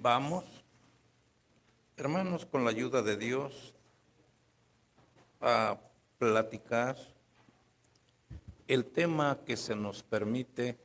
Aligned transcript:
Vamos, 0.00 0.44
hermanos, 1.96 2.46
con 2.46 2.62
la 2.62 2.70
ayuda 2.70 3.02
de 3.02 3.16
Dios, 3.16 3.74
a 5.40 5.76
platicar 6.20 6.96
el 8.68 8.84
tema 8.84 9.40
que 9.44 9.56
se 9.56 9.74
nos 9.74 10.04
permite 10.04 10.78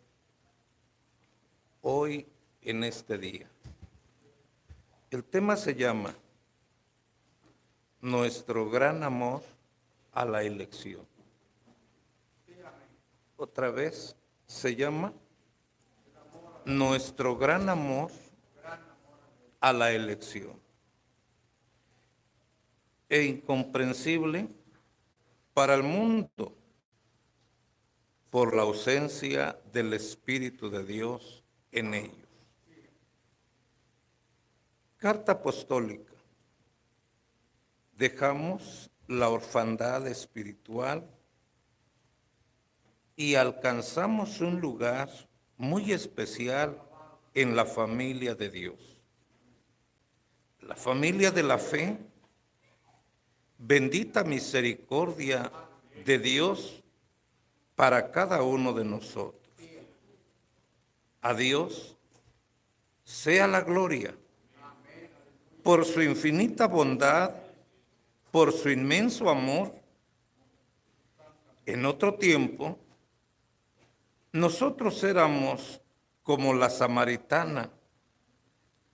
hoy 1.84 2.28
en 2.64 2.84
este 2.84 3.20
día. 3.20 3.48
El 5.12 5.24
tema 5.24 5.58
se 5.58 5.76
llama 5.76 6.16
Nuestro 8.02 8.68
gran 8.72 9.04
amor 9.04 9.44
a 10.12 10.26
la 10.26 10.42
elección. 10.42 11.06
Otra 13.38 13.70
vez 13.70 14.16
se 14.48 14.76
llama 14.76 15.14
Nuestro 16.66 17.38
gran 17.38 17.70
amor 17.70 18.10
a 19.64 19.72
la 19.72 19.94
elección. 19.94 20.60
E 23.08 23.24
incomprensible 23.24 24.50
para 25.54 25.74
el 25.74 25.84
mundo 25.84 26.54
por 28.30 28.54
la 28.54 28.64
ausencia 28.64 29.58
del 29.72 29.94
Espíritu 29.94 30.70
de 30.70 30.84
Dios 30.84 31.46
en 31.72 31.94
ellos. 31.94 32.28
Carta 34.98 35.32
apostólica. 35.32 36.12
Dejamos 37.94 38.92
la 39.08 39.30
orfandad 39.30 40.06
espiritual 40.08 41.10
y 43.16 43.36
alcanzamos 43.36 44.42
un 44.42 44.60
lugar 44.60 45.10
muy 45.56 45.94
especial 45.94 46.82
en 47.34 47.56
la 47.56 47.64
familia 47.64 48.36
de 48.36 48.50
Dios. 48.50 48.93
La 50.68 50.76
familia 50.76 51.30
de 51.30 51.44
la 51.44 51.58
fe, 51.58 51.98
bendita 53.58 54.24
misericordia 54.24 55.52
de 56.06 56.20
Dios 56.20 56.82
para 57.76 58.12
cada 58.12 58.42
uno 58.44 58.72
de 58.72 58.86
nosotros. 58.86 59.42
A 61.22 61.34
Dios 61.34 61.98
sea 63.04 63.48
la 63.48 63.62
gloria 63.62 64.16
por 65.64 65.86
su 65.86 66.02
infinita 66.02 66.68
bondad, 66.68 67.32
por 68.32 68.54
su 68.54 68.70
inmenso 68.70 69.30
amor. 69.30 69.74
En 71.66 71.86
otro 71.86 72.16
tiempo, 72.16 72.78
nosotros 74.32 75.04
éramos 75.04 75.82
como 76.24 76.54
la 76.54 76.70
samaritana 76.70 77.70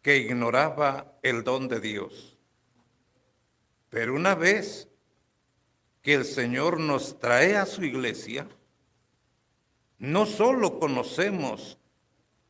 que 0.01 0.17
ignoraba 0.17 1.17
el 1.21 1.43
don 1.43 1.67
de 1.67 1.79
Dios. 1.79 2.37
Pero 3.89 4.15
una 4.15 4.35
vez 4.35 4.87
que 6.01 6.13
el 6.13 6.25
Señor 6.25 6.79
nos 6.79 7.19
trae 7.19 7.57
a 7.57 7.65
su 7.65 7.83
iglesia, 7.83 8.47
no 9.97 10.25
solo 10.25 10.79
conocemos, 10.79 11.77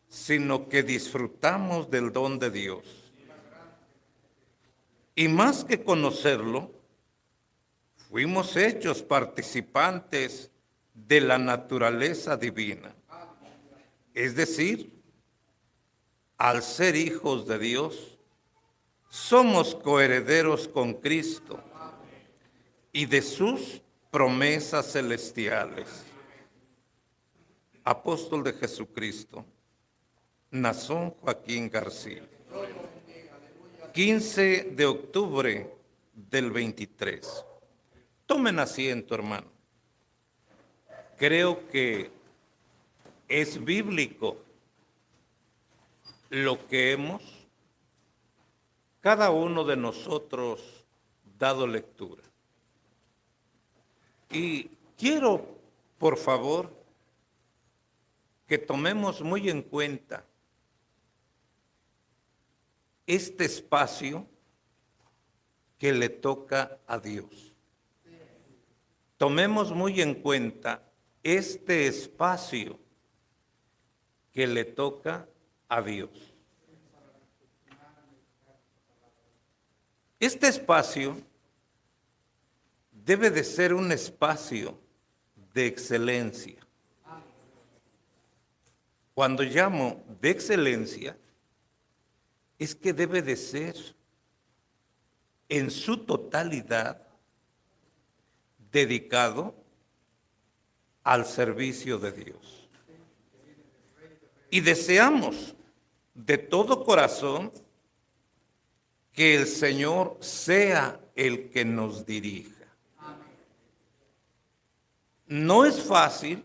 sino 0.07 0.69
que 0.69 0.83
disfrutamos 0.83 1.89
del 1.89 2.11
don 2.11 2.39
de 2.39 2.51
Dios. 2.51 3.13
Y 5.15 5.27
más 5.27 5.63
que 5.63 5.83
conocerlo, 5.83 6.71
fuimos 8.09 8.55
hechos 8.55 9.03
participantes 9.03 10.51
de 10.93 11.21
la 11.21 11.37
naturaleza 11.37 12.37
divina. 12.37 12.93
Es 14.13 14.35
decir, 14.35 14.98
al 16.39 16.63
ser 16.63 16.95
hijos 16.95 17.45
de 17.45 17.59
Dios, 17.59 18.17
somos 19.09 19.75
coherederos 19.75 20.69
con 20.69 20.93
Cristo 20.93 21.61
y 22.93 23.05
de 23.05 23.21
sus 23.21 23.81
promesas 24.09 24.93
celestiales. 24.93 26.05
Apóstol 27.83 28.43
de 28.43 28.53
Jesucristo, 28.53 29.45
Nazón 30.49 31.11
Joaquín 31.11 31.69
García. 31.69 32.23
15 33.93 34.71
de 34.75 34.85
octubre 34.85 35.73
del 36.13 36.51
23. 36.51 37.45
Tomen 38.25 38.59
asiento, 38.59 39.13
hermano. 39.13 39.51
Creo 41.17 41.67
que 41.67 42.11
es 43.27 43.61
bíblico 43.61 44.37
lo 46.29 46.67
que 46.67 46.91
hemos, 46.91 47.21
cada 49.01 49.31
uno 49.31 49.63
de 49.63 49.75
nosotros, 49.77 50.85
dado 51.37 51.65
lectura. 51.65 52.23
Y 54.29 54.69
quiero, 54.97 55.57
por 55.97 56.17
favor, 56.17 56.71
que 58.45 58.57
tomemos 58.57 59.21
muy 59.21 59.49
en 59.49 59.61
cuenta 59.61 60.25
este 63.07 63.45
espacio 63.45 64.27
que 65.77 65.93
le 65.93 66.09
toca 66.09 66.77
a 66.85 66.99
Dios. 66.99 67.53
Tomemos 69.17 69.71
muy 69.71 70.01
en 70.01 70.15
cuenta 70.15 70.83
este 71.23 71.87
espacio 71.87 72.79
que 74.31 74.45
le 74.45 74.65
toca 74.65 75.15
a 75.15 75.38
Dios. 75.77 76.09
Este 80.19 80.47
espacio 80.47 81.21
debe 82.91 83.29
de 83.29 83.43
ser 83.43 83.73
un 83.73 83.91
espacio 83.91 84.77
de 85.53 85.67
excelencia. 85.67 86.57
Cuando 89.13 89.43
llamo 89.43 90.03
de 90.21 90.29
excelencia, 90.29 91.17
es 92.57 92.75
que 92.75 92.91
debe 92.91 93.21
de 93.21 93.35
ser 93.35 93.75
en 95.47 95.71
su 95.71 96.05
totalidad 96.05 97.01
dedicado 98.71 99.55
al 101.03 101.25
servicio 101.25 101.97
de 101.97 102.11
Dios. 102.11 102.69
Y 104.51 104.61
deseamos 104.61 105.55
de 106.25 106.37
todo 106.37 106.83
corazón 106.83 107.51
que 109.13 109.35
el 109.35 109.47
Señor 109.47 110.17
sea 110.19 110.99
el 111.15 111.49
que 111.49 111.63
nos 111.63 112.05
dirija. 112.05 112.65
No 115.27 115.65
es 115.65 115.81
fácil, 115.81 116.43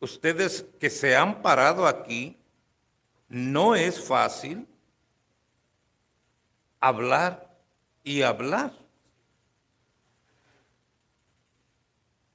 ustedes 0.00 0.64
que 0.80 0.90
se 0.90 1.14
han 1.14 1.40
parado 1.42 1.86
aquí, 1.86 2.36
no 3.28 3.74
es 3.74 4.02
fácil 4.02 4.66
hablar 6.80 7.56
y 8.02 8.22
hablar. 8.22 8.72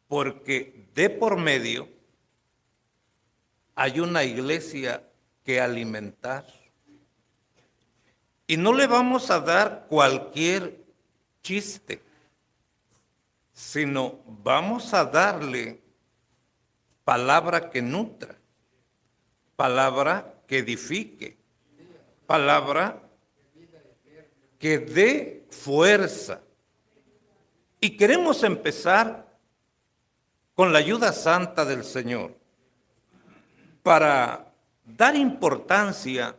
Porque 0.08 0.88
de 0.94 1.10
por 1.10 1.38
medio 1.38 1.90
hay 3.76 4.00
una 4.00 4.24
iglesia 4.24 5.09
que 5.50 5.60
alimentar. 5.60 6.46
Y 8.46 8.56
no 8.56 8.72
le 8.72 8.86
vamos 8.86 9.32
a 9.32 9.40
dar 9.40 9.88
cualquier 9.90 10.80
chiste, 11.42 12.04
sino 13.52 14.20
vamos 14.28 14.94
a 14.94 15.06
darle 15.06 15.82
palabra 17.04 17.72
que 17.72 17.82
nutra, 17.82 18.36
palabra 19.56 20.36
que 20.46 20.60
edifique, 20.60 21.36
palabra 22.28 23.02
que 24.60 24.78
dé 24.78 25.48
fuerza. 25.50 26.44
Y 27.82 27.98
queremos 27.98 28.44
empezar 28.44 29.28
con 30.54 30.72
la 30.72 30.78
ayuda 30.78 31.12
santa 31.12 31.66
del 31.66 31.84
Señor 31.84 32.38
para 33.82 34.49
dar 34.96 35.16
importancia 35.16 36.36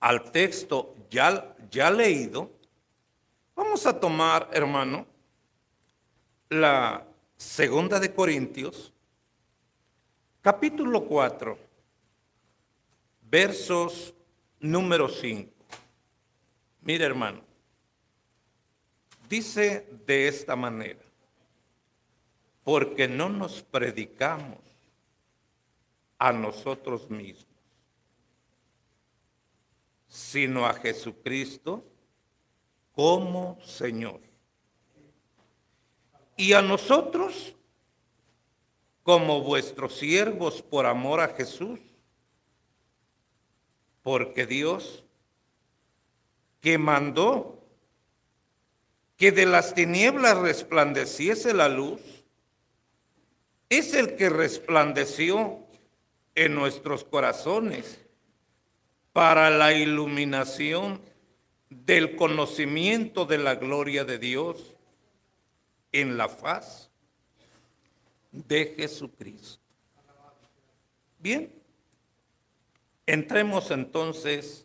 al 0.00 0.30
texto 0.30 0.94
ya, 1.10 1.56
ya 1.70 1.90
leído. 1.90 2.50
Vamos 3.54 3.86
a 3.86 3.98
tomar, 3.98 4.48
hermano, 4.52 5.06
la 6.48 7.04
segunda 7.36 7.98
de 7.98 8.14
Corintios, 8.14 8.92
capítulo 10.40 11.04
4, 11.04 11.58
versos 13.22 14.14
número 14.60 15.08
5. 15.08 15.50
Mire, 16.82 17.04
hermano, 17.04 17.40
dice 19.28 19.86
de 20.06 20.28
esta 20.28 20.56
manera, 20.56 21.00
porque 22.64 23.08
no 23.08 23.28
nos 23.28 23.62
predicamos 23.62 24.67
a 26.18 26.32
nosotros 26.32 27.08
mismos, 27.08 27.46
sino 30.08 30.66
a 30.66 30.74
Jesucristo 30.74 31.84
como 32.92 33.58
Señor. 33.62 34.20
Y 36.36 36.52
a 36.52 36.62
nosotros, 36.62 37.54
como 39.02 39.42
vuestros 39.42 39.96
siervos 39.96 40.62
por 40.62 40.86
amor 40.86 41.20
a 41.20 41.28
Jesús, 41.28 41.80
porque 44.02 44.46
Dios, 44.46 45.04
que 46.60 46.78
mandó 46.78 47.62
que 49.16 49.32
de 49.32 49.46
las 49.46 49.74
tinieblas 49.74 50.38
resplandeciese 50.38 51.52
la 51.52 51.68
luz, 51.68 52.00
es 53.68 53.94
el 53.94 54.16
que 54.16 54.28
resplandeció 54.30 55.67
en 56.38 56.54
nuestros 56.54 57.02
corazones 57.02 57.98
para 59.12 59.50
la 59.50 59.72
iluminación 59.72 61.00
del 61.68 62.14
conocimiento 62.14 63.26
de 63.26 63.38
la 63.38 63.56
gloria 63.56 64.04
de 64.04 64.20
Dios 64.20 64.76
en 65.90 66.16
la 66.16 66.28
faz 66.28 66.92
de 68.30 68.72
Jesucristo. 68.76 69.60
Bien, 71.18 71.52
entremos 73.04 73.72
entonces 73.72 74.64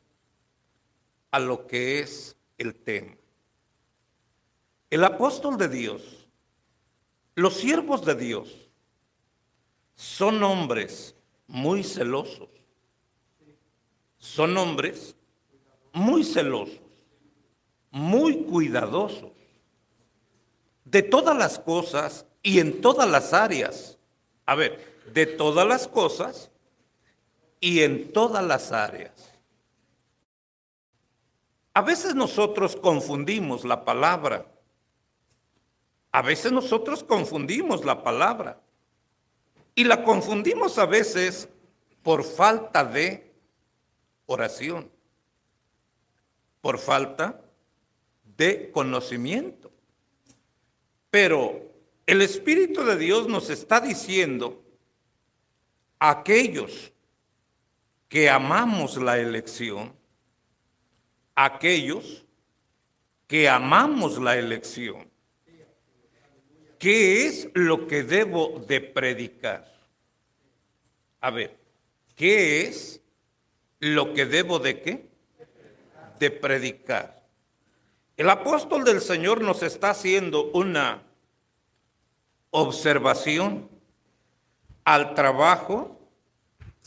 a 1.31 1.39
lo 1.39 1.65
que 1.65 2.01
es 2.01 2.37
el 2.59 2.75
tema. 2.75 3.15
El 4.91 5.03
apóstol 5.03 5.57
de 5.57 5.69
Dios, 5.69 6.27
los 7.33 7.55
siervos 7.55 8.05
de 8.05 8.13
Dios, 8.13 8.69
son 9.95 10.43
hombres 10.43 11.12
muy 11.53 11.83
celosos. 11.83 12.49
Son 14.17 14.57
hombres 14.57 15.15
muy 15.93 16.23
celosos, 16.23 16.81
muy 17.91 18.37
cuidadosos 18.45 19.31
de 20.83 21.03
todas 21.03 21.37
las 21.37 21.59
cosas 21.59 22.25
y 22.41 22.59
en 22.59 22.81
todas 22.81 23.07
las 23.07 23.33
áreas. 23.33 23.99
A 24.47 24.55
ver, 24.55 24.83
de 25.13 25.27
todas 25.27 25.67
las 25.67 25.87
cosas 25.87 26.49
y 27.59 27.81
en 27.83 28.11
todas 28.11 28.43
las 28.43 28.71
áreas. 28.71 29.31
A 31.75 31.83
veces 31.83 32.15
nosotros 32.15 32.75
confundimos 32.75 33.63
la 33.63 33.85
palabra 33.85 34.47
a 36.13 36.21
veces 36.21 36.51
nosotros 36.51 37.03
confundimos 37.03 37.83
la 37.83 38.03
palabra 38.03 38.61
y 39.75 39.83
la 39.83 40.03
confundimos 40.03 40.77
a 40.77 40.85
veces 40.85 41.49
por 42.01 42.23
falta 42.23 42.83
de 42.83 43.33
oración, 44.25 44.91
por 46.61 46.77
falta 46.77 47.41
de 48.37 48.71
conocimiento. 48.71 49.71
Pero 51.09 51.71
el 52.05 52.21
Espíritu 52.21 52.83
de 52.83 52.97
Dios 52.97 53.27
nos 53.27 53.49
está 53.49 53.79
diciendo, 53.79 54.63
aquellos 55.99 56.91
que 58.09 58.29
amamos 58.29 58.97
la 58.97 59.17
elección, 59.17 59.95
aquellos 61.33 62.25
que 63.27 63.47
amamos 63.47 64.19
la 64.21 64.37
elección, 64.37 65.12
¿Qué 66.83 67.27
es 67.27 67.47
lo 67.53 67.87
que 67.87 68.03
debo 68.03 68.61
de 68.67 68.81
predicar? 68.81 69.73
A 71.21 71.31
ver, 71.31 71.55
¿qué 72.13 72.63
es 72.63 72.99
lo 73.79 74.13
que 74.13 74.25
debo 74.25 74.59
de 74.59 74.81
qué? 74.81 75.07
De 76.19 76.29
predicar. 76.29 77.25
El 78.17 78.29
apóstol 78.29 78.83
del 78.83 78.99
Señor 78.99 79.39
nos 79.39 79.63
está 79.63 79.91
haciendo 79.91 80.51
una 80.51 81.01
observación 82.49 83.69
al 84.83 85.13
trabajo 85.15 85.97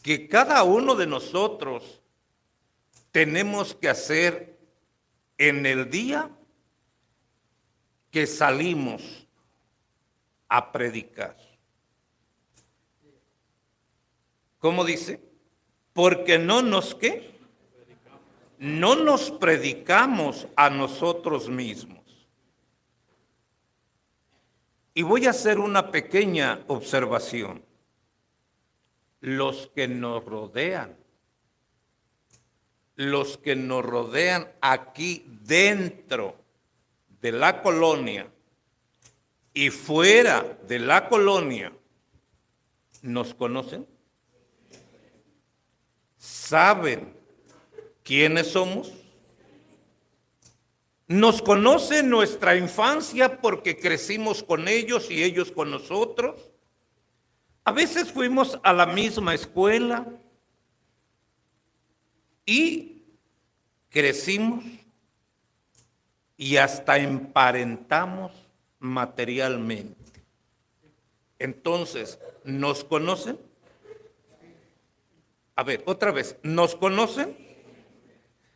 que 0.02 0.28
cada 0.28 0.62
uno 0.62 0.94
de 0.94 1.06
nosotros 1.06 2.02
tenemos 3.12 3.75
que 3.75 3.88
hacer 3.88 4.58
en 5.38 5.64
el 5.64 5.88
día 5.88 6.28
que 8.10 8.26
salimos 8.26 9.25
a 10.56 10.73
predicar. 10.73 11.37
¿Cómo 14.58 14.87
dice? 14.87 15.20
Porque 15.93 16.38
no 16.38 16.62
nos 16.62 16.94
qué? 16.94 17.38
No 18.58 18.97
nos 18.97 19.31
predicamos 19.31 20.47
a 20.56 20.70
nosotros 20.70 21.50
mismos. 21.50 22.26
Y 24.94 25.03
voy 25.03 25.26
a 25.26 25.31
hacer 25.31 25.58
una 25.58 25.91
pequeña 25.91 26.64
observación. 26.69 27.62
Los 29.20 29.67
que 29.75 29.88
nos 29.88 30.25
rodean, 30.25 30.97
los 32.94 33.37
que 33.37 33.56
nos 33.56 33.85
rodean 33.85 34.50
aquí 34.62 35.23
dentro 35.43 36.35
de 37.20 37.32
la 37.32 37.61
colonia, 37.62 38.31
y 39.56 39.70
fuera 39.70 40.58
de 40.69 40.79
la 40.79 41.08
colonia 41.08 41.73
nos 43.00 43.32
conocen? 43.32 43.87
¿Saben 46.19 47.14
quiénes 48.03 48.49
somos? 48.49 48.93
Nos 51.06 51.41
conocen 51.41 52.11
nuestra 52.11 52.55
infancia 52.55 53.41
porque 53.41 53.79
crecimos 53.79 54.43
con 54.43 54.69
ellos 54.69 55.11
y 55.11 55.23
ellos 55.23 55.50
con 55.50 55.70
nosotros. 55.70 56.38
A 57.64 57.73
veces 57.73 58.12
fuimos 58.12 58.61
a 58.62 58.75
la 58.75 58.85
misma 58.85 59.35
escuela 59.35 60.06
y 62.44 63.05
crecimos 63.88 64.64
y 66.37 66.58
hasta 66.58 66.99
emparentamos 66.99 68.45
materialmente. 68.86 70.22
Entonces, 71.38 72.18
¿nos 72.44 72.84
conocen? 72.84 73.38
A 75.54 75.62
ver, 75.62 75.82
otra 75.86 76.12
vez, 76.12 76.36
¿nos 76.42 76.74
conocen? 76.74 77.36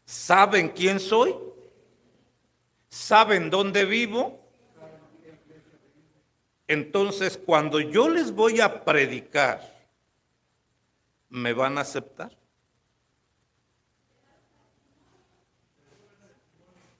¿Saben 0.04 0.70
quién 0.70 0.98
soy? 1.00 1.34
¿Saben 2.88 3.50
dónde 3.50 3.84
vivo? 3.84 4.40
Entonces, 6.66 7.36
cuando 7.36 7.80
yo 7.80 8.08
les 8.08 8.32
voy 8.32 8.60
a 8.60 8.84
predicar, 8.84 9.60
¿me 11.28 11.52
van 11.52 11.78
a 11.78 11.82
aceptar? 11.82 12.36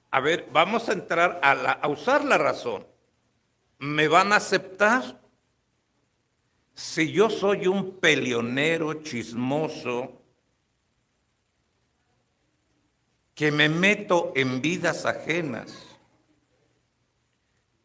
A 0.09 0.19
ver, 0.19 0.47
vamos 0.51 0.89
a 0.89 0.93
entrar 0.93 1.39
a, 1.41 1.51
a 1.71 1.87
usar 1.87 2.25
la 2.25 2.37
razón 2.37 2.90
me 3.81 4.07
van 4.07 4.31
a 4.31 4.35
aceptar 4.35 5.19
si 6.75 7.11
yo 7.11 7.31
soy 7.31 7.65
un 7.65 7.97
peleonero 7.97 9.01
chismoso 9.01 10.21
que 13.33 13.51
me 13.51 13.69
meto 13.69 14.33
en 14.35 14.61
vidas 14.61 15.07
ajenas. 15.07 15.97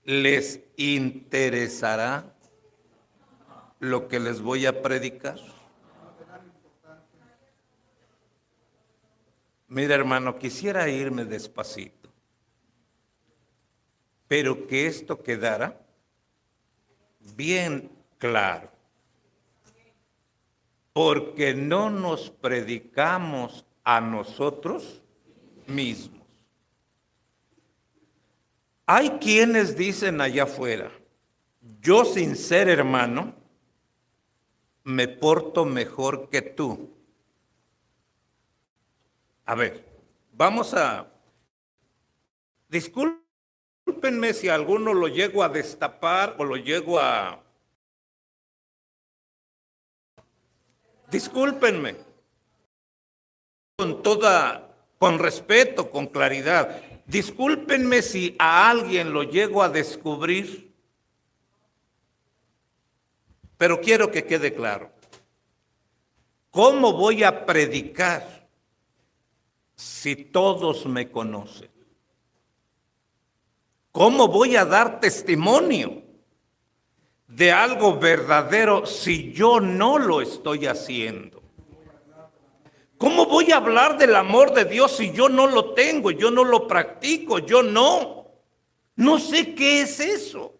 ¿Les 0.04 0.60
interesará 0.76 2.30
lo 3.80 4.06
que 4.06 4.20
les 4.20 4.42
voy 4.42 4.66
a 4.66 4.82
predicar? 4.82 5.40
Mira 9.68 9.94
hermano, 9.94 10.38
quisiera 10.38 10.90
irme 10.90 11.24
despacito, 11.24 12.10
pero 14.28 14.66
que 14.66 14.86
esto 14.86 15.22
quedara 15.22 15.85
bien 17.34 17.90
claro. 18.18 18.70
Porque 20.92 21.54
no 21.54 21.90
nos 21.90 22.30
predicamos 22.30 23.64
a 23.84 24.00
nosotros 24.00 25.02
mismos. 25.66 26.26
Hay 28.86 29.10
quienes 29.18 29.76
dicen 29.76 30.20
allá 30.20 30.44
afuera, 30.44 30.92
yo 31.80 32.04
sin 32.04 32.36
ser 32.36 32.68
hermano, 32.68 33.34
me 34.84 35.08
porto 35.08 35.64
mejor 35.64 36.30
que 36.30 36.40
tú. 36.40 36.88
A 39.44 39.54
ver, 39.56 39.84
vamos 40.32 40.72
a... 40.74 41.12
Disculpe 42.68 43.25
Discúlpenme 43.86 44.34
si 44.34 44.48
alguno 44.48 44.92
lo 44.92 45.06
llego 45.06 45.44
a 45.44 45.48
destapar 45.48 46.34
o 46.38 46.44
lo 46.44 46.56
llego 46.56 46.98
a... 46.98 47.40
Discúlpenme. 51.08 51.94
Con 53.76 54.02
toda 54.02 54.66
con 54.98 55.20
respeto, 55.20 55.88
con 55.90 56.06
claridad. 56.06 56.82
Discúlpenme 57.06 58.02
si 58.02 58.34
a 58.40 58.68
alguien 58.68 59.12
lo 59.12 59.22
llego 59.22 59.62
a 59.62 59.68
descubrir, 59.68 60.74
pero 63.56 63.80
quiero 63.80 64.10
que 64.10 64.24
quede 64.24 64.52
claro. 64.52 64.90
¿Cómo 66.50 66.92
voy 66.94 67.22
a 67.22 67.46
predicar 67.46 68.48
si 69.76 70.16
todos 70.16 70.86
me 70.86 71.08
conocen? 71.08 71.75
¿Cómo 73.96 74.28
voy 74.28 74.56
a 74.56 74.66
dar 74.66 75.00
testimonio 75.00 76.02
de 77.28 77.50
algo 77.50 77.98
verdadero 77.98 78.84
si 78.84 79.32
yo 79.32 79.58
no 79.58 79.96
lo 79.96 80.20
estoy 80.20 80.66
haciendo? 80.66 81.42
¿Cómo 82.98 83.24
voy 83.24 83.52
a 83.52 83.56
hablar 83.56 83.96
del 83.96 84.14
amor 84.14 84.52
de 84.52 84.66
Dios 84.66 84.98
si 84.98 85.12
yo 85.12 85.30
no 85.30 85.46
lo 85.46 85.72
tengo, 85.72 86.10
yo 86.10 86.30
no 86.30 86.44
lo 86.44 86.68
practico, 86.68 87.38
yo 87.38 87.62
no? 87.62 88.26
No 88.96 89.18
sé 89.18 89.54
qué 89.54 89.80
es 89.80 89.98
eso. 89.98 90.52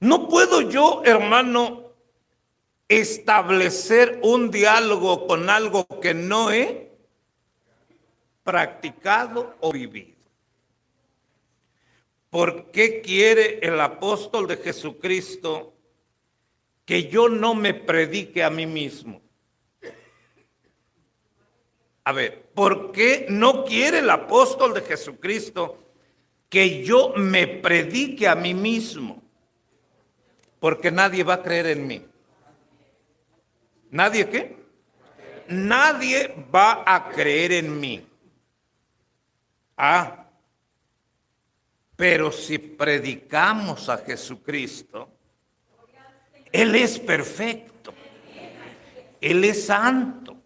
No 0.00 0.30
puedo 0.30 0.62
yo, 0.62 1.02
hermano, 1.04 1.92
establecer 2.88 4.18
un 4.22 4.50
diálogo 4.50 5.26
con 5.26 5.50
algo 5.50 5.86
que 6.00 6.14
no 6.14 6.50
he 6.50 6.90
practicado 8.42 9.56
o 9.60 9.72
vivido. 9.72 10.11
¿Por 12.32 12.70
qué 12.70 13.02
quiere 13.02 13.58
el 13.60 13.78
apóstol 13.78 14.48
de 14.48 14.56
Jesucristo 14.56 15.74
que 16.86 17.08
yo 17.08 17.28
no 17.28 17.54
me 17.54 17.74
predique 17.74 18.42
a 18.42 18.48
mí 18.48 18.64
mismo? 18.64 19.20
A 22.04 22.12
ver, 22.12 22.44
¿por 22.54 22.90
qué 22.90 23.26
no 23.28 23.66
quiere 23.66 23.98
el 23.98 24.08
apóstol 24.08 24.72
de 24.72 24.80
Jesucristo 24.80 25.78
que 26.48 26.82
yo 26.82 27.12
me 27.16 27.46
predique 27.46 28.26
a 28.26 28.34
mí 28.34 28.54
mismo? 28.54 29.22
Porque 30.58 30.90
nadie 30.90 31.24
va 31.24 31.34
a 31.34 31.42
creer 31.42 31.66
en 31.66 31.86
mí. 31.86 32.02
¿Nadie 33.90 34.26
qué? 34.30 34.56
Nadie 35.48 36.34
va 36.52 36.82
a 36.86 37.10
creer 37.10 37.52
en 37.52 37.78
mí. 37.78 38.06
Ah, 39.76 40.21
pero 41.96 42.32
si 42.32 42.58
predicamos 42.58 43.88
a 43.88 43.98
Jesucristo, 43.98 45.08
Él 46.50 46.74
es 46.74 46.98
perfecto, 46.98 47.94
Él 49.20 49.44
es 49.44 49.66
santo, 49.66 50.36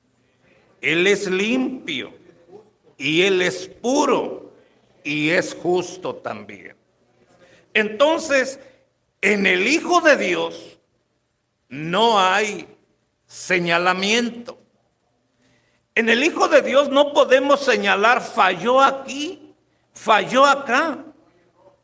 Él 0.80 1.06
es 1.06 1.30
limpio 1.30 2.12
y 2.98 3.22
Él 3.22 3.42
es 3.42 3.68
puro 3.68 4.52
y 5.02 5.30
es 5.30 5.54
justo 5.54 6.16
también. 6.16 6.76
Entonces, 7.72 8.58
en 9.20 9.46
el 9.46 9.66
Hijo 9.66 10.00
de 10.00 10.16
Dios 10.16 10.78
no 11.68 12.18
hay 12.18 12.66
señalamiento. 13.26 14.58
En 15.94 16.08
el 16.08 16.22
Hijo 16.22 16.48
de 16.48 16.62
Dios 16.62 16.88
no 16.88 17.12
podemos 17.12 17.60
señalar 17.60 18.20
falló 18.20 18.80
aquí, 18.82 19.54
falló 19.94 20.44
acá. 20.44 21.05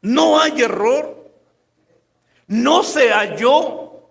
No 0.03 0.41
hay 0.41 0.63
error. 0.63 1.31
No 2.49 2.83
se 2.83 3.11
halló 3.11 4.09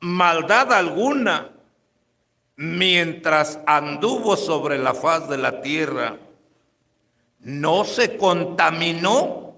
maldad 0.00 0.72
alguna 0.72 1.52
mientras 2.56 3.60
anduvo 3.66 4.36
sobre 4.36 4.78
la 4.78 4.94
faz 4.94 5.28
de 5.28 5.38
la 5.38 5.62
tierra. 5.62 6.18
No 7.40 7.84
se 7.84 8.16
contaminó 8.16 9.56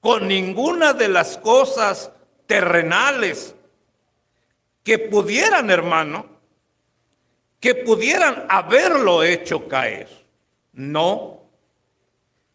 con 0.00 0.26
ninguna 0.26 0.94
de 0.94 1.08
las 1.08 1.36
cosas 1.36 2.10
terrenales 2.46 3.54
que 4.82 4.98
pudieran, 4.98 5.70
hermano, 5.70 6.26
que 7.60 7.74
pudieran 7.74 8.46
haberlo 8.48 9.22
hecho 9.22 9.68
caer. 9.68 10.08
No, 10.72 11.39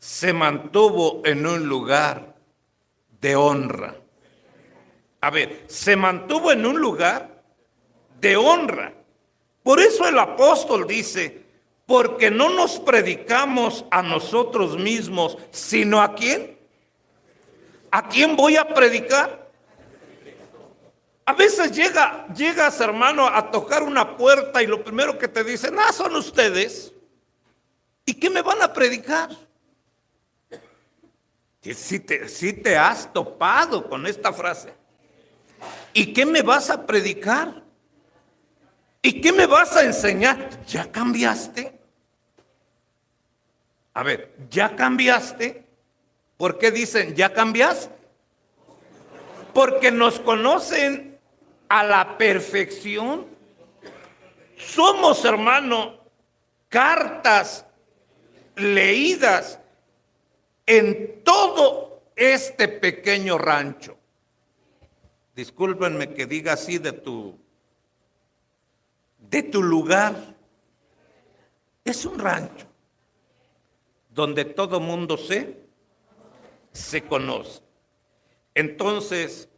se 0.05 0.33
mantuvo 0.33 1.23
en 1.25 1.47
un 1.47 1.65
lugar 1.65 2.35
de 3.19 3.35
honra. 3.35 3.95
A 5.19 5.31
ver, 5.31 5.63
se 5.65 5.95
mantuvo 5.95 6.51
en 6.51 6.63
un 6.63 6.79
lugar 6.79 7.41
de 8.21 8.37
honra. 8.37 8.93
Por 9.63 9.79
eso 9.79 10.07
el 10.07 10.19
apóstol 10.19 10.85
dice, 10.85 11.43
porque 11.87 12.29
no 12.29 12.49
nos 12.49 12.79
predicamos 12.79 13.83
a 13.89 14.03
nosotros 14.03 14.77
mismos, 14.77 15.39
sino 15.49 15.99
a 15.99 16.13
quién. 16.13 16.55
¿A 17.89 18.07
quién 18.07 18.35
voy 18.35 18.57
a 18.57 18.67
predicar? 18.67 19.49
A 21.25 21.33
veces 21.33 21.71
llega, 21.71 22.27
llegas, 22.27 22.79
hermano, 22.79 23.25
a 23.25 23.49
tocar 23.49 23.81
una 23.81 24.15
puerta 24.15 24.61
y 24.61 24.67
lo 24.67 24.83
primero 24.83 25.17
que 25.17 25.27
te 25.27 25.43
dicen, 25.43 25.75
ah, 25.79 25.91
son 25.91 26.15
ustedes. 26.15 26.93
¿Y 28.05 28.13
qué 28.13 28.29
me 28.29 28.43
van 28.43 28.61
a 28.61 28.71
predicar? 28.71 29.44
Si 31.73 31.99
te, 31.99 32.29
si 32.29 32.53
te 32.53 32.77
has 32.77 33.11
topado 33.11 33.89
con 33.89 34.05
esta 34.05 34.31
frase. 34.31 34.73
¿Y 35.93 36.13
qué 36.13 36.25
me 36.25 36.41
vas 36.41 36.69
a 36.69 36.85
predicar? 36.85 37.63
¿Y 39.01 39.21
qué 39.21 39.31
me 39.31 39.45
vas 39.45 39.75
a 39.75 39.83
enseñar? 39.83 40.63
¿Ya 40.65 40.91
cambiaste? 40.91 41.79
A 43.93 44.03
ver, 44.03 44.35
¿ya 44.49 44.75
cambiaste? 44.75 45.65
¿Por 46.37 46.57
qué 46.57 46.69
dicen 46.69 47.15
ya 47.15 47.33
cambiaste? 47.33 47.95
Porque 49.53 49.89
nos 49.89 50.19
conocen 50.19 51.17
a 51.69 51.83
la 51.83 52.17
perfección. 52.17 53.25
Somos, 54.57 55.23
hermano, 55.23 55.97
cartas 56.67 57.65
leídas 58.55 59.59
en 60.65 61.23
todo 61.23 62.01
este 62.15 62.67
pequeño 62.67 63.37
rancho. 63.37 63.97
Discúlpenme 65.35 66.13
que 66.13 66.25
diga 66.25 66.53
así 66.53 66.77
de 66.77 66.93
tu 66.93 67.37
de 69.19 69.43
tu 69.43 69.61
lugar. 69.61 70.15
Es 71.83 72.05
un 72.05 72.17
rancho 72.17 72.65
donde 74.09 74.45
todo 74.45 74.79
mundo 74.79 75.17
se 75.17 75.65
se 76.71 77.03
conoce. 77.03 77.61
Entonces, 78.53 79.49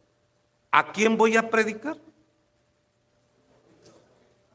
¿A 0.72 0.92
quién 0.92 1.18
voy 1.18 1.38
a 1.38 1.50
predicar? 1.50 1.98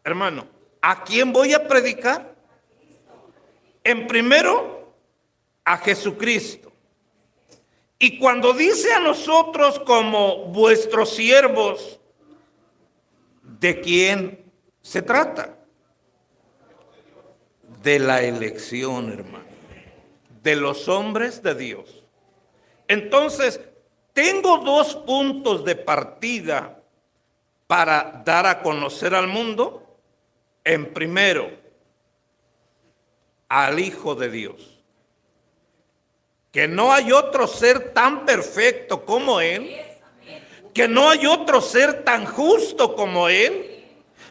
Hermano, 0.04 0.46
¿a 0.80 1.02
quién 1.04 1.32
voy 1.32 1.52
a 1.52 1.66
predicar? 1.66 2.34
En 3.84 4.06
primero, 4.06 4.81
a 5.64 5.76
Jesucristo. 5.78 6.72
Y 7.98 8.18
cuando 8.18 8.52
dice 8.52 8.92
a 8.92 9.00
nosotros 9.00 9.78
como 9.78 10.46
vuestros 10.46 11.10
siervos, 11.10 12.00
¿de 13.42 13.80
quién 13.80 14.52
se 14.80 15.02
trata? 15.02 15.56
De 17.82 18.00
la 18.00 18.22
elección, 18.22 19.12
hermano. 19.12 19.44
De 20.42 20.56
los 20.56 20.88
hombres 20.88 21.42
de 21.42 21.54
Dios. 21.54 22.04
Entonces, 22.88 23.60
tengo 24.12 24.58
dos 24.58 24.96
puntos 24.96 25.64
de 25.64 25.76
partida 25.76 26.82
para 27.66 28.22
dar 28.24 28.46
a 28.46 28.62
conocer 28.62 29.14
al 29.14 29.28
mundo. 29.28 29.96
En 30.64 30.92
primero, 30.92 31.50
al 33.48 33.78
Hijo 33.78 34.14
de 34.14 34.30
Dios. 34.30 34.71
Que 36.52 36.68
no 36.68 36.92
hay 36.92 37.10
otro 37.10 37.48
ser 37.48 37.92
tan 37.92 38.24
perfecto 38.24 39.04
como 39.04 39.40
Él. 39.40 39.74
Que 40.72 40.86
no 40.86 41.10
hay 41.10 41.26
otro 41.26 41.60
ser 41.60 42.04
tan 42.04 42.24
justo 42.24 42.94
como 42.94 43.28
Él. 43.28 43.84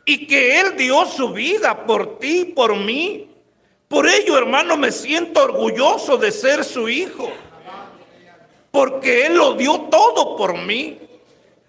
Y 0.05 0.27
que 0.27 0.59
Él 0.61 0.77
dio 0.77 1.05
su 1.05 1.33
vida 1.33 1.85
por 1.85 2.19
ti 2.19 2.45
por 2.55 2.77
mí. 2.77 3.29
Por 3.89 4.07
ello, 4.07 4.37
hermano, 4.37 4.77
me 4.77 4.91
siento 4.91 5.43
orgulloso 5.43 6.15
de 6.17 6.31
ser 6.31 6.63
su 6.63 6.87
hijo 6.87 7.29
porque 8.71 9.25
Él 9.27 9.35
lo 9.35 9.53
dio 9.53 9.81
todo 9.81 10.35
por 10.35 10.57
mí. 10.57 10.97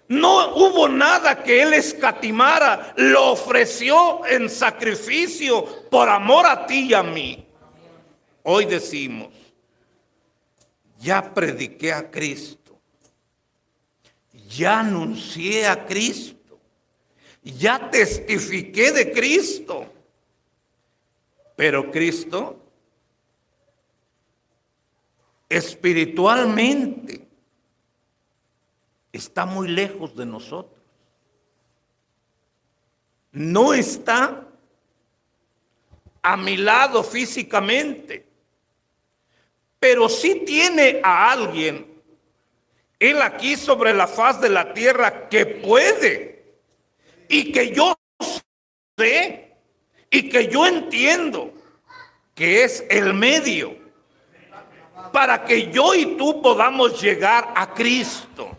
No 0.07 0.55
hubo 0.55 0.87
nada 0.87 1.43
que 1.43 1.61
Él 1.61 1.73
escatimara, 1.73 2.93
lo 2.95 3.31
ofreció 3.31 4.25
en 4.25 4.49
sacrificio 4.49 5.65
por 5.89 6.09
amor 6.09 6.45
a 6.45 6.65
ti 6.65 6.87
y 6.89 6.93
a 6.93 7.03
mí. 7.03 7.45
Hoy 8.43 8.65
decimos, 8.65 9.29
ya 11.03 11.33
prediqué 11.33 11.91
a 11.91 12.09
Cristo, 12.09 12.79
ya 14.47 14.79
anuncié 14.79 15.67
a 15.67 15.85
Cristo, 15.85 16.59
ya 17.43 17.89
testifiqué 17.89 18.91
de 18.91 19.11
Cristo. 19.11 19.91
Pero 21.55 21.91
Cristo 21.91 22.59
espiritualmente 25.49 27.27
está 29.11 29.45
muy 29.45 29.67
lejos 29.67 30.15
de 30.15 30.25
nosotros. 30.25 30.81
No 33.31 33.73
está 33.73 34.47
a 36.23 36.37
mi 36.37 36.57
lado 36.57 37.03
físicamente, 37.03 38.25
pero 39.83 40.07
sí 40.07 40.43
tiene 40.45 41.01
a 41.03 41.29
alguien, 41.29 42.01
él 42.97 43.21
aquí 43.21 43.57
sobre 43.57 43.93
la 43.93 44.07
faz 44.07 44.39
de 44.39 44.47
la 44.47 44.73
tierra, 44.73 45.27
que 45.27 45.45
puede 45.45 46.55
y 47.27 47.51
que 47.51 47.71
yo 47.71 47.93
sé 48.97 49.57
y 50.09 50.29
que 50.29 50.47
yo 50.47 50.65
entiendo 50.65 51.51
que 52.33 52.63
es 52.63 52.85
el 52.89 53.13
medio 53.13 53.75
para 55.11 55.43
que 55.43 55.69
yo 55.69 55.93
y 55.93 56.15
tú 56.15 56.41
podamos 56.41 57.01
llegar 57.01 57.51
a 57.53 57.73
Cristo. 57.73 58.57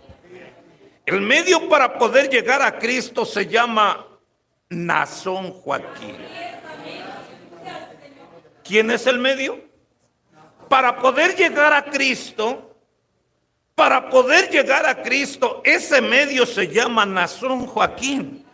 El 1.07 1.23
medio 1.23 1.71
para 1.71 1.97
poder 1.97 2.29
llegar 2.29 2.61
a 2.61 2.79
Cristo 2.79 3.25
se 3.25 3.47
llama 3.47 4.07
Nazón 4.69 5.53
Joaquín. 5.53 6.19
¿Quién 8.63 8.91
es 8.91 9.07
el 9.07 9.19
medio? 9.19 9.73
Para 10.69 10.97
poder 11.01 11.37
llegar 11.37 11.73
a 11.73 11.85
Cristo, 11.85 12.77
para 13.75 14.09
poder 14.09 14.51
llegar 14.51 14.87
a 14.87 15.03
Cristo, 15.03 15.61
ese 15.65 16.01
medio 16.01 16.47
se 16.47 16.69
llama 16.69 17.05
Nazón 17.05 17.67
Joaquín. 17.67 18.45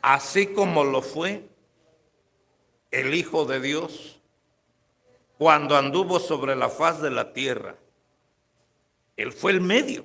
Así 0.00 0.46
como 0.46 0.84
lo 0.84 1.02
fue 1.02 1.48
el 2.90 3.14
Hijo 3.14 3.44
de 3.44 3.60
Dios 3.60 4.20
cuando 5.36 5.76
anduvo 5.76 6.18
sobre 6.18 6.56
la 6.56 6.68
faz 6.68 7.00
de 7.00 7.10
la 7.10 7.32
tierra. 7.32 7.76
Él 9.16 9.32
fue 9.32 9.52
el 9.52 9.60
medio 9.60 10.04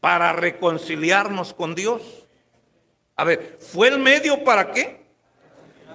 para 0.00 0.32
reconciliarnos 0.32 1.54
con 1.54 1.74
Dios. 1.74 2.02
A 3.16 3.24
ver, 3.24 3.58
¿fue 3.60 3.88
el 3.88 3.98
medio 3.98 4.42
para 4.42 4.72
qué? 4.72 5.01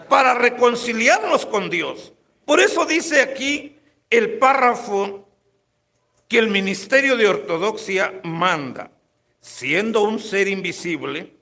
Para 0.10 0.34
reconciliarnos 0.34 1.46
con 1.46 1.70
Dios. 1.70 2.14
Por 2.46 2.60
eso 2.60 2.86
dice 2.86 3.22
aquí 3.22 3.78
el 4.10 4.38
párrafo 4.38 5.28
que 6.28 6.40
el 6.40 6.48
ministerio 6.48 7.16
de 7.16 7.28
ortodoxia 7.28 8.22
manda, 8.24 8.92
siendo 9.40 10.02
un 10.02 10.20
ser 10.20 10.48
invisible, 10.48 11.34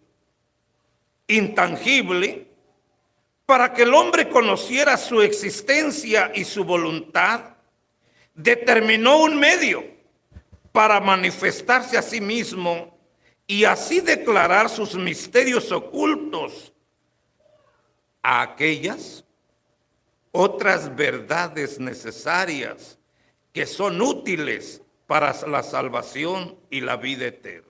intangible, 1.27 2.48
para 3.45 3.74
que 3.74 3.84
el 3.84 3.93
hombre 3.93 4.29
conociera 4.29 4.98
su 4.98 5.22
existencia 5.22 6.31
y 6.34 6.43
su 6.43 6.63
voluntad, 6.63 7.55
determinó 8.34 9.17
un 9.19 9.39
medio 9.39 9.84
para 10.72 11.00
manifestarse 11.00 11.98
a 11.98 12.01
sí 12.01 12.19
mismo 12.19 12.98
y 13.48 13.63
así 13.63 14.01
declarar 14.01 14.69
sus 14.69 14.95
misterios 14.95 15.72
ocultos 15.72 16.74
a 18.25 18.41
aquellas 18.41 19.24
otras 20.32 20.96
verdades 20.96 21.79
necesarias 21.79 22.98
que 23.53 23.67
son 23.67 24.01
útiles 24.01 24.82
para 25.05 25.34
la 25.48 25.62
salvación 25.62 26.58
y 26.72 26.82
la 26.82 26.98
vida 26.98 27.27
eterna. 27.27 27.70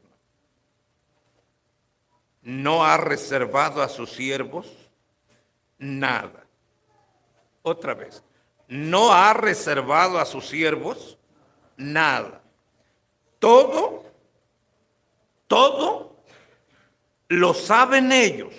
No 2.42 2.86
ha 2.86 2.96
reservado 2.96 3.82
a 3.82 3.90
sus 3.90 4.12
siervos 4.12 4.72
nada. 5.78 6.46
Otra 7.62 7.94
vez, 7.94 8.24
no 8.70 9.12
ha 9.12 9.34
reservado 9.34 10.20
a 10.20 10.25
sus 10.25 10.48
siervos 10.48 11.18
nada 11.75 12.42
todo, 13.46 14.03
todo 15.46 16.16
lo 17.27 17.53
saben 17.53 18.12
ellos. 18.12 18.56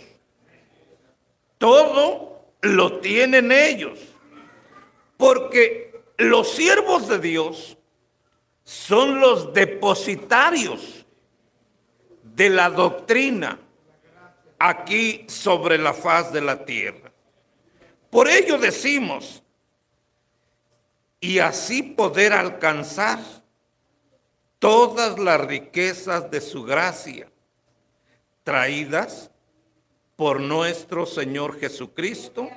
Todo 1.59 2.45
lo 2.63 3.01
tienen 3.01 3.53
ellos. 3.53 3.99
Porque 5.17 6.03
los 6.19 6.51
siervos 6.51 7.09
de 7.09 7.19
Dios 7.19 7.77
son 8.65 9.21
los 9.21 9.53
depositarios 9.55 11.07
de 12.23 12.51
la 12.51 12.69
doctrina 12.69 13.59
aquí 14.59 15.25
sobre 15.29 15.79
la 15.79 15.95
faz 15.95 16.33
de 16.33 16.41
la 16.41 16.65
tierra. 16.65 17.13
Por 18.11 18.29
ello 18.29 18.59
decimos, 18.59 19.43
y 21.21 21.39
así 21.39 21.83
poder 21.83 22.33
alcanzar 22.33 23.19
todas 24.59 25.19
las 25.19 25.41
riquezas 25.41 26.31
de 26.31 26.41
su 26.41 26.65
gracia, 26.65 27.29
traídas 28.43 29.31
por 30.17 30.41
nuestro 30.41 31.07
Señor 31.07 31.61
Jesucristo, 31.61 32.49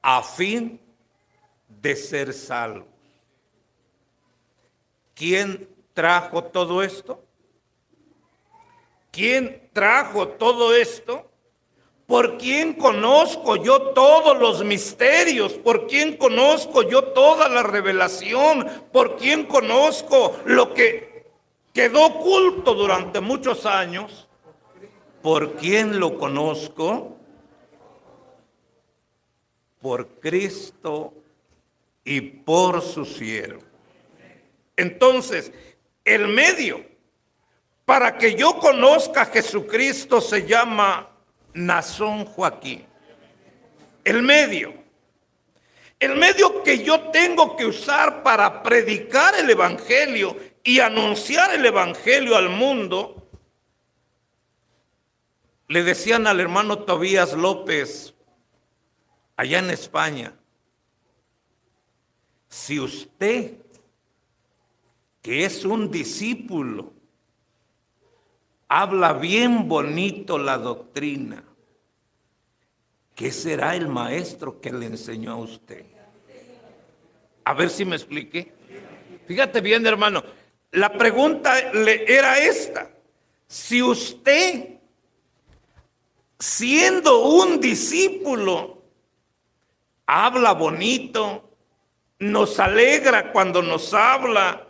a 0.00 0.22
fin 0.22 0.80
de 1.68 1.96
ser 1.96 2.32
salvos. 2.32 2.88
¿Quién 5.14 5.68
trajo 5.92 6.44
todo 6.44 6.82
esto? 6.82 7.22
¿Quién 9.10 9.68
trajo 9.72 10.28
todo 10.28 10.74
esto? 10.74 11.28
por 12.12 12.36
quien 12.36 12.74
conozco 12.74 13.56
yo 13.56 13.80
todos 13.94 14.38
los 14.38 14.62
misterios, 14.62 15.54
por 15.54 15.86
quien 15.86 16.18
conozco 16.18 16.82
yo 16.82 17.04
toda 17.04 17.48
la 17.48 17.62
revelación, 17.62 18.68
por 18.92 19.16
quien 19.16 19.46
conozco 19.46 20.36
lo 20.44 20.74
que 20.74 21.24
quedó 21.72 22.04
oculto 22.04 22.74
durante 22.74 23.20
muchos 23.20 23.64
años, 23.64 24.28
por 25.22 25.56
quien 25.56 26.00
lo 26.00 26.18
conozco, 26.18 27.16
por 29.80 30.20
Cristo 30.20 31.14
y 32.04 32.20
por 32.20 32.82
su 32.82 33.04
siervo. 33.04 33.62
Entonces, 34.76 35.52
el 36.04 36.28
medio 36.28 36.84
para 37.84 38.16
que 38.16 38.34
yo 38.34 38.58
conozca 38.58 39.22
a 39.22 39.26
Jesucristo 39.26 40.20
se 40.20 40.46
llama 40.46 41.08
Nazón 41.52 42.24
Joaquín. 42.24 42.86
El 44.04 44.22
medio. 44.22 44.74
El 45.98 46.16
medio 46.16 46.62
que 46.62 46.82
yo 46.82 47.10
tengo 47.10 47.56
que 47.56 47.66
usar 47.66 48.22
para 48.22 48.62
predicar 48.62 49.34
el 49.36 49.50
Evangelio 49.50 50.36
y 50.64 50.80
anunciar 50.80 51.54
el 51.54 51.64
Evangelio 51.64 52.36
al 52.36 52.48
mundo. 52.48 53.21
Le 55.72 55.82
decían 55.82 56.26
al 56.26 56.38
hermano 56.38 56.80
Tobías 56.80 57.32
López, 57.32 58.12
allá 59.36 59.58
en 59.58 59.70
España, 59.70 60.34
si 62.46 62.78
usted, 62.78 63.54
que 65.22 65.46
es 65.46 65.64
un 65.64 65.90
discípulo, 65.90 66.92
habla 68.68 69.14
bien 69.14 69.66
bonito 69.66 70.36
la 70.36 70.58
doctrina. 70.58 71.42
¿Qué 73.14 73.32
será 73.32 73.74
el 73.74 73.88
maestro 73.88 74.60
que 74.60 74.70
le 74.74 74.84
enseñó 74.84 75.32
a 75.32 75.36
usted? 75.36 75.86
A 77.44 77.54
ver 77.54 77.70
si 77.70 77.86
me 77.86 77.96
expliqué. 77.96 78.52
Fíjate 79.26 79.62
bien, 79.62 79.86
hermano. 79.86 80.22
La 80.72 80.92
pregunta 80.92 81.58
era 81.58 82.38
esta. 82.40 82.90
Si 83.46 83.82
usted, 83.82 84.81
siendo 86.42 87.24
un 87.24 87.60
discípulo, 87.60 88.82
habla 90.06 90.50
bonito, 90.54 91.48
nos 92.18 92.58
alegra 92.58 93.30
cuando 93.30 93.62
nos 93.62 93.94
habla, 93.94 94.66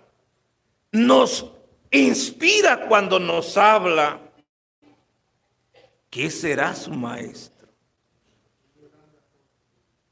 nos 0.90 1.50
inspira 1.90 2.86
cuando 2.86 3.18
nos 3.18 3.56
habla. 3.56 4.20
¿Qué 6.10 6.30
será 6.30 6.74
su 6.74 6.90
maestro? 6.90 7.68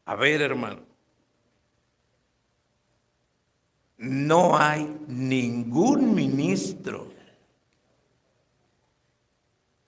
A 0.07 0.15
ver, 0.15 0.41
hermano. 0.41 0.81
No 3.99 4.57
hay 4.57 4.85
ningún 5.09 6.15
ministro 6.15 7.13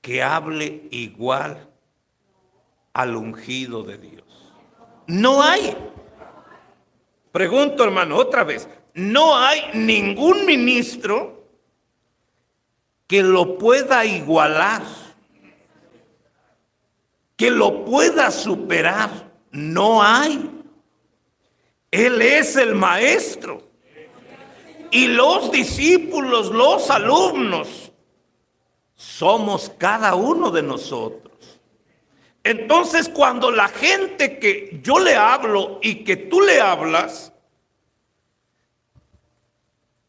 que 0.03 0.23
hable 0.23 0.89
igual 0.91 1.71
al 2.93 3.17
ungido 3.17 3.85
de 3.85 3.97
Dios. 3.97 4.53
No 5.07 5.43
hay. 5.43 5.75
Pregunto, 7.31 7.85
hermano, 7.85 8.17
otra 8.17 8.45
vez. 8.45 8.69
No 8.95 9.39
hay 9.39 9.71
ningún 9.73 10.45
ministro 10.45 11.47
que 13.07 13.23
lo 13.23 13.57
pueda 13.57 14.05
igualar, 14.05 14.83
que 17.37 17.51
lo 17.51 17.85
pueda 17.85 18.31
superar. 18.31 19.31
No 19.53 20.03
hay. 20.03 20.51
Él 21.91 22.21
es 22.21 22.57
el 22.57 22.75
maestro. 22.75 23.71
Y 24.91 25.07
los 25.07 25.51
discípulos, 25.53 26.51
los 26.51 26.91
alumnos, 26.91 27.92
somos 29.03 29.69
cada 29.79 30.15
uno 30.15 30.53
de 30.53 30.63
nosotros. 30.63 31.61
Entonces 32.45 33.09
cuando 33.09 33.51
la 33.51 33.67
gente 33.67 34.39
que 34.39 34.79
yo 34.81 35.01
le 35.01 35.17
hablo 35.17 35.81
y 35.83 36.05
que 36.05 36.17
tú 36.17 36.41
le 36.41 36.61
hablas, 36.61 37.33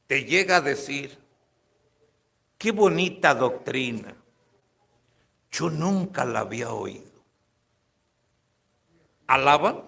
te 0.05 0.25
llega 0.25 0.57
a 0.57 0.61
decir, 0.61 1.17
qué 2.59 2.71
bonita 2.71 3.33
doctrina, 3.33 4.13
yo 5.51 5.71
nunca 5.71 6.23
la 6.23 6.41
había 6.41 6.71
oído. 6.71 7.23
¿Alaban? 9.25 9.81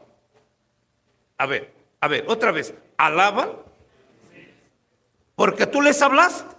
A 1.37 1.45
ver, 1.45 1.71
a 2.01 2.07
ver, 2.07 2.25
otra 2.27 2.51
vez, 2.51 2.73
¿alaban? 2.97 3.51
Porque 5.35 5.67
tú 5.67 5.79
les 5.83 6.01
hablaste. 6.01 6.54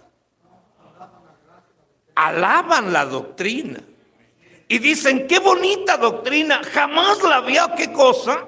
Alaban 2.17 2.91
la 2.91 3.05
doctrina. 3.05 3.79
Y 4.67 4.79
dicen, 4.79 5.27
qué 5.27 5.37
bonita 5.37 5.97
doctrina. 5.97 6.61
Jamás 6.63 7.21
la 7.21 7.35
había, 7.35 7.75
¿qué 7.77 7.93
cosa? 7.93 8.43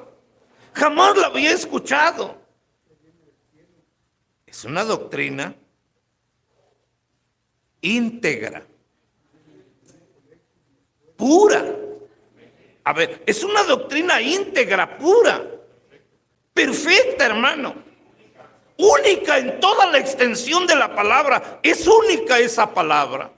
Jamás 0.74 1.16
la 1.16 1.28
había 1.28 1.52
escuchado. 1.52 2.36
Es 4.48 4.66
una 4.66 4.84
doctrina 4.84 5.54
íntegra, 7.82 8.66
pura. 11.16 11.64
A 12.86 12.94
ver, 12.94 13.22
es 13.28 13.44
una 13.44 13.64
doctrina 13.66 14.20
íntegra, 14.20 14.98
pura, 14.98 15.46
perfecta, 16.56 17.28
hermano. 17.28 17.76
Única 18.78 19.38
en 19.38 19.60
toda 19.60 19.92
la 19.92 20.00
extensión 20.00 20.66
de 20.66 20.76
la 20.76 20.96
palabra. 20.96 21.60
Es 21.62 21.88
única 21.88 22.40
esa 22.40 22.74
palabra. 22.74 23.32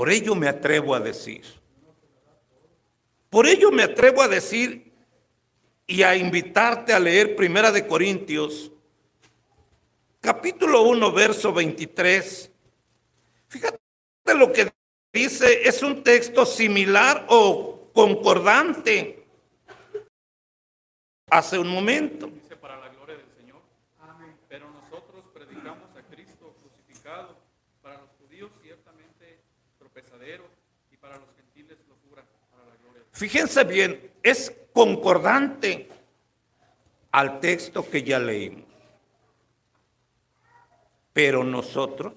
Por 0.00 0.08
ello 0.08 0.34
me 0.34 0.48
atrevo 0.48 0.94
a 0.94 1.00
decir. 1.00 1.44
Por 3.28 3.46
ello 3.46 3.70
me 3.70 3.82
atrevo 3.82 4.22
a 4.22 4.28
decir 4.28 4.94
y 5.86 6.02
a 6.04 6.16
invitarte 6.16 6.94
a 6.94 6.98
leer 6.98 7.36
Primera 7.36 7.70
de 7.70 7.86
Corintios, 7.86 8.72
capítulo 10.22 10.84
1, 10.84 11.12
verso 11.12 11.52
23. 11.52 12.50
Fíjate 13.48 13.78
lo 14.38 14.50
que 14.50 14.72
dice, 15.12 15.68
es 15.68 15.82
un 15.82 16.02
texto 16.02 16.46
similar 16.46 17.26
o 17.28 17.90
concordante 17.92 19.22
hace 21.28 21.58
un 21.58 21.68
momento. 21.68 22.28
Dice 22.28 22.56
para 22.56 22.80
la 22.80 22.88
gloria 22.88 23.18
del 23.18 23.28
Señor. 23.36 23.60
Amén. 23.98 24.34
Pero 24.48 24.70
nosotros 24.70 25.26
predicamos 25.34 25.94
a 25.94 26.00
Cristo 26.04 26.56
crucificado, 26.58 27.36
para 27.82 27.98
los 27.98 28.08
judíos 28.12 28.50
ciertamente 28.62 29.40
tropezadero 29.90 30.44
y 30.92 30.96
para 30.96 31.18
los 31.18 31.28
gentiles 31.34 31.78
locura, 31.88 32.24
para 32.50 32.64
la 32.64 32.76
gloria. 32.76 33.02
Fíjense 33.20 33.64
bien, 33.64 34.12
es 34.22 34.50
concordante 34.72 35.90
al 37.12 37.38
texto 37.38 37.86
que 37.86 38.02
ya 38.02 38.18
leímos. 38.18 38.64
Pero 41.12 41.44
nosotros, 41.44 42.14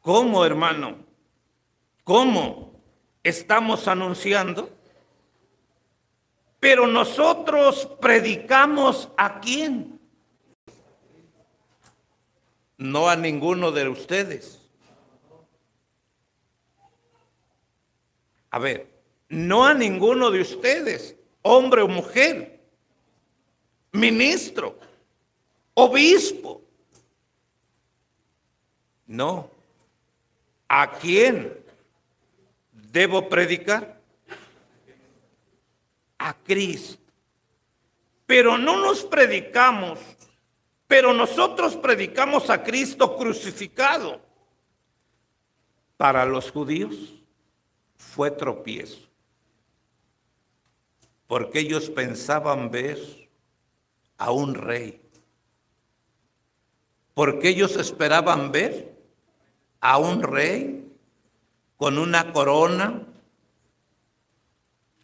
¿cómo 0.00 0.46
hermano? 0.46 0.96
¿Cómo 2.02 2.72
estamos 3.22 3.88
anunciando? 3.88 4.70
Pero 6.58 6.86
nosotros 6.86 7.86
predicamos 8.00 9.10
a 9.18 9.38
quién? 9.38 10.00
No 12.78 13.10
a 13.10 13.16
ninguno 13.16 13.70
de 13.70 13.86
ustedes. 13.90 14.61
A 18.52 18.58
ver, 18.58 18.86
no 19.30 19.64
a 19.64 19.72
ninguno 19.72 20.30
de 20.30 20.42
ustedes, 20.42 21.16
hombre 21.40 21.80
o 21.80 21.88
mujer, 21.88 22.60
ministro, 23.92 24.78
obispo. 25.72 26.60
No. 29.06 29.50
¿A 30.68 30.92
quién 30.98 31.64
debo 32.72 33.26
predicar? 33.26 33.98
A 36.18 36.34
Cristo. 36.34 37.00
Pero 38.26 38.58
no 38.58 38.76
nos 38.76 39.02
predicamos, 39.02 39.98
pero 40.86 41.14
nosotros 41.14 41.74
predicamos 41.76 42.50
a 42.50 42.62
Cristo 42.62 43.16
crucificado. 43.16 44.20
Para 45.96 46.26
los 46.26 46.50
judíos 46.50 47.21
fue 48.10 48.30
tropiezo, 48.30 49.08
porque 51.26 51.60
ellos 51.60 51.88
pensaban 51.88 52.70
ver 52.70 53.30
a 54.18 54.30
un 54.30 54.54
rey, 54.54 55.00
porque 57.14 57.48
ellos 57.48 57.76
esperaban 57.76 58.52
ver 58.52 58.94
a 59.80 59.96
un 59.96 60.22
rey 60.22 60.86
con 61.78 61.98
una 61.98 62.32
corona, 62.32 63.06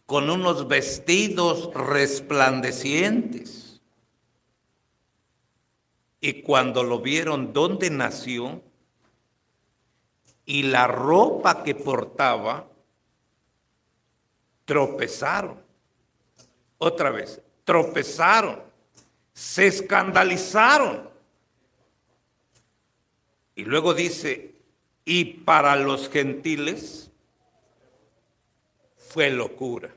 con 0.05 0.29
unos 0.29 0.67
vestidos 0.67 1.71
resplandecientes. 1.73 3.81
Y 6.21 6.41
cuando 6.41 6.83
lo 6.83 6.99
vieron 6.99 7.53
dónde 7.53 7.89
nació 7.89 8.61
y 10.45 10.63
la 10.63 10.87
ropa 10.87 11.63
que 11.63 11.75
portaba, 11.75 12.68
tropezaron. 14.69 15.59
Otra 16.77 17.09
vez, 17.09 17.41
tropezaron, 17.63 18.61
se 19.33 19.65
escandalizaron. 19.65 21.09
Y 23.55 23.65
luego 23.65 23.95
dice, 23.95 24.53
y 25.05 25.25
para 25.25 25.75
los 25.75 26.07
gentiles 26.07 27.09
fue 28.95 29.31
locura. 29.31 29.89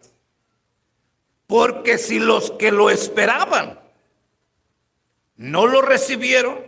Porque 1.47 1.99
si 1.99 2.19
los 2.19 2.51
que 2.53 2.73
lo 2.73 2.89
esperaban 2.89 3.79
no 5.37 5.67
lo 5.67 5.83
recibieron, 5.83 6.59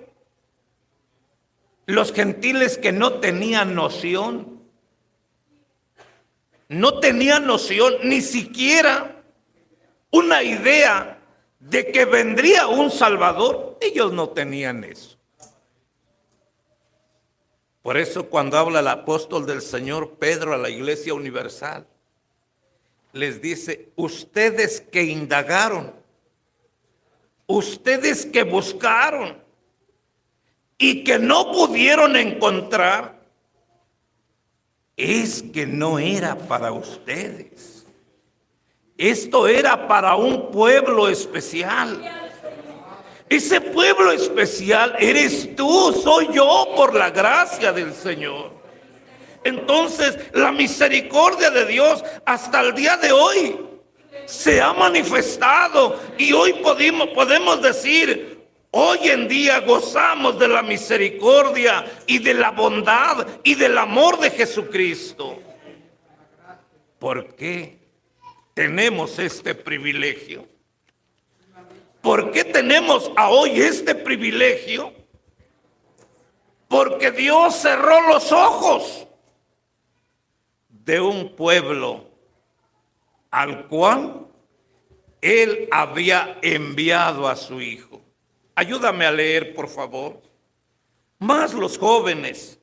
los 1.87 2.13
gentiles 2.13 2.77
que 2.77 2.93
no 2.93 3.15
tenían 3.15 3.75
noción, 3.75 4.54
no 6.69 7.01
tenían 7.01 7.47
noción 7.47 7.95
ni 8.03 8.21
siquiera 8.21 9.23
una 10.11 10.43
idea 10.43 11.19
de 11.59 11.91
que 11.91 12.05
vendría 12.05 12.67
un 12.67 12.91
Salvador, 12.91 13.79
ellos 13.81 14.13
no 14.13 14.29
tenían 14.29 14.85
eso. 14.85 15.17
Por 17.83 17.97
eso 17.99 18.31
cuando 18.31 18.57
habla 18.57 18.81
el 18.81 18.89
apóstol 18.89 19.45
del 19.45 19.61
Señor 19.61 20.17
Pedro 20.19 20.55
a 20.55 20.59
la 20.59 20.71
iglesia 20.71 21.13
universal, 21.15 21.87
les 23.13 23.41
dice, 23.41 23.93
ustedes 23.97 24.81
que 24.81 25.03
indagaron, 25.03 25.95
ustedes 27.47 28.27
que 28.27 28.43
buscaron 28.43 29.39
y 30.79 31.05
que 31.05 31.19
no 31.19 31.53
pudieron 31.53 32.17
encontrar, 32.17 33.14
es 34.97 35.43
que 35.43 35.67
no 35.67 35.99
era 35.99 36.37
para 36.37 36.73
ustedes. 36.73 37.87
Esto 38.97 39.49
era 39.49 39.89
para 39.89 40.15
un 40.15 40.51
pueblo 40.51 41.09
especial. 41.09 42.01
Ese 43.29 43.61
pueblo 43.61 44.13
especial 44.13 44.95
eres 44.99 45.57
tú, 45.57 45.93
soy 45.93 46.29
yo 46.33 46.69
por 46.77 46.95
la 46.95 47.11
gracia 47.11 47.73
del 47.73 47.93
Señor. 47.93 48.53
Entonces 49.43 50.17
la 50.33 50.53
misericordia 50.53 51.51
de 51.51 51.67
Dios 51.67 52.05
hasta 52.25 52.61
el 52.61 52.75
día 52.75 52.97
de 52.97 53.13
hoy 53.13 53.59
se 54.27 54.61
ha 54.61 54.73
manifestado 54.73 56.01
y 56.17 56.33
hoy 56.33 56.55
podemos, 56.55 57.09
podemos 57.09 57.61
decir, 57.61 58.34
hoy 58.77 59.09
en 59.09 59.29
día 59.29 59.61
gozamos 59.61 60.39
de 60.39 60.49
la 60.49 60.63
misericordia 60.63 61.85
y 62.07 62.19
de 62.19 62.35
la 62.35 62.51
bondad 62.51 63.27
y 63.45 63.55
del 63.55 63.79
amor 63.79 64.19
de 64.19 64.31
Jesucristo. 64.31 65.41
¿Por 66.99 67.35
qué 67.37 67.79
tenemos 68.53 69.19
este 69.19 69.55
privilegio? 69.55 70.47
¿Por 72.03 72.33
qué 72.33 72.45
tenemos 72.45 73.11
hoy 73.17 73.61
este 73.61 73.95
privilegio? 73.95 74.93
Porque 76.69 77.13
Dios 77.13 77.55
cerró 77.57 78.09
los 78.09 78.33
ojos. 78.33 79.07
de 80.69 81.01
un 81.01 81.35
pueblo 81.35 82.05
al 83.31 83.69
cual 83.69 84.27
él 85.23 85.67
había 85.73 86.39
enviado 86.43 87.27
a 87.27 87.37
su 87.37 87.63
hijo. 87.63 88.04
Ayúdame 88.55 89.07
a 89.07 89.13
leer, 89.13 89.55
por 89.55 89.69
favor. 89.69 90.21
Más 91.19 91.55
los 91.55 91.79
jóvenes. 91.79 92.59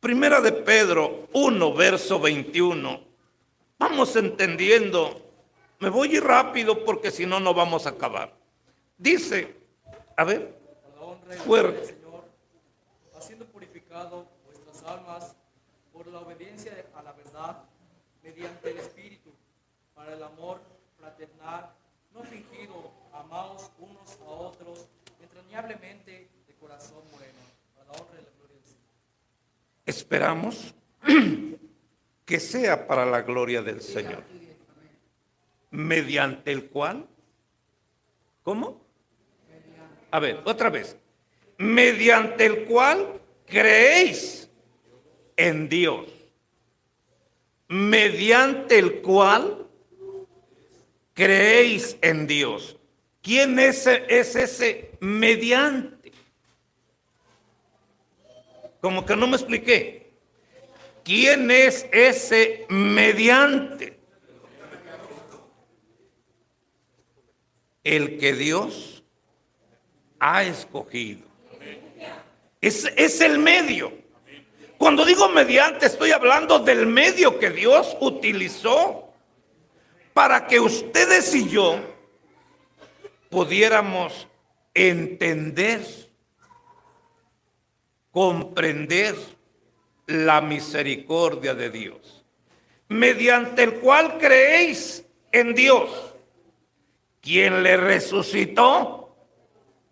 Primera 0.00 0.40
de 0.40 0.52
Pedro 0.52 1.28
1, 1.32 1.74
verso 1.74 2.18
21. 2.18 3.00
Vamos 3.78 4.16
entendiendo. 4.16 5.20
Me 5.78 5.88
voy 5.88 6.10
a 6.10 6.16
ir 6.16 6.24
rápido 6.24 6.84
porque 6.84 7.10
si 7.10 7.26
no, 7.26 7.40
no 7.40 7.54
vamos 7.54 7.86
a 7.86 7.90
acabar. 7.90 8.32
Dice, 8.98 9.56
a 10.16 10.24
ver, 10.24 10.60
Fuerte. 11.44 11.86
Señor, 11.86 12.24
haciendo 13.16 13.46
purificado 13.46 14.26
vuestras 14.44 14.82
almas 14.82 15.34
por 15.92 16.06
la 16.08 16.18
obediencia 16.20 16.72
a 16.94 17.02
la 17.02 17.12
verdad, 17.12 17.62
mediante 18.22 18.70
el 18.70 18.78
Espíritu, 18.78 19.30
para 19.94 20.14
el 20.14 20.22
amor 20.22 20.60
fraternal, 20.98 21.70
no 22.12 22.22
fingido, 22.24 22.90
amaos 23.12 23.70
unos 23.78 24.18
a 24.20 24.30
otros, 24.30 24.88
entrañablemente 25.50 26.28
de 26.46 26.54
corazón 26.54 27.02
bueno, 27.10 27.34
para 27.74 27.86
la 27.86 27.92
honra 27.92 28.20
y 28.20 28.24
la 28.24 28.30
gloria 28.38 28.54
del 28.54 28.64
Señor. 28.64 28.86
esperamos 29.84 30.74
que 32.24 32.38
sea 32.38 32.86
para 32.86 33.04
la 33.04 33.22
gloria 33.22 33.60
del 33.60 33.80
Señor. 33.80 34.22
Mediante 35.72 36.52
el 36.52 36.68
cual, 36.68 37.06
¿cómo? 38.44 38.80
A 40.12 40.20
ver, 40.20 40.40
otra 40.44 40.70
vez. 40.70 40.96
Mediante 41.58 42.46
el 42.46 42.64
cual 42.64 43.20
creéis 43.46 44.48
en 45.36 45.68
Dios. 45.68 46.06
Mediante 47.66 48.78
el 48.78 49.02
cual 49.02 49.66
creéis 51.12 51.96
en 52.02 52.26
Dios. 52.28 52.76
¿Quién 53.22 53.58
es, 53.58 53.86
es 53.86 54.36
ese 54.36 54.89
mediante? 55.00 56.12
Como 58.80 59.04
que 59.04 59.16
no 59.16 59.26
me 59.26 59.36
expliqué. 59.36 60.12
¿Quién 61.04 61.50
es 61.50 61.86
ese 61.92 62.66
mediante? 62.68 63.98
El 67.82 68.18
que 68.18 68.34
Dios 68.34 69.02
ha 70.18 70.44
escogido. 70.44 71.26
Es, 72.60 72.84
es 72.96 73.20
el 73.20 73.38
medio. 73.38 73.92
Cuando 74.76 75.04
digo 75.04 75.28
mediante, 75.28 75.86
estoy 75.86 76.12
hablando 76.12 76.58
del 76.58 76.86
medio 76.86 77.38
que 77.38 77.50
Dios 77.50 77.96
utilizó 78.00 79.12
para 80.14 80.46
que 80.46 80.60
ustedes 80.60 81.34
y 81.34 81.48
yo 81.48 81.78
pudiéramos 83.28 84.26
entender, 84.74 85.80
comprender 88.10 89.14
la 90.06 90.40
misericordia 90.40 91.54
de 91.54 91.70
Dios, 91.70 92.24
mediante 92.88 93.62
el 93.62 93.74
cual 93.74 94.18
creéis 94.18 95.04
en 95.32 95.54
Dios, 95.54 95.90
quien 97.20 97.62
le 97.62 97.76
resucitó 97.76 99.16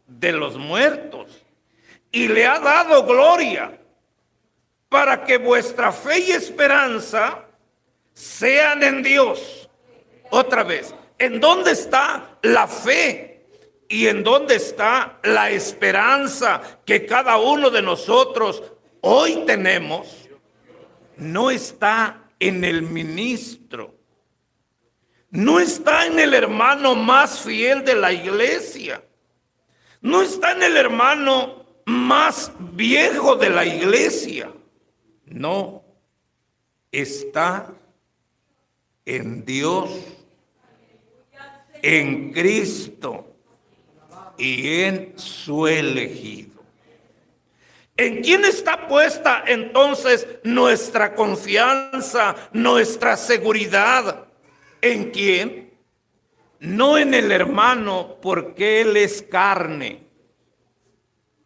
de 0.07 0.33
los 0.33 0.57
muertos 0.57 1.45
y 2.11 2.29
le 2.29 2.47
ha 2.47 2.59
dado 2.59 3.05
gloria 3.05 3.79
para 4.89 5.25
que 5.25 5.37
vuestra 5.37 5.93
fe 5.93 6.19
y 6.21 6.31
esperanza 6.33 7.45
sean 8.15 8.83
en 8.83 9.03
Dios. 9.03 9.69
Otra 10.31 10.63
vez, 10.63 10.95
¿en 11.19 11.41
dónde 11.41 11.73
está 11.73 12.39
la 12.43 12.67
fe? 12.67 13.28
¿Y 13.89 14.07
en 14.07 14.23
dónde 14.23 14.57
está 14.57 15.19
la 15.23 15.51
esperanza 15.51 16.61
que 16.85 17.07
cada 17.07 17.39
uno 17.39 17.71
de 17.71 17.81
nosotros 17.81 18.63
hoy 19.01 19.45
tenemos? 19.47 20.29
No 21.17 21.51
está 21.51 22.29
en 22.39 22.65
el 22.65 22.83
ministro. 22.83 23.95
No 25.31 25.59
está 25.59 26.07
en 26.07 26.19
el 26.19 26.35
hermano 26.35 26.95
más 26.95 27.41
fiel 27.41 27.83
de 27.83 27.95
la 27.95 28.13
iglesia. 28.13 29.03
No 30.03 30.21
está 30.21 30.53
en 30.53 30.63
el 30.63 30.77
hermano 30.77 31.65
más 31.87 32.53
viejo 32.59 33.37
de 33.37 33.49
la 33.49 33.65
iglesia. 33.65 34.53
No, 35.25 35.83
está 36.93 37.75
en 39.07 39.45
Dios, 39.45 39.91
en 41.83 42.33
Cristo 42.33 43.28
y 44.39 44.83
en 44.83 45.19
su 45.19 45.67
elegido. 45.67 46.63
¿En 47.97 48.23
quién 48.23 48.45
está 48.45 48.87
puesta 48.87 49.43
entonces 49.47 50.27
nuestra 50.45 51.15
confianza, 51.15 52.37
nuestra 52.53 53.17
seguridad? 53.17 54.29
¿En 54.81 55.11
quién? 55.11 55.77
No 56.61 56.97
en 56.97 57.13
el 57.13 57.33
hermano, 57.33 58.17
porque 58.23 58.83
él 58.83 58.97
es 58.97 59.21
carne 59.23 60.07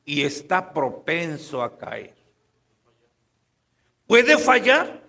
y 0.04 0.22
está 0.22 0.72
propenso 0.72 1.62
a 1.62 1.78
caer. 1.78 2.14
¿Puede 4.06 4.36
fallar? 4.36 5.02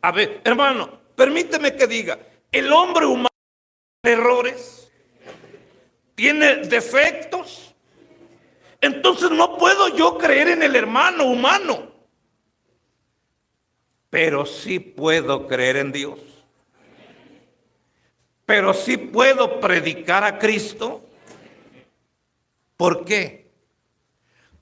A 0.00 0.12
ver, 0.12 0.40
hermano, 0.44 0.98
permíteme 1.14 1.76
que 1.76 1.86
diga, 1.86 2.18
el 2.50 2.72
hombre 2.72 3.04
humano 3.04 3.28
errores, 4.02 4.85
tiene 6.16 6.56
defectos. 6.56 7.74
Entonces 8.80 9.30
no 9.30 9.56
puedo 9.56 9.88
yo 9.88 10.18
creer 10.18 10.48
en 10.48 10.62
el 10.62 10.74
hermano 10.74 11.24
humano, 11.24 11.92
pero 14.10 14.44
sí 14.44 14.80
puedo 14.80 15.46
creer 15.46 15.76
en 15.76 15.92
Dios. 15.92 16.18
Pero 18.44 18.74
sí 18.74 18.96
puedo 18.96 19.60
predicar 19.60 20.24
a 20.24 20.38
Cristo. 20.38 21.02
¿Por 22.76 23.04
qué? 23.04 23.50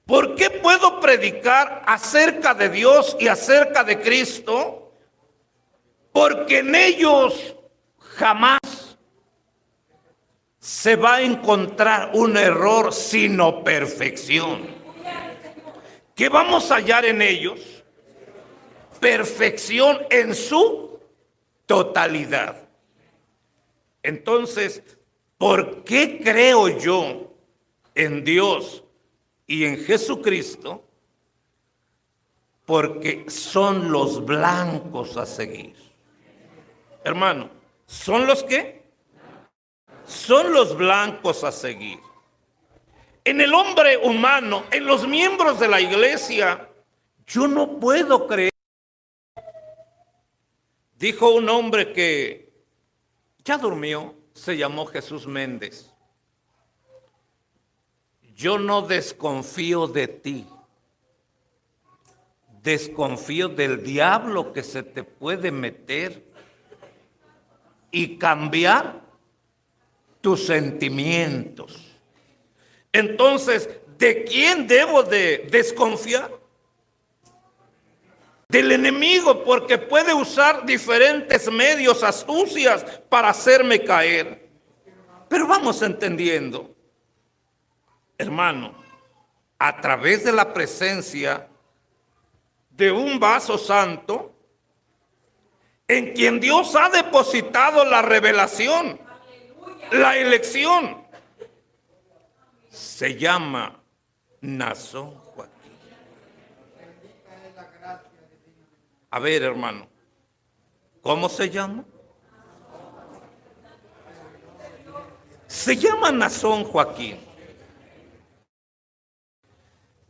¿Por 0.06 0.34
qué 0.36 0.50
puedo 0.50 1.00
predicar 1.00 1.82
acerca 1.86 2.54
de 2.54 2.68
Dios 2.68 3.16
y 3.18 3.28
acerca 3.28 3.84
de 3.84 4.00
Cristo? 4.00 4.92
Porque 6.12 6.58
en 6.58 6.74
ellos 6.74 7.56
jamás 7.98 8.58
se 10.64 10.96
va 10.96 11.16
a 11.16 11.22
encontrar 11.22 12.12
un 12.14 12.38
error 12.38 12.90
sino 12.90 13.62
perfección. 13.62 14.66
¿Qué 16.14 16.30
vamos 16.30 16.70
a 16.70 16.76
hallar 16.76 17.04
en 17.04 17.20
ellos? 17.20 17.84
Perfección 18.98 19.98
en 20.08 20.34
su 20.34 20.98
totalidad. 21.66 22.66
Entonces, 24.02 24.82
¿por 25.36 25.84
qué 25.84 26.22
creo 26.24 26.68
yo 26.78 27.34
en 27.94 28.24
Dios 28.24 28.84
y 29.46 29.66
en 29.66 29.84
Jesucristo? 29.84 30.82
Porque 32.64 33.26
son 33.28 33.92
los 33.92 34.24
blancos 34.24 35.18
a 35.18 35.26
seguir. 35.26 35.76
Hermano, 37.04 37.50
¿son 37.84 38.26
los 38.26 38.42
qué? 38.42 38.83
Son 40.06 40.52
los 40.52 40.76
blancos 40.76 41.44
a 41.44 41.52
seguir. 41.52 42.00
En 43.24 43.40
el 43.40 43.54
hombre 43.54 43.96
humano, 43.96 44.64
en 44.70 44.86
los 44.86 45.06
miembros 45.08 45.58
de 45.58 45.68
la 45.68 45.80
iglesia, 45.80 46.68
yo 47.26 47.46
no 47.46 47.78
puedo 47.78 48.26
creer. 48.26 48.52
Dijo 50.96 51.30
un 51.30 51.48
hombre 51.48 51.92
que 51.92 52.52
ya 53.44 53.56
durmió, 53.56 54.14
se 54.34 54.56
llamó 54.56 54.86
Jesús 54.86 55.26
Méndez. 55.26 55.90
Yo 58.34 58.58
no 58.58 58.82
desconfío 58.82 59.86
de 59.86 60.08
ti. 60.08 60.46
Desconfío 62.62 63.48
del 63.48 63.82
diablo 63.82 64.52
que 64.52 64.62
se 64.62 64.82
te 64.82 65.04
puede 65.04 65.50
meter 65.50 66.24
y 67.90 68.18
cambiar 68.18 69.03
tus 70.24 70.46
sentimientos. 70.46 72.00
Entonces, 72.90 73.68
¿de 73.98 74.24
quién 74.24 74.66
debo 74.66 75.02
de 75.02 75.46
desconfiar? 75.50 76.30
Del 78.48 78.72
enemigo, 78.72 79.44
porque 79.44 79.76
puede 79.76 80.14
usar 80.14 80.64
diferentes 80.64 81.52
medios, 81.52 82.02
astucias 82.02 82.84
para 83.10 83.28
hacerme 83.28 83.84
caer. 83.84 84.48
Pero 85.28 85.46
vamos 85.46 85.82
entendiendo, 85.82 86.74
hermano, 88.16 88.74
a 89.58 89.78
través 89.78 90.24
de 90.24 90.32
la 90.32 90.54
presencia 90.54 91.46
de 92.70 92.90
un 92.90 93.20
vaso 93.20 93.58
santo, 93.58 94.32
en 95.86 96.14
quien 96.14 96.40
Dios 96.40 96.74
ha 96.76 96.88
depositado 96.88 97.84
la 97.84 98.00
revelación, 98.00 99.03
la 99.94 100.16
elección. 100.16 101.04
Se 102.70 103.16
llama 103.16 103.80
Nazón 104.40 105.14
Joaquín. 105.14 105.72
A 109.10 109.18
ver, 109.20 109.42
hermano, 109.44 109.86
¿cómo 111.00 111.28
se 111.28 111.48
llama? 111.48 111.84
Se 115.46 115.76
llama 115.76 116.10
Nazón 116.10 116.64
Joaquín. 116.64 117.20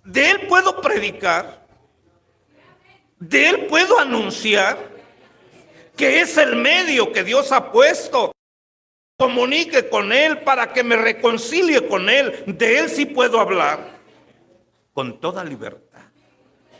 De 0.05 0.31
él 0.31 0.47
puedo 0.47 0.81
predicar, 0.81 1.67
de 3.19 3.49
él 3.51 3.67
puedo 3.67 3.99
anunciar 3.99 4.95
que 5.97 6.21
es 6.21 6.37
el 6.37 6.57
medio 6.57 7.13
que 7.13 7.25
Dios 7.25 7.53
ha 7.53 7.71
puesto. 7.71 8.34
Comunique 9.17 9.89
con 9.89 10.13
él 10.13 10.41
para 10.41 10.73
que 10.73 10.83
me 10.83 10.97
reconcilie 10.97 11.87
con 11.87 12.11
él. 12.11 12.45
De 12.47 12.79
él 12.79 12.91
sí 12.91 13.07
puedo 13.07 13.39
hablar 13.39 14.01
con 14.93 15.21
toda 15.21 15.45
libertad. 15.45 16.03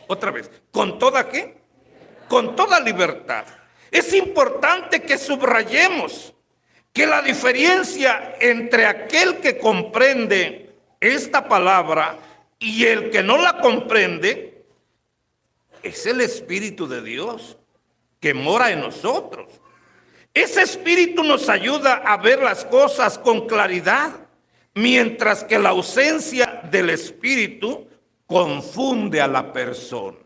Otra 0.07 0.31
vez, 0.31 0.51
¿con 0.71 0.99
toda 0.99 1.29
qué? 1.29 1.57
Con 2.27 2.55
toda 2.55 2.79
libertad. 2.79 3.45
Es 3.89 4.13
importante 4.13 5.01
que 5.01 5.17
subrayemos 5.17 6.33
que 6.91 7.05
la 7.05 7.21
diferencia 7.21 8.35
entre 8.39 8.85
aquel 8.85 9.37
que 9.37 9.57
comprende 9.57 10.73
esta 10.99 11.47
palabra 11.47 12.17
y 12.59 12.85
el 12.85 13.09
que 13.09 13.21
no 13.21 13.37
la 13.37 13.59
comprende 13.59 14.65
es 15.83 16.05
el 16.05 16.21
Espíritu 16.21 16.87
de 16.87 17.01
Dios 17.01 17.57
que 18.19 18.33
mora 18.33 18.71
en 18.71 18.81
nosotros. 18.81 19.49
Ese 20.35 20.63
Espíritu 20.63 21.23
nos 21.23 21.47
ayuda 21.47 22.03
a 22.05 22.17
ver 22.17 22.43
las 22.43 22.65
cosas 22.65 23.17
con 23.17 23.47
claridad, 23.47 24.11
mientras 24.73 25.45
que 25.45 25.57
la 25.57 25.69
ausencia 25.69 26.61
del 26.69 26.89
Espíritu 26.89 27.87
confunde 28.27 29.21
a 29.21 29.29
la 29.29 29.53
persona. 29.53 30.17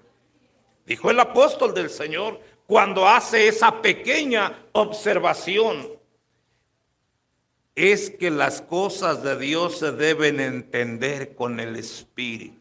Dijo 0.87 1.11
el 1.11 1.19
apóstol 1.19 1.75
del 1.75 1.91
Señor 1.91 2.41
cuando 2.65 3.07
hace 3.07 3.47
esa 3.47 3.83
pequeña 3.83 4.65
observación 4.71 5.87
es 7.75 8.09
que 8.09 8.31
las 8.31 8.63
cosas 8.63 9.21
de 9.21 9.37
Dios 9.37 9.77
se 9.77 9.91
deben 9.91 10.39
entender 10.39 11.35
con 11.35 11.59
el 11.59 11.75
Espíritu. 11.75 12.57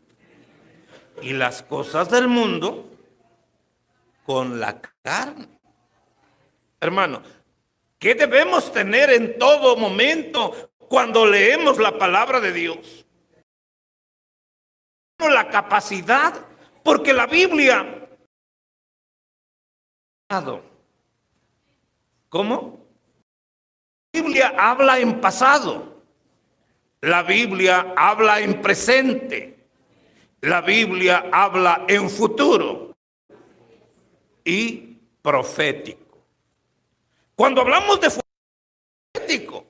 Y 1.23 1.33
las 1.33 1.63
cosas 1.63 2.11
del 2.11 2.29
mundo 2.29 2.91
con 4.27 4.61
la 4.61 4.81
carne. 5.03 5.49
Hermano, 6.81 7.23
¿qué 7.99 8.15
debemos 8.15 8.73
tener 8.73 9.11
en 9.11 9.39
todo 9.39 9.77
momento 9.77 10.73
cuando 10.79 11.27
leemos 11.27 11.79
la 11.79 11.99
palabra 11.99 12.41
de 12.41 12.53
Dios? 12.53 13.07
La 15.19 15.49
capacidad, 15.49 16.35
porque 16.83 17.13
la 17.13 17.27
Biblia... 17.27 17.95
¿Cómo? 22.29 22.79
Biblia 24.13 24.55
habla 24.59 24.99
en 24.99 25.21
pasado, 25.21 26.03
la 27.01 27.23
Biblia 27.23 27.95
habla 27.97 28.41
en 28.41 28.61
presente, 28.61 29.69
la 30.41 30.61
Biblia 30.61 31.29
habla 31.33 31.85
en 31.89 32.11
futuro 32.11 32.97
y 34.45 34.99
profético. 35.23 36.08
Cuando 37.39 37.61
hablamos 37.61 38.01
de 38.01 38.11
profético, 39.15 39.65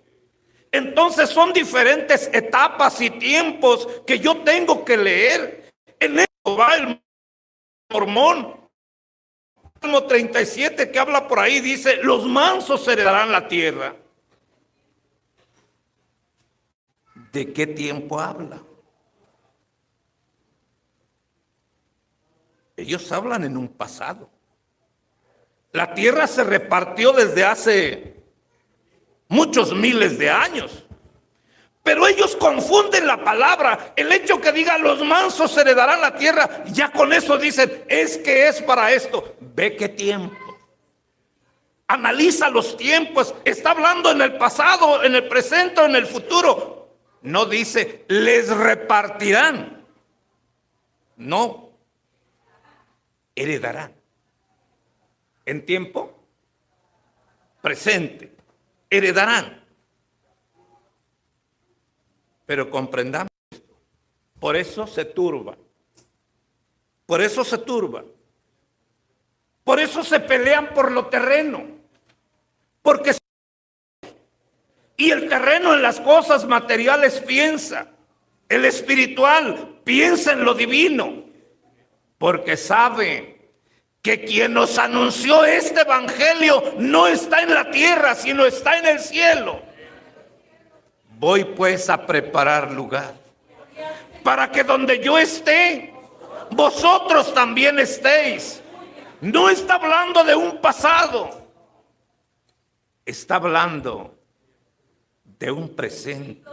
entonces 0.72 1.28
son 1.28 1.52
diferentes 1.52 2.30
etapas 2.32 2.98
y 3.02 3.10
tiempos 3.10 3.86
que 4.06 4.18
yo 4.18 4.42
tengo 4.42 4.86
que 4.86 4.96
leer. 4.96 5.70
En 6.00 6.18
esto 6.18 6.56
va 6.56 6.76
el 6.76 7.04
mormón. 7.92 8.58
Salmo 9.82 10.02
37 10.04 10.90
que 10.90 10.98
habla 10.98 11.28
por 11.28 11.40
ahí 11.40 11.60
dice, 11.60 11.98
los 12.02 12.24
mansos 12.24 12.88
heredarán 12.88 13.30
la 13.30 13.46
tierra. 13.48 13.94
¿De 17.32 17.52
qué 17.52 17.66
tiempo 17.66 18.18
habla? 18.18 18.62
Ellos 22.78 23.12
hablan 23.12 23.44
en 23.44 23.58
un 23.58 23.68
pasado. 23.68 24.37
La 25.72 25.94
tierra 25.94 26.26
se 26.26 26.44
repartió 26.44 27.12
desde 27.12 27.44
hace 27.44 28.14
muchos 29.28 29.74
miles 29.74 30.18
de 30.18 30.30
años. 30.30 30.84
Pero 31.82 32.06
ellos 32.06 32.36
confunden 32.36 33.06
la 33.06 33.22
palabra. 33.22 33.92
El 33.96 34.12
hecho 34.12 34.40
que 34.40 34.52
diga 34.52 34.76
los 34.78 35.02
mansos 35.04 35.56
heredarán 35.56 36.00
la 36.00 36.14
tierra, 36.16 36.64
ya 36.66 36.90
con 36.90 37.12
eso 37.12 37.38
dicen, 37.38 37.84
es 37.88 38.18
que 38.18 38.48
es 38.48 38.60
para 38.62 38.92
esto. 38.92 39.36
Ve 39.40 39.76
qué 39.76 39.88
tiempo. 39.88 40.36
Analiza 41.86 42.50
los 42.50 42.76
tiempos. 42.76 43.34
Está 43.44 43.70
hablando 43.70 44.10
en 44.10 44.20
el 44.20 44.36
pasado, 44.36 45.02
en 45.02 45.14
el 45.14 45.28
presente, 45.28 45.82
en 45.82 45.96
el 45.96 46.06
futuro. 46.06 46.90
No 47.22 47.46
dice, 47.46 48.04
les 48.08 48.48
repartirán. 48.48 49.86
No, 51.16 51.70
heredarán. 53.34 53.97
En 55.48 55.64
tiempo 55.64 56.14
presente, 57.62 58.36
heredarán. 58.90 59.64
Pero 62.44 62.68
comprendamos, 62.68 63.30
por 64.38 64.56
eso 64.56 64.86
se 64.86 65.06
turba. 65.06 65.56
Por 67.06 67.22
eso 67.22 67.44
se 67.44 67.56
turba. 67.56 68.04
Por 69.64 69.80
eso 69.80 70.04
se 70.04 70.20
pelean 70.20 70.74
por 70.74 70.92
lo 70.92 71.06
terreno. 71.06 71.64
Porque 72.82 73.12
y 74.98 75.10
el 75.10 75.30
terreno 75.30 75.72
en 75.72 75.80
las 75.80 75.98
cosas 75.98 76.44
materiales 76.44 77.22
piensa. 77.22 77.88
El 78.50 78.66
espiritual 78.66 79.80
piensa 79.82 80.32
en 80.32 80.44
lo 80.44 80.52
divino. 80.52 81.24
Porque 82.18 82.58
sabe 82.58 83.37
que 84.02 84.24
quien 84.24 84.54
nos 84.54 84.78
anunció 84.78 85.44
este 85.44 85.80
evangelio 85.80 86.74
no 86.78 87.06
está 87.06 87.42
en 87.42 87.52
la 87.52 87.70
tierra, 87.70 88.14
sino 88.14 88.46
está 88.46 88.78
en 88.78 88.86
el 88.86 89.00
cielo. 89.00 89.60
Voy 91.18 91.44
pues 91.44 91.90
a 91.90 92.06
preparar 92.06 92.70
lugar 92.70 93.14
para 94.22 94.50
que 94.50 94.62
donde 94.62 95.00
yo 95.02 95.18
esté, 95.18 95.94
vosotros 96.50 97.32
también 97.32 97.78
estéis. 97.78 98.62
No 99.20 99.48
está 99.48 99.74
hablando 99.74 100.22
de 100.22 100.34
un 100.34 100.58
pasado, 100.58 101.48
está 103.04 103.36
hablando 103.36 104.14
de 105.24 105.50
un 105.50 105.74
presente. 105.74 106.48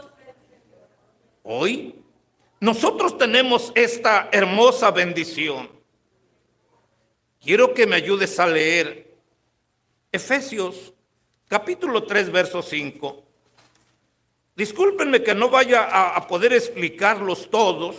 Hoy 1.44 2.02
nosotros 2.60 3.18
tenemos 3.18 3.72
esta 3.76 4.30
hermosa 4.32 4.90
bendición. 4.90 5.75
Quiero 7.46 7.76
que 7.76 7.86
me 7.86 7.96
ayudes 7.96 8.40
a 8.40 8.48
leer 8.48 9.14
Efesios 10.12 10.96
capítulo 11.48 12.04
3, 12.04 12.32
verso 12.32 12.64
5. 12.64 13.24
Discúlpenme 14.56 15.22
que 15.22 15.36
no 15.36 15.50
vaya 15.50 15.84
a, 15.84 16.18
a, 16.18 16.28
poder 16.28 16.54
explicarlos 16.54 17.52
todos, 17.52 17.98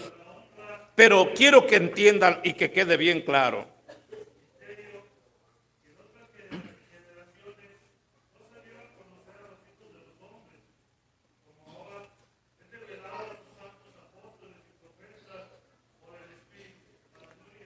pero 0.97 1.33
quiero 1.33 1.65
que 1.65 1.77
entiendan 1.77 2.41
y 2.43 2.55
que 2.55 2.73
quede 2.73 2.97
bien 2.97 3.21
claro. 3.21 3.69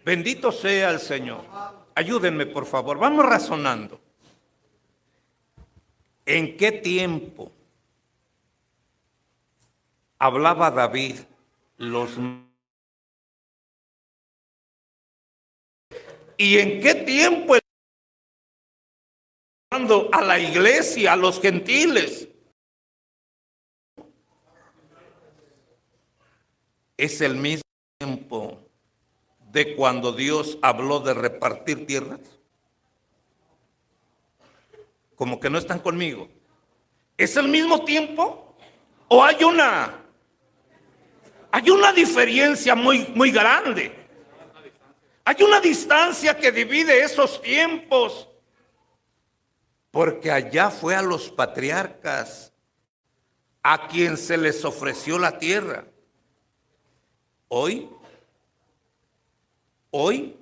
Bendito 0.04 0.50
sea 0.50 0.90
el 0.90 0.98
Señor. 0.98 1.59
Ayúdenme, 2.00 2.46
por 2.46 2.64
favor. 2.64 2.96
Vamos 2.96 3.26
razonando. 3.26 4.00
¿En 6.24 6.56
qué 6.56 6.72
tiempo 6.72 7.52
hablaba 10.18 10.70
David 10.70 11.16
los 11.76 12.18
¿Y 16.38 16.56
en 16.56 16.80
qué 16.80 16.94
tiempo 16.94 17.56
a 20.12 20.22
la 20.22 20.38
iglesia, 20.38 21.12
a 21.12 21.16
los 21.16 21.38
gentiles? 21.38 22.26
Es 26.96 27.20
el 27.20 27.36
mismo 27.36 27.68
tiempo 27.98 28.69
de 29.52 29.74
cuando 29.76 30.12
Dios 30.12 30.58
habló 30.62 31.00
de 31.00 31.14
repartir 31.14 31.86
tierras? 31.86 32.20
como 35.20 35.38
que 35.38 35.50
no 35.50 35.58
están 35.58 35.80
conmigo. 35.80 36.30
¿Es 37.14 37.36
el 37.36 37.46
mismo 37.46 37.84
tiempo? 37.84 38.56
¿O 39.06 39.22
hay 39.22 39.44
una 39.44 40.02
hay 41.50 41.68
una 41.68 41.92
diferencia 41.92 42.74
muy 42.74 43.00
muy 43.14 43.30
grande? 43.30 43.94
Hay 45.22 45.42
una 45.42 45.60
distancia 45.60 46.38
que 46.38 46.50
divide 46.50 47.02
esos 47.02 47.42
tiempos. 47.42 48.30
Porque 49.90 50.30
allá 50.30 50.70
fue 50.70 50.96
a 50.96 51.02
los 51.02 51.28
patriarcas 51.28 52.54
a 53.62 53.88
quien 53.88 54.16
se 54.16 54.38
les 54.38 54.64
ofreció 54.64 55.18
la 55.18 55.38
tierra. 55.38 55.84
Hoy, 57.48 57.90
hoy 59.90 60.36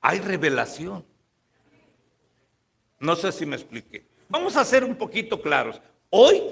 hay 0.00 0.20
revelación. 0.20 1.04
No 2.98 3.16
sé 3.16 3.32
si 3.32 3.46
me 3.46 3.56
expliqué. 3.56 4.06
Vamos 4.28 4.56
a 4.56 4.64
ser 4.64 4.84
un 4.84 4.96
poquito 4.96 5.40
claros. 5.40 5.80
Hoy 6.10 6.42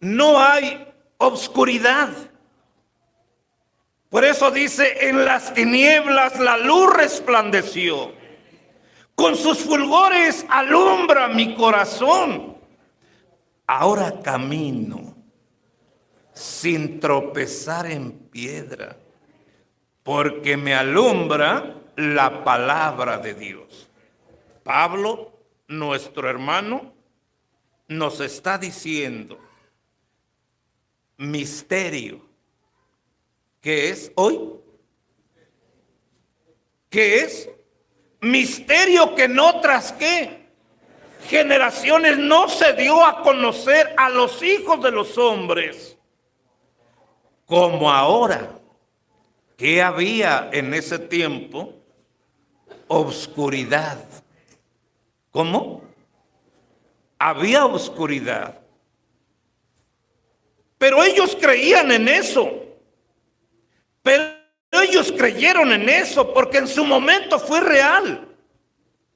no 0.00 0.40
hay 0.40 0.86
obscuridad. 1.16 2.10
Por 4.08 4.24
eso 4.24 4.50
dice, 4.50 5.08
en 5.08 5.24
las 5.24 5.52
tinieblas 5.52 6.38
la 6.38 6.56
luz 6.56 6.94
resplandeció. 6.94 8.12
Con 9.14 9.36
sus 9.36 9.58
fulgores 9.58 10.46
alumbra 10.48 11.28
mi 11.28 11.54
corazón. 11.54 12.56
Ahora 13.66 14.20
camino 14.22 15.16
sin 16.32 17.00
tropezar 17.00 17.90
en 17.90 18.12
piedra, 18.12 18.96
porque 20.08 20.56
me 20.56 20.74
alumbra 20.74 21.74
la 21.96 22.42
palabra 22.42 23.18
de 23.18 23.34
Dios. 23.34 23.90
Pablo, 24.62 25.38
nuestro 25.66 26.30
hermano, 26.30 26.94
nos 27.88 28.18
está 28.20 28.56
diciendo 28.56 29.38
misterio 31.18 32.22
¿Qué 33.60 33.90
es 33.90 34.10
hoy? 34.14 34.40
¿Qué 36.88 37.18
es? 37.18 37.50
Misterio 38.22 39.14
que 39.14 39.24
en 39.24 39.38
otras 39.38 39.92
qué 39.92 40.48
generaciones 41.28 42.16
no 42.16 42.48
se 42.48 42.72
dio 42.72 43.04
a 43.04 43.20
conocer 43.20 43.92
a 43.98 44.08
los 44.08 44.42
hijos 44.42 44.82
de 44.82 44.90
los 44.90 45.18
hombres, 45.18 45.98
como 47.44 47.92
ahora, 47.92 48.57
que 49.58 49.82
había 49.82 50.50
en 50.52 50.72
ese 50.72 51.00
tiempo 51.00 51.74
obscuridad. 52.86 53.98
¿Cómo? 55.32 55.82
Había 57.18 57.66
oscuridad. 57.66 58.60
Pero 60.78 61.02
ellos 61.02 61.36
creían 61.40 61.90
en 61.90 62.06
eso. 62.06 62.48
Pero 64.00 64.36
ellos 64.70 65.12
creyeron 65.18 65.72
en 65.72 65.88
eso 65.88 66.32
porque 66.32 66.58
en 66.58 66.68
su 66.68 66.84
momento 66.84 67.40
fue 67.40 67.60
real. 67.60 68.28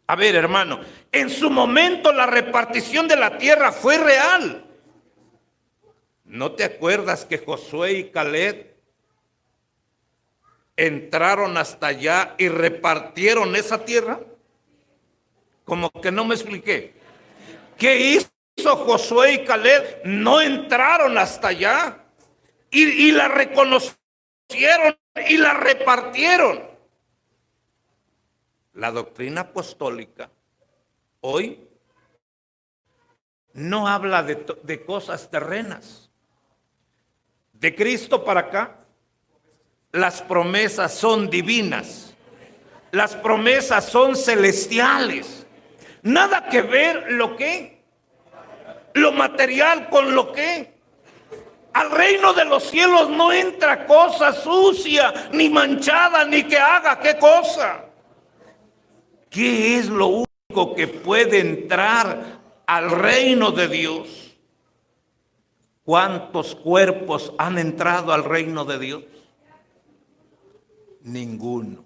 A 0.08 0.16
ver, 0.16 0.34
hermano, 0.34 0.80
en 1.12 1.30
su 1.30 1.50
momento 1.50 2.12
la 2.12 2.26
repartición 2.26 3.06
de 3.06 3.14
la 3.14 3.38
tierra 3.38 3.70
fue 3.70 3.96
real. 3.96 4.64
¿No 6.24 6.50
te 6.50 6.64
acuerdas 6.64 7.24
que 7.24 7.38
Josué 7.38 7.92
y 7.92 8.10
Caleb 8.10 8.71
entraron 10.76 11.56
hasta 11.56 11.88
allá 11.88 12.34
y 12.38 12.48
repartieron 12.48 13.54
esa 13.56 13.84
tierra? 13.84 14.20
Como 15.64 15.90
que 15.90 16.10
no 16.10 16.24
me 16.24 16.34
expliqué. 16.34 16.94
¿Qué 17.78 18.18
hizo 18.56 18.76
Josué 18.76 19.34
y 19.34 19.44
Caleb? 19.44 20.02
No 20.04 20.40
entraron 20.40 21.18
hasta 21.18 21.48
allá 21.48 22.04
y, 22.70 23.12
la 23.12 23.28
reconocieron 23.28 24.96
y 25.28 25.36
la 25.36 25.54
repartieron. 25.54 26.70
La 28.74 28.90
doctrina 28.90 29.42
apostólica 29.42 30.30
hoy 31.20 31.68
no 33.52 33.86
habla 33.86 34.22
de 34.22 34.84
cosas 34.84 35.30
terrenas. 35.30 36.10
De 37.52 37.74
Cristo 37.76 38.24
para 38.24 38.40
acá, 38.40 38.81
las 39.92 40.22
promesas 40.22 40.94
son 40.94 41.28
divinas. 41.28 42.14
Las 42.90 43.14
promesas 43.14 43.86
son 43.86 44.16
celestiales. 44.16 45.46
Nada 46.02 46.48
que 46.48 46.62
ver 46.62 47.12
lo 47.12 47.36
que, 47.36 47.82
lo 48.94 49.12
material 49.12 49.88
con 49.88 50.14
lo 50.14 50.32
que 50.32 50.72
al 51.74 51.90
reino 51.90 52.34
de 52.34 52.44
los 52.44 52.64
cielos 52.64 53.08
no 53.08 53.32
entra 53.32 53.86
cosa 53.86 54.32
sucia, 54.32 55.30
ni 55.32 55.48
manchada, 55.48 56.24
ni 56.24 56.42
que 56.42 56.58
haga 56.58 56.98
qué 56.98 57.16
cosa. 57.18 57.84
¿Qué 59.30 59.78
es 59.78 59.88
lo 59.88 60.24
único 60.48 60.74
que 60.74 60.86
puede 60.86 61.40
entrar 61.40 62.40
al 62.66 62.90
reino 62.90 63.52
de 63.52 63.68
Dios? 63.68 64.36
¿Cuántos 65.82 66.54
cuerpos 66.54 67.32
han 67.38 67.58
entrado 67.58 68.12
al 68.12 68.24
reino 68.24 68.64
de 68.66 68.78
Dios? 68.78 69.02
Ninguno. 71.02 71.84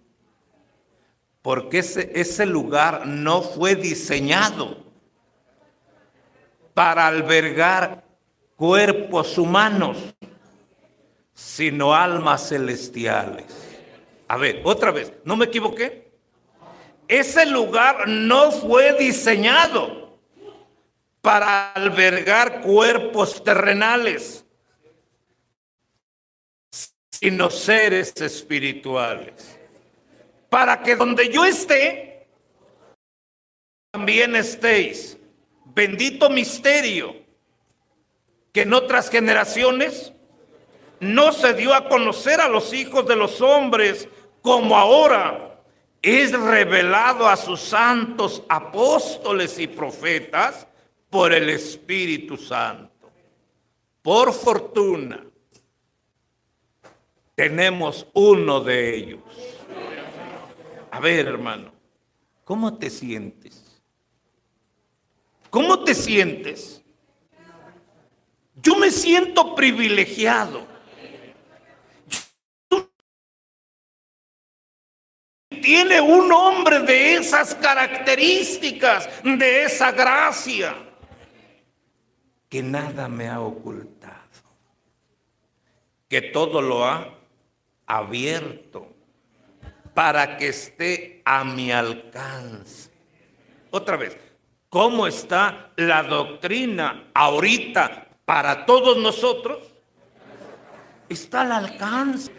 Porque 1.43 1.79
ese, 1.79 2.11
ese 2.15 2.47
lugar 2.47 3.07
no 3.07 3.43
fue 3.43 3.75
diseñado 3.77 4.85
para 6.75 7.07
albergar 7.07 8.05
cuerpos 8.57 9.39
humanos, 9.39 9.99
sino 11.35 11.95
almas 11.95 12.49
celestiales. 12.49 13.45
A 14.27 14.37
ver, 14.37 14.63
otra 14.65 14.91
vez, 14.91 15.13
¿no 15.25 15.37
me 15.37 15.45
equivoqué? 15.45 16.11
Ese 17.07 17.47
lugar 17.47 18.09
no 18.09 18.51
fue 18.51 18.95
diseñado 18.99 20.19
para 21.21 21.73
albergar 21.73 22.63
cuerpos 22.63 23.45
terrenales, 23.45 24.46
sino 27.27 27.51
seres 27.51 28.13
espirituales. 28.21 29.59
Para 30.49 30.81
que 30.81 30.95
donde 30.95 31.29
yo 31.29 31.45
esté, 31.45 32.29
también 33.91 34.37
estéis. 34.37 35.19
Bendito 35.65 36.31
misterio 36.31 37.17
que 38.53 38.63
en 38.63 38.73
otras 38.73 39.11
generaciones 39.11 40.13
no 41.01 41.33
se 41.33 41.53
dio 41.55 41.75
a 41.75 41.89
conocer 41.89 42.41
a 42.41 42.49
los 42.49 42.73
hijos 42.73 43.09
de 43.09 43.17
los 43.17 43.41
hombres 43.41 44.09
como 44.41 44.77
ahora 44.77 45.61
es 46.03 46.31
revelado 46.31 47.27
a 47.27 47.37
sus 47.37 47.59
santos 47.59 48.45
apóstoles 48.49 49.59
y 49.59 49.67
profetas 49.67 50.69
por 51.11 51.33
el 51.33 51.51
Espíritu 51.51 52.37
Santo. 52.37 53.11
Por 54.01 54.33
fortuna, 54.33 55.26
tenemos 57.37 58.09
uno 58.15 58.61
de 58.61 58.97
ellos. 58.97 59.21
A 60.91 60.99
ver, 60.99 61.27
hermano, 61.27 61.71
¿cómo 62.45 62.79
te 62.79 62.91
sientes? 62.91 63.83
¿Cómo 65.51 65.85
te 65.85 65.95
sientes? 65.95 66.83
Yo 68.55 68.77
me 68.77 68.91
siento 68.91 69.55
privilegiado. 69.55 70.67
Tiene 75.63 76.01
un 76.01 76.33
hombre 76.33 76.81
de 76.81 77.17
esas 77.17 77.55
características, 77.55 79.09
de 79.23 79.65
esa 79.65 79.91
gracia, 79.93 80.75
que 82.49 82.63
nada 82.63 83.09
me 83.09 83.29
ha 83.29 83.41
ocultado, 83.41 84.15
que 86.09 86.23
todo 86.23 86.63
lo 86.63 86.85
ha 86.85 87.16
abierto 87.87 88.89
para 89.95 90.37
que 90.37 90.49
esté 90.49 91.23
a 91.25 91.45
mi 91.45 91.73
alcance. 91.73 92.91
Otra 93.71 93.97
vez, 93.97 94.17
¿cómo 94.69 95.07
está 95.07 95.71
la 95.77 96.03
doctrina 96.03 97.11
ahorita 97.15 98.09
para 98.25 98.67
todos 98.67 98.99
nosotros 98.99 99.77
está 101.09 101.43
al 101.43 101.53
alcance, 101.53 102.31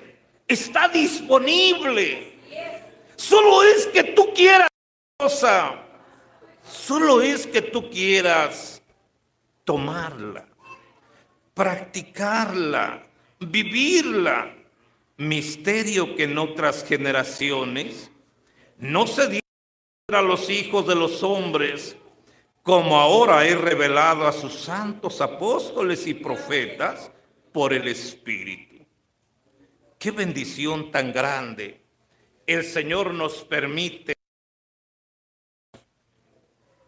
está 0.47 0.87
disponible. 0.89 2.37
Solo 3.15 3.63
es 3.63 3.87
que 3.87 4.03
tú 4.03 4.33
quieras 4.33 4.67
cosa, 5.17 5.83
solo 6.69 7.21
es 7.21 7.47
que 7.47 7.61
tú 7.61 7.89
quieras 7.89 8.81
tomarla, 9.63 10.47
practicarla, 11.53 13.03
vivirla. 13.39 14.53
Misterio 15.17 16.15
que 16.15 16.23
en 16.23 16.37
otras 16.37 16.85
generaciones 16.85 18.11
no 18.77 19.07
se 19.07 19.27
dio 19.27 19.41
a 20.09 20.21
los 20.21 20.49
hijos 20.49 20.87
de 20.87 20.95
los 20.95 21.23
hombres 21.23 21.97
como 22.67 22.99
ahora 22.99 23.47
he 23.47 23.55
revelado 23.55 24.27
a 24.27 24.33
sus 24.33 24.53
santos 24.53 25.21
apóstoles 25.21 26.05
y 26.05 26.13
profetas 26.13 27.11
por 27.53 27.73
el 27.73 27.87
Espíritu. 27.87 28.85
Qué 29.97 30.11
bendición 30.11 30.91
tan 30.91 31.13
grande. 31.13 31.81
El 32.45 32.63
Señor 32.65 33.13
nos 33.13 33.43
permite. 33.45 34.13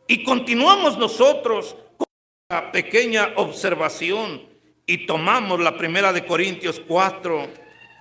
Y 0.07 0.23
continuamos 0.23 0.97
nosotros 0.97 1.77
con 1.97 2.07
una 2.49 2.71
pequeña 2.71 3.33
observación 3.37 4.47
y 4.85 5.05
tomamos 5.05 5.59
la 5.61 5.77
primera 5.77 6.11
de 6.11 6.25
Corintios 6.25 6.81
4, 6.85 7.47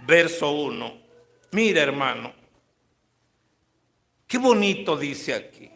verso 0.06 0.50
1. 0.50 1.00
Mira, 1.52 1.82
hermano, 1.82 2.32
qué 4.26 4.38
bonito 4.38 4.96
dice 4.96 5.34
aquí. 5.34 5.70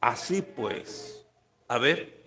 Así 0.00 0.42
pues, 0.42 1.26
a 1.66 1.78
ver. 1.78 2.18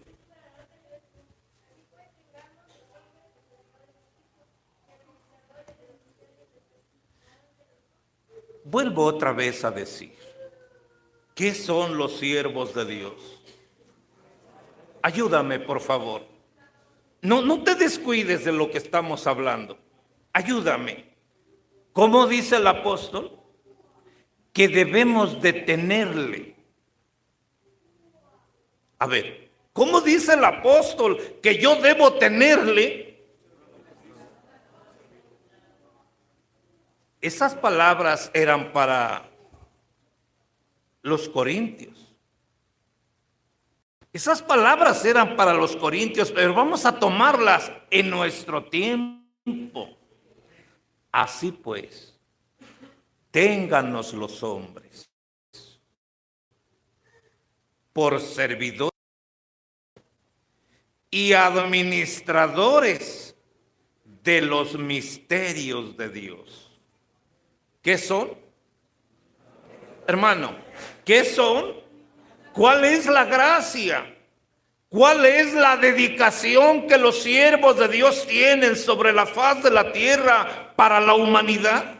Vuelvo 8.63 9.05
otra 9.05 9.33
vez 9.33 9.65
a 9.65 9.71
decir, 9.71 10.15
¿qué 11.35 11.53
son 11.53 11.97
los 11.97 12.17
siervos 12.17 12.73
de 12.73 12.85
Dios? 12.85 13.41
Ayúdame, 15.01 15.59
por 15.59 15.81
favor. 15.81 16.23
No, 17.21 17.41
no 17.41 17.63
te 17.63 17.75
descuides 17.75 18.45
de 18.45 18.51
lo 18.51 18.69
que 18.69 18.77
estamos 18.77 19.27
hablando. 19.27 19.77
Ayúdame. 20.33 21.05
¿Cómo 21.93 22.27
dice 22.27 22.57
el 22.57 22.67
apóstol? 22.67 23.37
Que 24.53 24.67
debemos 24.67 25.41
detenerle 25.41 26.51
a 29.01 29.07
ver, 29.07 29.49
¿cómo 29.73 29.99
dice 29.99 30.35
el 30.35 30.45
apóstol 30.45 31.17
que 31.41 31.57
yo 31.57 31.75
debo 31.81 32.13
tenerle? 32.13 33.19
Esas 37.19 37.55
palabras 37.55 38.29
eran 38.35 38.71
para 38.71 39.27
los 41.01 41.27
corintios. 41.27 42.13
Esas 44.13 44.43
palabras 44.43 45.03
eran 45.03 45.35
para 45.35 45.55
los 45.55 45.75
corintios, 45.75 46.31
pero 46.31 46.53
vamos 46.53 46.85
a 46.85 46.99
tomarlas 46.99 47.71
en 47.89 48.07
nuestro 48.07 48.65
tiempo. 48.65 49.97
Así 51.11 51.51
pues, 51.51 52.17
ténganos 53.31 54.13
los 54.13 54.43
hombres 54.43 55.09
por 57.91 58.21
servidores 58.21 58.91
y 61.09 61.33
administradores 61.33 63.35
de 64.23 64.41
los 64.41 64.77
misterios 64.77 65.97
de 65.97 66.09
Dios. 66.09 66.71
¿Qué 67.81 67.97
son? 67.97 68.37
Hermano, 70.07 70.55
¿qué 71.03 71.25
son? 71.25 71.73
¿Cuál 72.53 72.85
es 72.85 73.07
la 73.07 73.25
gracia? 73.25 74.10
¿Cuál 74.91 75.25
es 75.25 75.53
la 75.53 75.77
dedicación 75.77 76.85
que 76.85 76.97
los 76.97 77.23
siervos 77.23 77.79
de 77.79 77.87
Dios 77.87 78.27
tienen 78.27 78.75
sobre 78.75 79.13
la 79.13 79.25
faz 79.25 79.63
de 79.63 79.71
la 79.71 79.93
tierra 79.93 80.73
para 80.75 80.99
la 80.99 81.13
humanidad? 81.13 81.95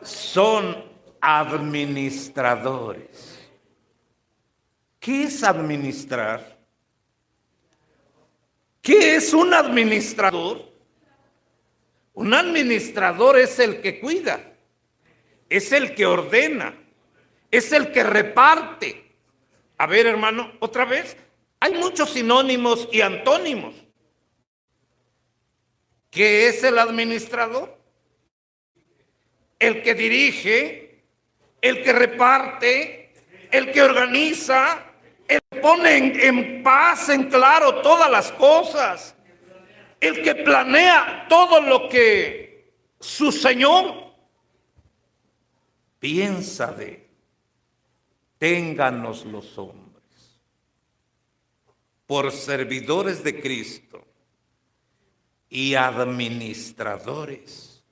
Son 0.00 0.82
administradores. 1.20 3.38
¿Qué 4.98 5.24
es 5.24 5.44
administrar? 5.44 6.56
¿Qué 8.80 9.16
es 9.16 9.34
un 9.34 9.52
administrador? 9.52 10.72
Un 12.14 12.32
administrador 12.32 13.38
es 13.38 13.58
el 13.58 13.82
que 13.82 14.00
cuida, 14.00 14.54
es 15.50 15.70
el 15.72 15.94
que 15.94 16.06
ordena, 16.06 16.74
es 17.50 17.72
el 17.72 17.92
que 17.92 18.04
reparte. 18.04 19.09
A 19.80 19.86
ver, 19.86 20.06
hermano, 20.06 20.52
otra 20.58 20.84
vez, 20.84 21.16
hay 21.58 21.72
muchos 21.72 22.10
sinónimos 22.10 22.86
y 22.92 23.00
antónimos. 23.00 23.74
¿Qué 26.10 26.48
es 26.48 26.62
el 26.64 26.78
administrador? 26.78 27.78
El 29.58 29.82
que 29.82 29.94
dirige, 29.94 31.02
el 31.62 31.82
que 31.82 31.94
reparte, 31.94 33.14
el 33.50 33.72
que 33.72 33.80
organiza, 33.80 34.84
el 35.26 35.40
que 35.50 35.60
pone 35.60 36.26
en, 36.26 36.62
paz, 36.62 37.08
en 37.08 37.30
claro 37.30 37.76
todas 37.76 38.10
las 38.10 38.30
cosas. 38.32 39.14
El 39.98 40.20
que 40.20 40.34
planea 40.34 41.24
todo 41.26 41.58
lo 41.58 41.88
que 41.88 42.74
su 43.00 43.32
Señor 43.32 44.12
piensa 45.98 46.66
de. 46.66 47.09
Ténganos 48.40 49.26
los 49.26 49.58
hombres 49.58 50.40
por 52.06 52.32
servidores 52.32 53.22
de 53.22 53.40
Cristo 53.40 54.04
y 55.48 55.74
administradores 55.74 57.84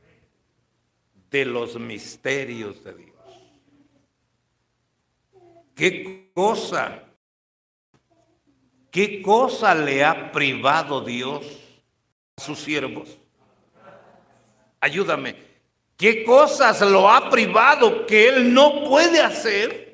de 1.30 1.44
los 1.44 1.78
misterios 1.78 2.82
de 2.82 2.94
Dios. 2.94 3.14
¿Qué 5.76 6.32
cosa 6.34 7.04
¿Qué 8.90 9.20
cosa 9.22 9.74
le 9.74 10.04
ha 10.04 10.32
privado 10.32 11.02
Dios 11.02 11.44
a 12.36 12.40
sus 12.40 12.58
siervos? 12.58 13.18
Ayúdame. 14.80 15.36
¿Qué 15.96 16.24
cosas 16.24 16.80
lo 16.80 17.10
ha 17.10 17.28
privado 17.28 18.06
que 18.06 18.28
él 18.28 18.54
no 18.54 18.84
puede 18.88 19.20
hacer? 19.20 19.87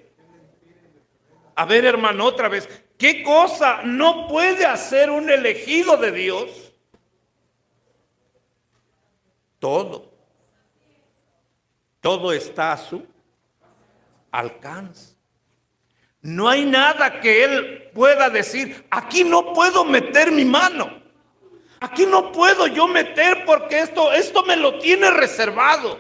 A 1.54 1.64
ver, 1.64 1.84
hermano, 1.84 2.24
otra 2.24 2.48
vez. 2.48 2.68
¿Qué 2.98 3.22
cosa 3.22 3.82
no 3.82 4.26
puede 4.28 4.64
hacer 4.64 5.10
un 5.10 5.30
elegido 5.30 5.96
de 5.96 6.12
Dios? 6.12 6.72
Todo. 9.58 10.12
Todo 12.00 12.32
está 12.32 12.72
a 12.72 12.76
su 12.76 13.06
alcance. 14.30 15.14
No 16.20 16.48
hay 16.48 16.64
nada 16.64 17.20
que 17.20 17.44
él 17.44 17.90
pueda 17.94 18.30
decir, 18.30 18.86
aquí 18.90 19.24
no 19.24 19.52
puedo 19.52 19.84
meter 19.84 20.32
mi 20.32 20.44
mano. 20.44 21.02
Aquí 21.80 22.06
no 22.06 22.32
puedo 22.32 22.66
yo 22.66 22.88
meter 22.88 23.44
porque 23.44 23.80
esto, 23.80 24.10
esto 24.10 24.42
me 24.42 24.56
lo 24.56 24.78
tiene 24.78 25.10
reservado. 25.10 25.98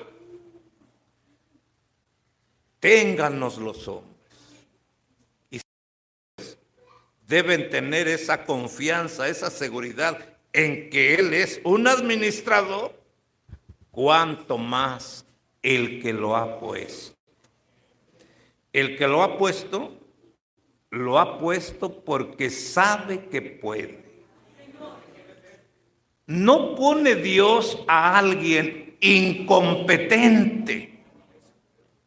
Ténganos 2.80 3.58
los 3.58 3.86
hombres. 3.86 4.14
Y 5.50 5.60
deben 7.26 7.70
tener 7.70 8.08
esa 8.08 8.44
confianza, 8.44 9.28
esa 9.28 9.50
seguridad 9.50 10.18
en 10.52 10.90
que 10.90 11.14
Él 11.14 11.34
es 11.34 11.60
un 11.64 11.88
administrador, 11.88 12.92
cuanto 13.90 14.58
más 14.58 15.24
el 15.62 16.02
que 16.02 16.12
lo 16.12 16.36
ha 16.36 16.58
puesto. 16.58 17.16
El 18.72 18.96
que 18.96 19.06
lo 19.06 19.22
ha 19.22 19.38
puesto 19.38 19.96
lo 20.90 21.18
ha 21.18 21.38
puesto 21.38 22.04
porque 22.04 22.50
sabe 22.50 23.26
que 23.26 23.42
puede. 23.42 24.04
No 26.26 26.74
pone 26.74 27.16
Dios 27.16 27.78
a 27.86 28.18
alguien 28.18 28.96
incompetente. 29.00 30.98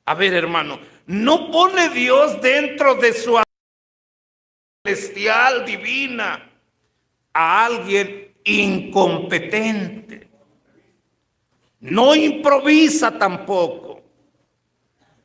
A 0.06 0.16
ver, 0.16 0.34
hermano, 0.34 0.80
no 1.06 1.52
pone 1.52 1.90
Dios 1.90 2.42
dentro 2.42 2.96
de 2.96 3.14
su 3.14 3.38
celestial 4.88 5.66
divina 5.66 6.50
a 7.34 7.66
alguien 7.66 8.34
incompetente. 8.44 10.30
No 11.82 12.16
improvisa 12.16 13.18
tampoco. 13.18 14.02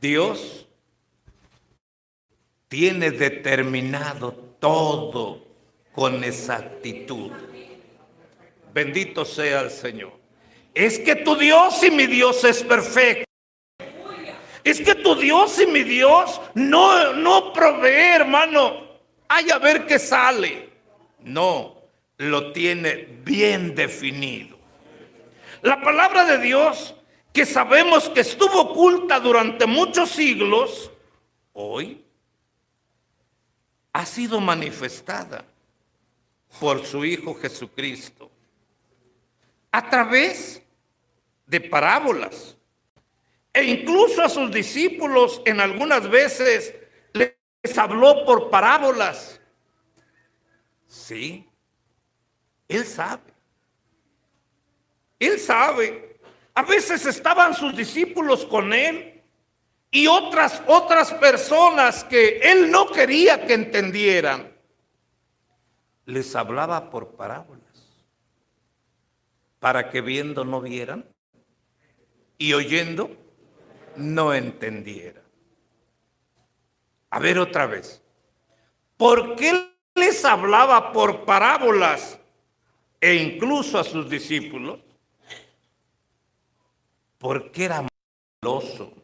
Dios 0.00 0.66
tiene 2.68 3.12
determinado 3.12 4.32
todo 4.58 5.46
con 5.92 6.24
exactitud. 6.24 7.30
Bendito 8.74 9.24
sea 9.24 9.60
el 9.60 9.70
Señor. 9.70 10.12
Es 10.74 10.98
que 10.98 11.16
tu 11.16 11.36
Dios 11.36 11.82
y 11.84 11.90
mi 11.90 12.06
Dios 12.06 12.42
es 12.44 12.64
perfecto. 12.64 13.24
Es 14.64 14.80
que 14.80 14.94
tu 14.94 15.14
Dios 15.14 15.60
y 15.60 15.66
mi 15.66 15.82
Dios 15.82 16.40
no, 16.54 17.12
no 17.12 17.52
provee, 17.52 18.14
hermano. 18.14 18.91
Hay 19.34 19.50
a 19.50 19.58
ver 19.58 19.86
qué 19.86 19.98
sale. 19.98 20.68
No, 21.20 21.80
lo 22.18 22.52
tiene 22.52 22.96
bien 23.24 23.74
definido. 23.74 24.58
La 25.62 25.80
palabra 25.80 26.26
de 26.26 26.36
Dios, 26.36 26.94
que 27.32 27.46
sabemos 27.46 28.10
que 28.10 28.20
estuvo 28.20 28.60
oculta 28.60 29.20
durante 29.20 29.64
muchos 29.64 30.10
siglos, 30.10 30.90
hoy 31.54 32.04
ha 33.94 34.04
sido 34.04 34.38
manifestada 34.38 35.46
por 36.60 36.84
su 36.84 37.02
Hijo 37.02 37.34
Jesucristo 37.34 38.30
a 39.70 39.88
través 39.88 40.62
de 41.46 41.58
parábolas. 41.58 42.54
E 43.54 43.64
incluso 43.64 44.20
a 44.20 44.28
sus 44.28 44.50
discípulos 44.50 45.40
en 45.46 45.58
algunas 45.58 46.10
veces 46.10 46.81
les 47.62 47.78
habló 47.78 48.24
por 48.24 48.50
parábolas. 48.50 49.40
Sí, 50.86 51.48
Él 52.68 52.84
sabe. 52.84 53.32
Él 55.18 55.38
sabe. 55.38 56.18
A 56.54 56.62
veces 56.62 57.06
estaban 57.06 57.54
sus 57.54 57.74
discípulos 57.76 58.44
con 58.44 58.72
Él 58.72 59.22
y 59.90 60.06
otras, 60.06 60.62
otras 60.66 61.12
personas 61.14 62.04
que 62.04 62.38
Él 62.38 62.70
no 62.70 62.86
quería 62.86 63.46
que 63.46 63.54
entendieran. 63.54 64.52
Les 66.04 66.34
hablaba 66.34 66.90
por 66.90 67.14
parábolas 67.14 67.62
para 69.60 69.90
que 69.90 70.00
viendo 70.00 70.44
no 70.44 70.60
vieran 70.60 71.08
y 72.36 72.52
oyendo 72.54 73.16
no 73.96 74.34
entendieran. 74.34 75.21
A 77.12 77.18
ver 77.18 77.38
otra 77.38 77.66
vez. 77.66 78.02
¿Por 78.96 79.36
qué 79.36 79.70
les 79.94 80.24
hablaba 80.24 80.92
por 80.92 81.26
parábolas 81.26 82.18
e 82.98 83.14
incluso 83.16 83.78
a 83.78 83.84
sus 83.84 84.08
discípulos? 84.08 84.80
Porque 87.18 87.66
era 87.66 87.86
celoso. 88.40 88.94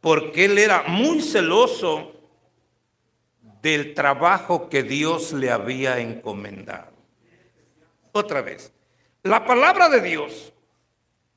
Porque 0.00 0.44
él 0.44 0.58
era 0.58 0.84
muy 0.84 1.22
celoso 1.22 2.12
del 3.60 3.92
trabajo 3.92 4.68
que 4.68 4.84
Dios 4.84 5.32
le 5.32 5.50
había 5.50 5.98
encomendado. 5.98 6.92
Otra 8.12 8.42
vez. 8.42 8.72
La 9.24 9.44
palabra 9.44 9.88
de 9.88 10.00
Dios 10.00 10.52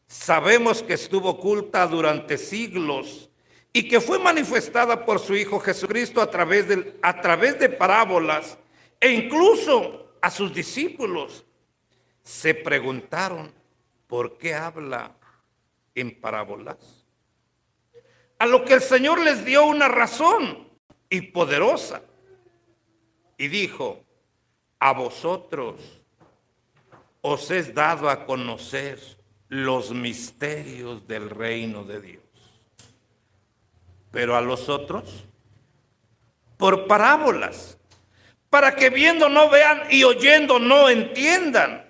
sabemos 0.06 0.84
que 0.84 0.94
estuvo 0.94 1.32
oculta 1.32 1.88
durante 1.88 2.38
siglos 2.38 3.32
y 3.74 3.88
que 3.88 4.02
fue 4.02 4.20
manifestada 4.20 5.06
por 5.06 5.20
su 5.20 5.36
Hijo 5.36 5.60
Jesucristo 5.60 6.22
a 6.22 6.30
través 6.32 6.68
de, 6.68 6.98
a 7.02 7.22
través 7.22 7.60
de 7.60 7.70
parábolas 7.70 8.58
e 9.00 9.12
incluso 9.12 10.14
a 10.22 10.32
sus 10.32 10.54
discípulos 10.54 11.46
se 12.24 12.54
preguntaron, 12.54 13.54
¿por 14.08 14.38
qué 14.38 14.54
habla 14.54 15.16
en 15.96 16.20
parábolas? 16.20 17.06
A 18.40 18.46
lo 18.46 18.66
que 18.66 18.74
el 18.74 18.82
Señor 18.82 19.22
les 19.22 19.46
dio 19.46 19.66
una 19.66 19.88
razón 19.88 20.68
y 21.10 21.22
poderosa 21.22 22.02
y 23.38 23.48
dijo, 23.48 24.04
a 24.80 24.94
vosotros 24.94 25.80
os 27.22 27.52
es 27.52 27.74
dado 27.74 28.10
a 28.10 28.26
conocer 28.26 29.00
los 29.50 29.92
misterios 29.92 31.08
del 31.08 31.30
reino 31.30 31.84
de 31.84 32.02
Dios. 32.02 32.27
Pero 34.12 34.36
a 34.36 34.42
los 34.42 34.70
otros, 34.70 35.26
por 36.58 36.88
parábolas, 36.88 37.78
para 38.50 38.76
que 38.76 38.90
viendo 38.90 39.30
no 39.30 39.50
vean 39.50 39.84
y 39.90 40.04
oyendo 40.04 40.60
no 40.60 40.90
entiendan. 40.90 41.86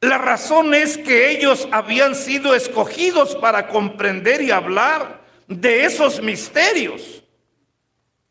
La 0.00 0.18
razón 0.18 0.74
es 0.74 0.98
que 0.98 1.30
ellos 1.30 1.66
habían 1.72 2.14
sido 2.14 2.54
escogidos 2.54 3.36
para 3.36 3.68
comprender 3.68 4.42
y 4.42 4.50
hablar 4.50 5.24
de 5.48 5.84
esos 5.84 6.20
misterios. 6.20 7.24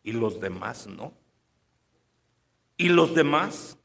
Y 0.03 0.11
los 0.11 0.39
demás 0.39 0.85
no. 0.85 1.13
Y 2.77 2.89
los 2.89 3.15
demás 3.15 3.77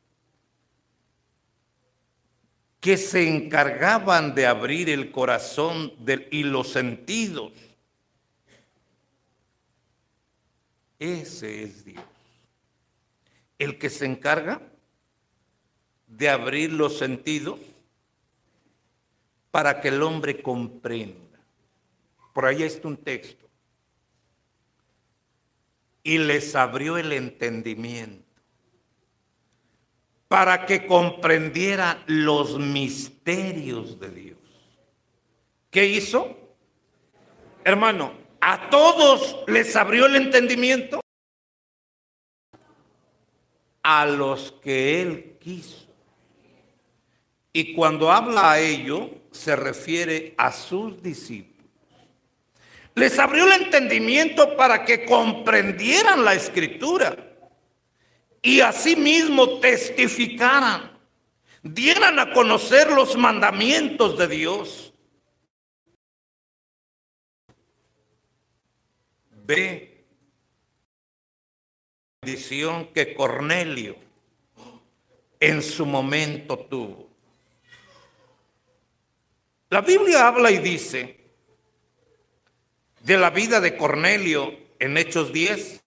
que 2.81 2.97
se 2.97 3.29
encargaban 3.29 4.35
de 4.35 4.47
abrir 4.47 4.89
el 4.91 5.11
corazón 5.11 5.93
y 6.31 6.43
los 6.43 6.69
sentidos. 6.69 7.53
Ese 10.99 11.63
es 11.63 11.85
Dios. 11.85 12.05
El 13.59 13.79
que 13.79 13.91
se 13.91 14.07
encarga 14.07 14.61
de 16.07 16.29
abrir 16.29 16.73
los 16.73 16.99
sentidos 16.99 17.61
para 19.51 19.81
que 19.81 19.89
el 19.89 20.03
hombre 20.03 20.43
comprenda. 20.43 21.39
Por 22.33 22.47
ahí 22.47 22.63
está 22.63 22.89
un 22.89 22.97
texto. 22.97 23.47
Y 26.03 26.19
les 26.19 26.55
abrió 26.55 26.97
el 26.97 27.13
entendimiento 27.13 28.25
para 30.29 30.67
que 30.67 30.87
comprendiera 30.87 32.03
los 32.07 32.59
misterios 32.59 33.99
de 33.99 34.11
Dios. 34.11 34.39
¿Qué 35.71 35.87
hizo? 35.87 36.37
Hermano, 37.65 38.13
a 38.41 38.71
todos 38.71 39.37
les 39.47 39.75
abrió 39.77 40.07
el 40.07 40.17
entendimiento. 40.17 41.01
A 43.83 44.05
los 44.05 44.53
que 44.63 45.01
él 45.01 45.37
quiso. 45.41 45.87
Y 47.53 47.75
cuando 47.75 48.13
habla 48.13 48.53
a 48.53 48.61
ello, 48.61 49.11
se 49.31 49.57
refiere 49.57 50.35
a 50.37 50.53
sus 50.53 51.03
discípulos. 51.03 51.67
Les 52.95 53.19
abrió 53.19 53.47
el 53.47 53.63
entendimiento 53.63 54.57
para 54.57 54.85
que 54.85 55.05
comprendieran 55.05 56.25
la 56.25 56.35
escritura 56.35 57.17
y 58.43 58.61
asimismo 58.61 59.61
testificaran, 59.61 60.99
dieran 61.63 62.19
a 62.19 62.33
conocer 62.33 62.91
los 62.91 63.17
mandamientos 63.17 64.19
de 64.19 64.29
Dios. 64.29 64.88
Ve 69.49 70.05
la 72.21 72.27
bendición 72.27 72.93
que 72.93 73.15
Cornelio 73.15 73.97
en 75.41 75.63
su 75.63 75.87
momento 75.87 76.59
tuvo. 76.59 77.09
La 79.71 79.81
Biblia 79.81 80.29
habla 80.29 80.51
y 80.51 80.59
dice 80.59 81.17
de 83.01 83.17
la 83.17 83.31
vida 83.31 83.59
de 83.63 83.75
Cornelio 83.75 84.55
en 84.79 84.99
Hechos 84.99 85.33
10. 85.33 85.83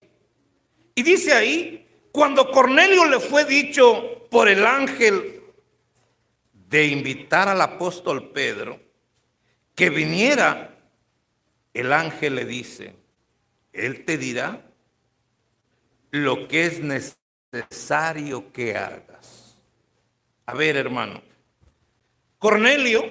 Y 0.95 1.03
dice 1.03 1.33
ahí 1.33 1.87
cuando 2.11 2.49
Cornelio 2.49 3.05
le 3.05 3.19
fue 3.19 3.45
dicho 3.45 4.27
por 4.31 4.49
el 4.49 4.65
ángel 4.65 5.43
de 6.51 6.87
invitar 6.87 7.47
al 7.47 7.61
apóstol 7.61 8.31
Pedro 8.31 8.79
que 9.75 9.91
viniera, 9.91 10.79
el 11.75 11.93
ángel 11.93 12.35
le 12.35 12.45
dice, 12.45 13.00
él 13.73 14.05
te 14.05 14.17
dirá 14.17 14.61
lo 16.11 16.47
que 16.47 16.65
es 16.65 16.79
necesario 16.79 18.51
que 18.51 18.75
hagas. 18.75 19.57
A 20.45 20.53
ver, 20.53 20.75
hermano, 20.75 21.21
Cornelio 22.37 23.03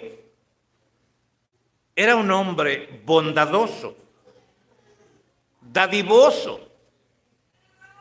era 1.94 2.16
un 2.16 2.30
hombre 2.30 3.02
bondadoso, 3.04 3.96
dadivoso, 5.60 6.68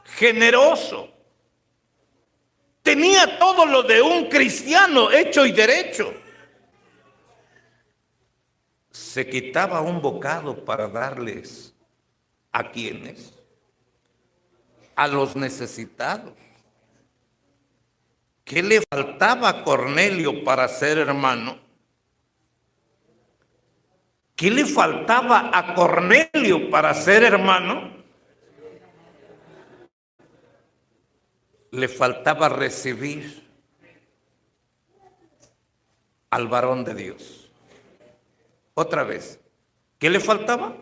generoso. 0.03 1.10
Tenía 2.82 3.38
todo 3.38 3.66
lo 3.66 3.84
de 3.84 4.01
un 4.01 4.28
cristiano 4.28 5.12
hecho 5.12 5.45
y 5.45 5.51
derecho. 5.51 6.14
Se 8.89 9.30
quitaba 9.30 9.82
un 9.82 10.01
bocado 10.01 10.66
para 10.66 10.88
darles 10.88 11.76
a 12.52 12.72
quienes, 12.72 13.34
a 14.95 15.08
los 15.08 15.36
necesitados. 15.36 16.34
¿Qué 18.43 18.64
le 18.64 18.82
faltaba 18.91 19.50
a 19.50 19.64
Cornelio 19.64 20.43
para 20.43 20.68
ser 20.68 20.97
hermano? 20.97 21.60
¿Qué 24.36 24.50
le 24.50 24.66
faltaba 24.66 25.52
a 25.54 25.76
Cornelio 25.76 26.70
para 26.70 26.93
ser 26.93 27.24
hermano? 27.24 28.00
le 31.72 31.88
faltaba 31.88 32.50
recibir 32.50 33.47
al 36.30 36.47
varón 36.47 36.84
de 36.84 36.95
Dios. 36.95 37.52
Otra 38.74 39.04
vez, 39.04 39.39
¿qué 39.97 40.10
le 40.10 40.20
faltaba? 40.20 40.76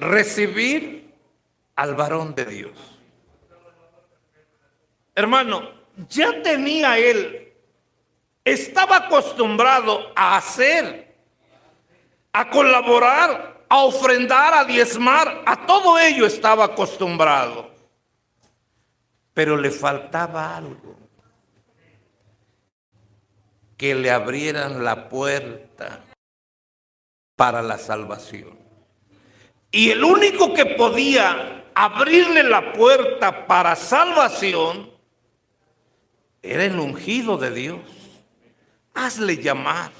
Recibir 0.00 1.14
al 1.76 1.94
varón 1.94 2.34
de 2.34 2.44
Dios. 2.46 2.98
Hermano, 5.14 5.70
ya 6.08 6.42
tenía 6.42 6.98
él, 6.98 7.52
estaba 8.44 8.96
acostumbrado 8.96 10.12
a 10.16 10.36
hacer, 10.36 11.14
a 12.32 12.48
colaborar 12.48 13.50
a 13.70 13.84
ofrendar, 13.84 14.52
a 14.52 14.64
diezmar, 14.64 15.42
a 15.46 15.64
todo 15.64 15.96
ello 15.98 16.26
estaba 16.26 16.64
acostumbrado. 16.64 17.70
Pero 19.32 19.56
le 19.56 19.70
faltaba 19.70 20.56
algo. 20.56 20.98
Que 23.76 23.94
le 23.94 24.10
abrieran 24.10 24.84
la 24.84 25.08
puerta 25.08 26.00
para 27.36 27.62
la 27.62 27.78
salvación. 27.78 28.58
Y 29.70 29.90
el 29.90 30.02
único 30.02 30.52
que 30.52 30.66
podía 30.66 31.64
abrirle 31.74 32.42
la 32.42 32.72
puerta 32.72 33.46
para 33.46 33.76
salvación 33.76 34.90
era 36.42 36.64
el 36.64 36.78
ungido 36.78 37.36
de 37.36 37.50
Dios. 37.52 37.80
Hazle 38.94 39.36
llamar. 39.36 39.92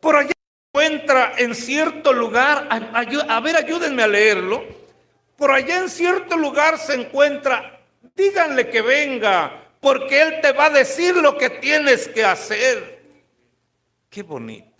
Por 0.00 0.16
allá 0.16 0.32
se 0.32 0.68
encuentra 0.68 1.34
en 1.38 1.54
cierto 1.54 2.12
lugar, 2.12 2.68
a, 2.68 3.36
a, 3.36 3.40
ver, 3.40 3.56
ayúdenme 3.56 4.02
a 4.02 4.08
leerlo. 4.08 4.62
Por 5.36 5.50
allá 5.50 5.78
en 5.78 5.88
cierto 5.88 6.36
lugar 6.36 6.78
se 6.78 6.94
encuentra, 6.94 7.80
díganle 8.14 8.68
que 8.68 8.82
venga, 8.82 9.70
porque 9.80 10.20
Él 10.20 10.40
te 10.42 10.52
va 10.52 10.66
a 10.66 10.70
decir 10.70 11.16
lo 11.16 11.38
que 11.38 11.48
tienes 11.48 12.08
que 12.08 12.24
hacer. 12.24 13.02
Qué 14.10 14.22
bonito. 14.22 14.70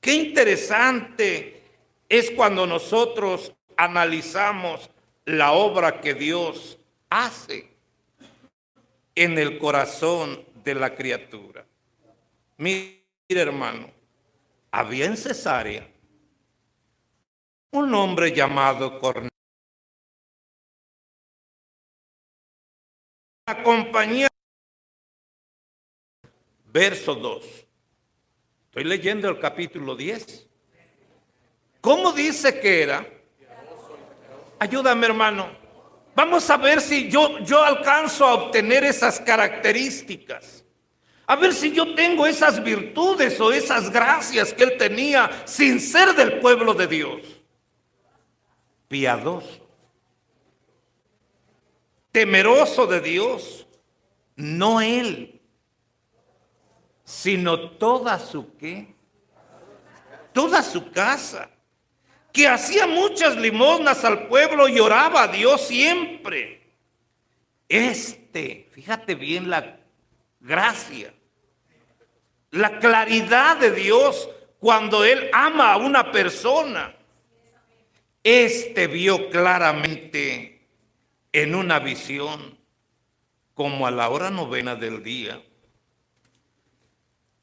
Qué 0.00 0.14
interesante 0.14 1.59
es 2.10 2.32
cuando 2.32 2.66
nosotros 2.66 3.54
analizamos 3.76 4.90
la 5.24 5.52
obra 5.52 6.00
que 6.00 6.12
Dios 6.12 6.76
hace 7.08 7.70
en 9.14 9.38
el 9.38 9.58
corazón 9.58 10.44
de 10.64 10.74
la 10.74 10.94
criatura. 10.96 11.64
Mire, 12.58 13.00
hermano, 13.28 13.90
había 14.72 15.06
en 15.06 15.16
Cesarea 15.16 15.88
un 17.70 17.94
hombre 17.94 18.32
llamado 18.32 18.98
Cornelio. 18.98 19.30
La 23.46 23.62
compañía, 23.62 24.28
verso 26.66 27.14
2. 27.14 27.44
Estoy 28.64 28.84
leyendo 28.84 29.28
el 29.28 29.38
capítulo 29.38 29.94
10. 29.94 30.49
¿Cómo 31.80 32.12
dice 32.12 32.60
que 32.60 32.82
era? 32.82 33.06
Ayúdame, 34.58 35.06
hermano. 35.06 35.48
Vamos 36.14 36.50
a 36.50 36.56
ver 36.56 36.80
si 36.80 37.08
yo, 37.08 37.38
yo 37.38 37.62
alcanzo 37.62 38.26
a 38.26 38.34
obtener 38.34 38.84
esas 38.84 39.18
características. 39.20 40.64
A 41.26 41.36
ver 41.36 41.54
si 41.54 41.72
yo 41.72 41.94
tengo 41.94 42.26
esas 42.26 42.62
virtudes 42.62 43.40
o 43.40 43.52
esas 43.52 43.90
gracias 43.90 44.52
que 44.52 44.64
él 44.64 44.76
tenía 44.76 45.30
sin 45.46 45.80
ser 45.80 46.14
del 46.14 46.40
pueblo 46.40 46.74
de 46.74 46.86
Dios. 46.88 47.20
Piadoso. 48.88 49.66
Temeroso 52.12 52.86
de 52.86 53.00
Dios. 53.00 53.66
No 54.36 54.80
él, 54.80 55.40
sino 57.04 57.70
toda 57.72 58.18
su 58.18 58.56
qué? 58.56 58.94
Toda 60.32 60.62
su 60.62 60.90
casa 60.90 61.48
que 62.32 62.46
hacía 62.46 62.86
muchas 62.86 63.36
limosnas 63.36 64.04
al 64.04 64.28
pueblo 64.28 64.68
y 64.68 64.78
oraba 64.78 65.24
a 65.24 65.28
Dios 65.28 65.66
siempre. 65.66 66.62
Este, 67.68 68.68
fíjate 68.72 69.14
bien 69.14 69.50
la 69.50 69.78
gracia, 70.40 71.12
la 72.50 72.78
claridad 72.78 73.56
de 73.58 73.70
Dios 73.70 74.28
cuando 74.58 75.04
Él 75.04 75.30
ama 75.32 75.72
a 75.72 75.76
una 75.76 76.10
persona. 76.10 76.94
Este 78.22 78.86
vio 78.86 79.30
claramente 79.30 80.66
en 81.32 81.54
una 81.54 81.78
visión, 81.78 82.58
como 83.54 83.86
a 83.86 83.90
la 83.90 84.08
hora 84.10 84.30
novena 84.30 84.74
del 84.74 85.02
día, 85.02 85.42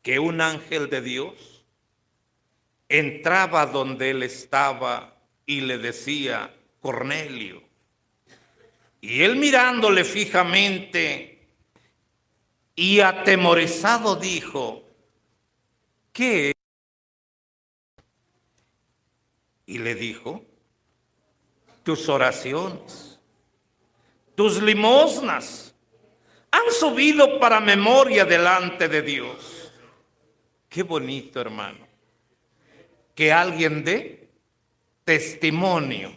que 0.01 0.19
un 0.19 0.39
ángel 0.41 0.89
de 0.89 1.01
Dios 1.01 1.57
entraba 2.89 3.65
donde 3.65 4.11
él 4.11 4.23
estaba 4.23 5.15
y 5.45 5.61
le 5.61 5.77
decía, 5.77 6.53
Cornelio. 6.81 7.63
Y 9.01 9.23
él 9.23 9.35
mirándole 9.35 10.03
fijamente 10.03 11.47
y 12.75 12.99
atemorizado 12.99 14.15
dijo, 14.15 14.83
¿qué? 16.11 16.53
Y 19.65 19.77
le 19.79 19.95
dijo, 19.95 20.43
tus 21.83 22.07
oraciones, 22.09 23.19
tus 24.35 24.61
limosnas 24.61 25.73
han 26.51 26.71
subido 26.71 27.39
para 27.39 27.59
memoria 27.59 28.25
delante 28.25 28.88
de 28.88 29.01
Dios. 29.01 29.71
Qué 30.69 30.83
bonito, 30.83 31.39
hermano 31.41 31.86
que 33.18 33.34
alguien 33.34 33.84
dé 33.84 34.30
testimonio. 35.03 36.15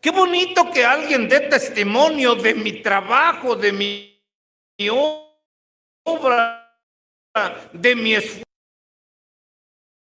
Qué 0.00 0.10
bonito 0.10 0.68
que 0.72 0.84
alguien 0.84 1.28
dé 1.28 1.42
testimonio 1.42 2.34
de 2.34 2.52
mi 2.52 2.82
trabajo, 2.82 3.54
de 3.54 3.70
mi 3.70 4.20
obra, 6.04 6.76
de 7.72 7.94
mi 7.94 8.12
esfuerzo 8.12 8.42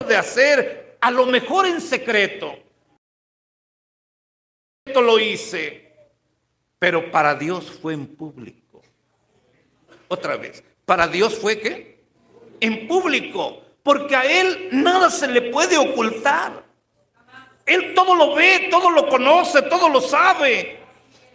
de 0.07 0.15
hacer, 0.15 0.97
a 1.01 1.11
lo 1.11 1.25
mejor 1.25 1.65
en 1.65 1.81
secreto. 1.81 2.57
Esto 4.86 5.01
lo 5.01 5.19
hice, 5.19 5.91
pero 6.79 7.11
para 7.11 7.36
Dios 7.36 7.69
fue 7.81 7.93
en 7.93 8.07
público. 8.07 8.81
Otra 10.07 10.38
vez, 10.38 10.63
para 10.86 11.09
Dios 11.09 11.38
fue 11.38 11.59
que 11.59 12.05
en 12.61 12.88
público 12.88 13.62
porque 13.84 14.15
a 14.15 14.23
Él 14.23 14.69
nada 14.71 15.09
se 15.09 15.27
le 15.27 15.51
puede 15.51 15.77
ocultar. 15.77 16.63
Él 17.65 17.93
todo 17.93 18.15
lo 18.15 18.36
ve, 18.36 18.67
todo 18.71 18.89
lo 18.89 19.07
conoce, 19.07 19.61
todo 19.63 19.89
lo 19.89 20.01
sabe. 20.01 20.79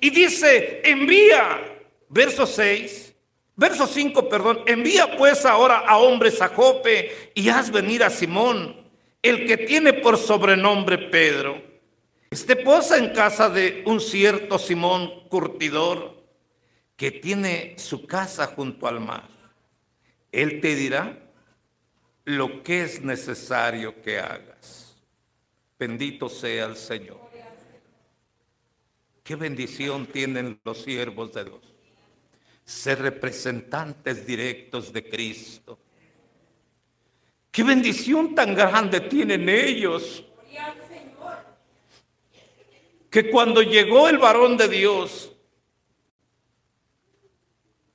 Y 0.00 0.10
dice, 0.10 0.80
envía, 0.84 1.60
verso 2.08 2.46
6, 2.46 3.14
verso 3.56 3.86
5, 3.86 4.28
perdón, 4.28 4.62
envía 4.66 5.16
pues 5.16 5.44
ahora 5.44 5.78
a 5.78 5.98
hombres 5.98 6.40
a 6.40 6.48
Jope 6.48 7.32
y 7.34 7.48
haz 7.48 7.70
venir 7.70 8.02
a 8.02 8.10
Simón, 8.10 8.76
el 9.22 9.46
que 9.46 9.58
tiene 9.58 9.92
por 9.92 10.16
sobrenombre 10.16 10.98
Pedro. 10.98 11.62
Este 12.30 12.56
posa 12.56 12.98
en 12.98 13.10
casa 13.14 13.48
de 13.48 13.82
un 13.86 14.00
cierto 14.00 14.58
Simón 14.58 15.28
curtidor 15.28 16.22
que 16.96 17.10
tiene 17.10 17.74
su 17.78 18.06
casa 18.06 18.46
junto 18.46 18.86
al 18.86 19.00
mar. 19.00 19.28
Él 20.30 20.60
te 20.60 20.74
dirá 20.74 21.27
lo 22.28 22.62
que 22.62 22.82
es 22.82 23.00
necesario 23.00 24.02
que 24.02 24.18
hagas. 24.18 24.94
Bendito 25.78 26.28
sea 26.28 26.66
el 26.66 26.76
Señor. 26.76 27.18
Qué 29.24 29.34
bendición 29.34 30.06
tienen 30.06 30.60
los 30.62 30.82
siervos 30.82 31.32
de 31.32 31.44
Dios. 31.44 31.62
Ser 32.64 33.00
representantes 33.00 34.26
directos 34.26 34.92
de 34.92 35.08
Cristo. 35.08 35.78
Qué 37.50 37.62
bendición 37.62 38.34
tan 38.34 38.54
grande 38.54 39.00
tienen 39.00 39.48
ellos. 39.48 40.22
Que 43.08 43.30
cuando 43.30 43.62
llegó 43.62 44.10
el 44.10 44.18
varón 44.18 44.58
de 44.58 44.68
Dios, 44.68 45.32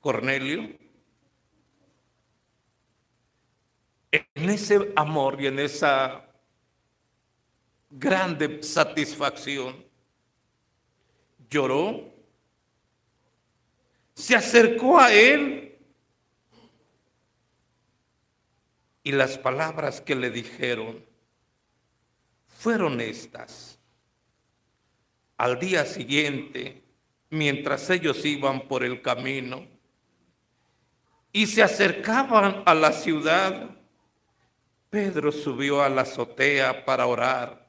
Cornelio, 0.00 0.83
en 4.44 4.50
ese 4.50 4.92
amor 4.94 5.40
y 5.40 5.46
en 5.46 5.58
esa 5.58 6.22
grande 7.90 8.62
satisfacción, 8.62 9.82
lloró, 11.48 12.12
se 14.14 14.36
acercó 14.36 14.98
a 14.98 15.10
él 15.14 15.78
y 19.02 19.12
las 19.12 19.38
palabras 19.38 20.02
que 20.02 20.14
le 20.14 20.30
dijeron 20.30 21.02
fueron 22.46 23.00
estas. 23.00 23.78
Al 25.38 25.58
día 25.58 25.86
siguiente, 25.86 26.82
mientras 27.30 27.88
ellos 27.88 28.22
iban 28.26 28.68
por 28.68 28.84
el 28.84 29.00
camino 29.00 29.66
y 31.32 31.46
se 31.46 31.62
acercaban 31.62 32.62
a 32.66 32.74
la 32.74 32.92
ciudad, 32.92 33.74
Pedro 34.94 35.32
subió 35.32 35.82
a 35.82 35.88
la 35.88 36.02
azotea 36.02 36.84
para 36.84 37.08
orar 37.08 37.68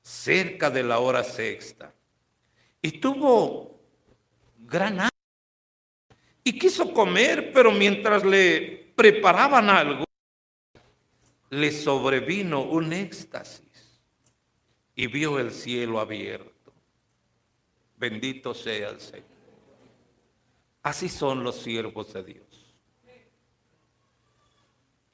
cerca 0.00 0.70
de 0.70 0.82
la 0.82 0.98
hora 0.98 1.22
sexta 1.22 1.92
y 2.80 2.92
tuvo 2.92 3.82
gran 4.60 4.94
hambre 4.94 5.10
y 6.42 6.58
quiso 6.58 6.90
comer, 6.94 7.52
pero 7.52 7.70
mientras 7.70 8.24
le 8.24 8.94
preparaban 8.96 9.68
algo, 9.68 10.04
le 11.50 11.70
sobrevino 11.70 12.62
un 12.62 12.94
éxtasis. 12.94 14.00
y 14.94 15.06
vio 15.06 15.38
el 15.38 15.50
cielo 15.50 16.00
abierto. 16.00 16.72
Bendito 17.98 18.54
sea 18.54 18.88
el 18.88 19.00
Señor. 19.00 19.26
Así 20.82 21.10
son 21.10 21.44
los 21.44 21.56
siervos 21.56 22.14
de 22.14 22.24
Dios. 22.24 22.43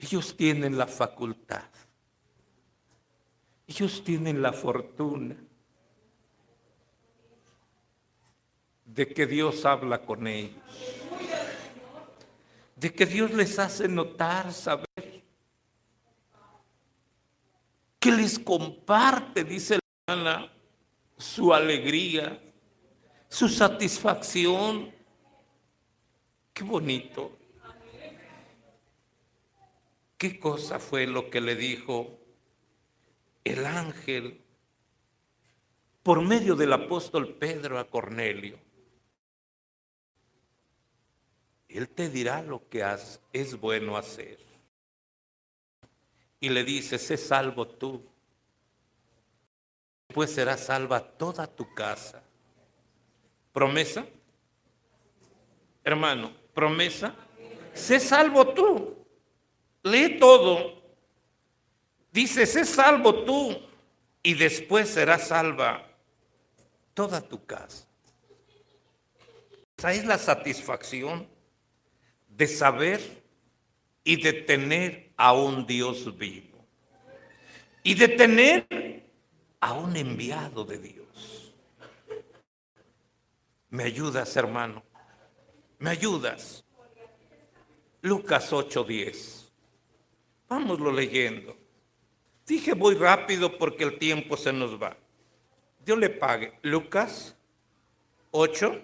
Ellos 0.00 0.34
tienen 0.34 0.78
la 0.78 0.86
facultad. 0.86 1.68
Ellos 3.66 4.02
tienen 4.02 4.40
la 4.40 4.52
fortuna 4.52 5.36
de 8.84 9.06
que 9.08 9.26
Dios 9.26 9.64
habla 9.66 10.00
con 10.00 10.26
ellos. 10.26 10.56
De 12.76 12.92
que 12.92 13.04
Dios 13.04 13.30
les 13.32 13.58
hace 13.58 13.86
notar, 13.88 14.52
saber. 14.54 15.22
Que 17.98 18.10
les 18.10 18.38
comparte, 18.38 19.44
dice 19.44 19.74
la 19.76 20.14
hermana, 20.14 20.52
su 21.18 21.52
alegría, 21.52 22.42
su 23.28 23.50
satisfacción. 23.50 24.90
Qué 26.54 26.64
bonito. 26.64 27.39
¿Qué 30.20 30.38
cosa 30.38 30.78
fue 30.78 31.06
lo 31.06 31.30
que 31.30 31.40
le 31.40 31.56
dijo 31.56 32.18
el 33.42 33.64
ángel 33.64 34.44
por 36.02 36.20
medio 36.20 36.56
del 36.56 36.74
apóstol 36.74 37.36
Pedro 37.36 37.78
a 37.78 37.88
Cornelio? 37.88 38.58
Él 41.70 41.88
te 41.88 42.10
dirá 42.10 42.42
lo 42.42 42.68
que 42.68 42.84
es 43.32 43.58
bueno 43.58 43.96
hacer. 43.96 44.38
Y 46.38 46.50
le 46.50 46.64
dice, 46.64 46.98
sé 46.98 47.16
salvo 47.16 47.66
tú. 47.66 48.04
Pues 50.08 50.34
será 50.34 50.58
salva 50.58 51.00
toda 51.00 51.46
tu 51.46 51.72
casa. 51.72 52.22
¿Promesa? 53.54 54.04
Hermano, 55.82 56.30
promesa. 56.52 57.14
Sé 57.72 57.98
salvo 57.98 58.46
tú. 58.52 58.99
Lee 59.82 60.18
todo. 60.18 60.80
Dice, 62.12 62.46
sé 62.46 62.64
salvo 62.64 63.24
tú 63.24 63.56
y 64.22 64.34
después 64.34 64.88
será 64.88 65.18
salva 65.18 65.86
toda 66.94 67.20
tu 67.20 67.44
casa. 67.44 67.86
Esa 69.76 69.92
es 69.92 70.04
la 70.04 70.18
satisfacción 70.18 71.26
de 72.28 72.46
saber 72.46 73.00
y 74.04 74.20
de 74.20 74.32
tener 74.32 75.12
a 75.16 75.32
un 75.32 75.66
Dios 75.66 76.16
vivo. 76.18 76.66
Y 77.82 77.94
de 77.94 78.08
tener 78.08 78.66
a 79.60 79.72
un 79.72 79.96
enviado 79.96 80.64
de 80.64 80.78
Dios. 80.78 81.54
¿Me 83.70 83.84
ayudas, 83.84 84.36
hermano? 84.36 84.82
¿Me 85.78 85.90
ayudas? 85.90 86.64
Lucas 88.02 88.52
8:10. 88.52 89.39
Vámonos 90.50 90.92
leyendo. 90.92 91.56
Dije 92.44 92.74
voy 92.74 92.96
rápido 92.96 93.56
porque 93.56 93.84
el 93.84 94.00
tiempo 94.00 94.36
se 94.36 94.52
nos 94.52 94.82
va. 94.82 94.96
Dios 95.84 95.96
le 95.96 96.10
pague. 96.10 96.58
Lucas 96.62 97.36
8, 98.32 98.82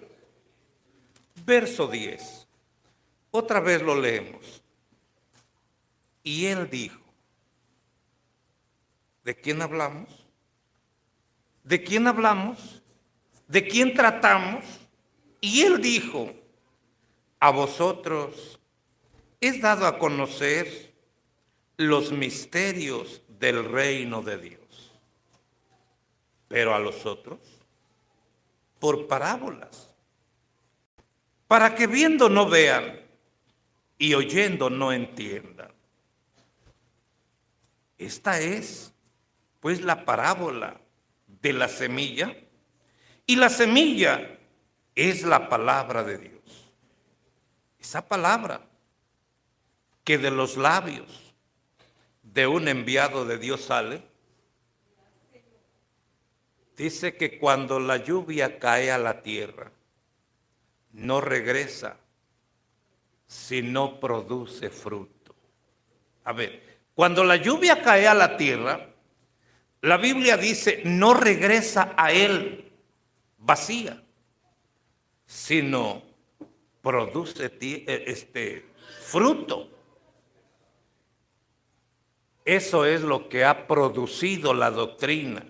verso 1.45 1.87
10. 1.87 2.47
Otra 3.31 3.59
vez 3.59 3.81
lo 3.81 3.99
leemos. 3.99 4.63
Y 6.23 6.45
él 6.45 6.69
dijo, 6.69 7.01
¿de 9.25 9.35
quién 9.35 9.61
hablamos? 9.61 10.25
¿De 11.65 11.83
quién 11.83 12.07
hablamos? 12.07 12.81
¿De 13.45 13.67
quién 13.67 13.93
tratamos? 13.93 14.63
Y 15.41 15.63
él 15.63 15.81
dijo, 15.81 16.33
a 17.41 17.51
vosotros 17.51 18.57
es 19.41 19.59
dado 19.59 19.85
a 19.85 19.99
conocer 19.99 20.86
los 21.77 22.11
misterios 22.11 23.21
del 23.27 23.63
reino 23.63 24.21
de 24.21 24.37
Dios. 24.39 24.93
Pero 26.47 26.73
a 26.73 26.79
los 26.79 27.05
otros, 27.05 27.39
por 28.79 29.07
parábolas, 29.07 29.93
para 31.47 31.75
que 31.75 31.87
viendo 31.87 32.29
no 32.29 32.49
vean 32.49 32.99
y 33.97 34.13
oyendo 34.13 34.69
no 34.69 34.91
entiendan. 34.91 35.71
Esta 37.97 38.39
es, 38.39 38.93
pues, 39.59 39.81
la 39.81 40.05
parábola 40.05 40.79
de 41.41 41.53
la 41.53 41.67
semilla. 41.67 42.35
Y 43.25 43.35
la 43.35 43.49
semilla 43.49 44.37
es 44.93 45.23
la 45.23 45.49
palabra 45.49 46.03
de 46.03 46.17
Dios. 46.17 46.71
Esa 47.79 48.07
palabra 48.07 48.61
que 50.03 50.17
de 50.17 50.31
los 50.31 50.57
labios 50.57 51.26
de 52.37 52.45
un 52.45 52.67
enviado 52.67 53.25
de 53.25 53.39
Dios 53.39 53.61
sale? 53.61 53.99
Dice 56.75 57.17
que 57.17 57.39
cuando 57.39 57.79
la 57.79 57.97
lluvia 57.97 58.59
cae 58.59 58.91
a 58.91 58.99
la 58.99 59.23
tierra, 59.23 59.71
no 60.91 61.19
regresa 61.19 61.97
si 63.25 63.63
no 63.63 63.99
produce 63.99 64.69
fruto. 64.69 65.33
A 66.25 66.33
ver, 66.33 66.61
cuando 66.93 67.23
la 67.23 67.37
lluvia 67.37 67.81
cae 67.81 68.07
a 68.07 68.13
la 68.13 68.37
tierra, 68.37 68.87
la 69.81 69.97
Biblia 69.97 70.37
dice, 70.37 70.83
no 70.85 71.15
regresa 71.15 71.95
a 71.97 72.11
él 72.11 72.71
vacía, 73.39 73.99
sino 75.25 76.03
produce 76.83 77.51
eh, 77.59 78.03
este 78.05 78.63
fruto. 79.01 79.71
Eso 82.47 82.85
es 82.85 83.01
lo 83.01 83.27
que 83.27 83.43
ha 83.43 83.67
producido 83.67 84.53
la 84.53 84.71
doctrina 84.71 85.45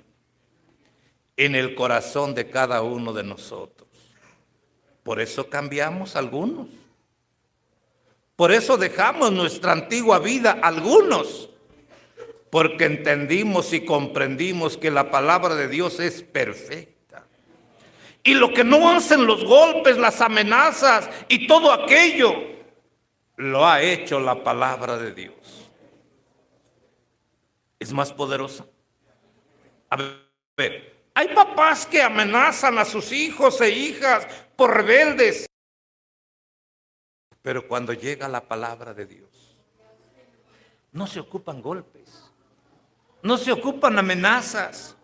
en 1.38 1.54
el 1.54 1.76
corazón 1.76 2.34
de 2.34 2.50
cada 2.50 2.82
uno 2.82 3.14
de 3.14 3.24
nosotros. 3.24 3.88
Por 5.04 5.22
eso 5.22 5.48
cambiamos 5.48 6.16
algunos. 6.16 6.70
Por 8.36 8.52
eso 8.52 8.78
dejamos 8.78 9.32
nuestra 9.32 9.74
antigua 9.74 10.18
vida 10.18 10.58
algunos. 10.60 11.52
Porque 12.50 12.86
entendimos 12.86 13.74
y 13.74 13.86
comprendimos 13.86 14.76
que 14.76 14.90
la 14.90 15.12
palabra 15.12 15.54
de 15.54 15.68
Dios 15.68 16.00
es 16.00 16.24
perfecta. 16.24 17.28
Y 18.24 18.34
lo 18.34 18.52
que 18.52 18.64
no 18.64 18.90
hacen 18.90 19.28
los 19.28 19.46
golpes, 19.46 20.00
las 20.00 20.20
amenazas 20.20 21.08
y 21.28 21.46
todo 21.46 21.72
aquello, 21.72 22.34
lo 23.36 23.68
ha 23.68 23.84
hecho 23.84 24.20
la 24.20 24.44
palabra 24.44 24.98
de 24.98 25.14
Dios 25.14 25.57
es 27.88 27.94
más 27.94 28.12
poderosa. 28.12 28.66
A 29.90 29.96
ver, 30.58 31.08
hay 31.14 31.34
papás 31.34 31.86
que 31.86 32.02
amenazan 32.02 32.78
a 32.78 32.84
sus 32.84 33.14
hijos 33.14 33.62
e 33.62 33.70
hijas 33.70 34.28
por 34.58 34.76
rebeldes. 34.76 35.48
Pero 37.42 37.66
cuando 37.66 37.94
llega 37.94 38.28
la 38.28 38.46
palabra 38.46 38.94
de 38.94 39.06
Dios, 39.06 39.58
no 40.92 41.08
se 41.08 41.22
ocupan 41.22 41.62
golpes, 41.62 42.30
no 43.24 43.38
se 43.38 43.54
ocupan 43.54 43.98
amenazas, 43.98 44.98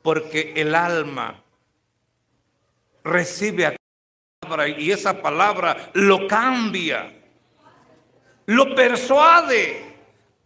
porque 0.00 0.54
el 0.56 0.74
alma 0.74 1.42
recibe 3.04 3.66
a 3.66 3.76
palabra 4.40 4.66
y 4.66 4.90
esa 4.90 5.20
palabra 5.20 5.90
lo 5.92 6.26
cambia, 6.26 7.12
lo 8.46 8.74
persuade 8.74 9.87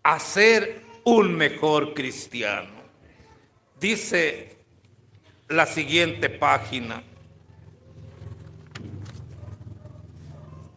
a 0.02 0.18
ser 0.18 0.82
un 1.04 1.34
mejor 1.34 1.94
cristiano. 1.94 2.82
Dice 3.78 4.56
la 5.48 5.66
siguiente 5.66 6.28
página. 6.28 7.02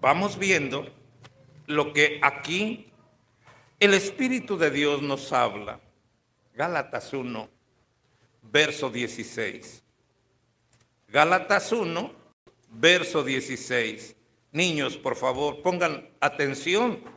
Vamos 0.02 0.38
viendo 0.38 0.88
lo 1.68 1.94
que 1.94 2.20
aquí 2.22 2.92
el 3.80 3.94
Espíritu 3.94 4.58
de 4.58 4.70
Dios 4.70 5.02
nos 5.02 5.34
habla. 5.34 5.80
Gálatas 6.54 7.12
1, 7.14 7.50
verso 8.44 8.90
16. 8.90 9.84
Gálatas 11.08 11.72
1, 11.72 12.12
verso 12.70 13.24
16. 13.24 14.16
Niños, 14.52 14.98
por 14.98 15.16
favor, 15.16 15.62
pongan 15.62 16.10
atención 16.22 17.15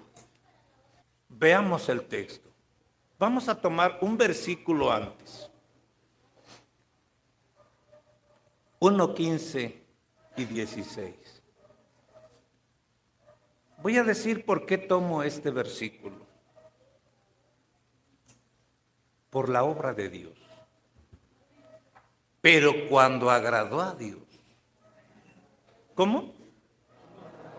Veamos 1.29 1.89
el 1.89 2.03
texto. 2.07 2.49
Vamos 3.19 3.49
a 3.49 3.61
tomar 3.61 3.99
un 4.01 4.17
versículo 4.17 4.93
antes. 4.93 5.51
1, 8.81 9.15
15 9.15 9.83
y 10.37 10.45
16. 10.45 11.43
Voy 13.83 13.97
a 13.97 14.05
decir 14.05 14.45
por 14.45 14.67
qué 14.67 14.79
tomo 14.79 15.23
este 15.23 15.51
versículo. 15.51 16.29
por 19.31 19.49
la 19.49 19.65
obra 19.65 19.93
de 19.93 20.09
Dios. 20.09 20.33
Pero 22.41 22.89
cuando 22.89 23.31
agradó 23.31 23.81
a 23.81 23.95
Dios, 23.95 24.23
¿cómo? 25.95 26.33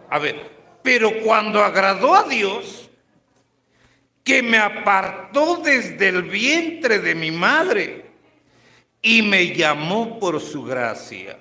A 0.09 0.17
ver, 0.19 0.79
pero 0.81 1.11
cuando 1.23 1.63
agradó 1.63 2.15
a 2.15 2.23
Dios, 2.23 2.88
que 4.23 4.43
me 4.43 4.57
apartó 4.57 5.57
desde 5.57 6.09
el 6.09 6.23
vientre 6.23 6.99
de 6.99 7.15
mi 7.15 7.31
madre 7.31 8.11
y 9.01 9.21
me 9.21 9.55
llamó 9.55 10.19
por 10.19 10.39
su 10.39 10.63
gracia. 10.63 11.39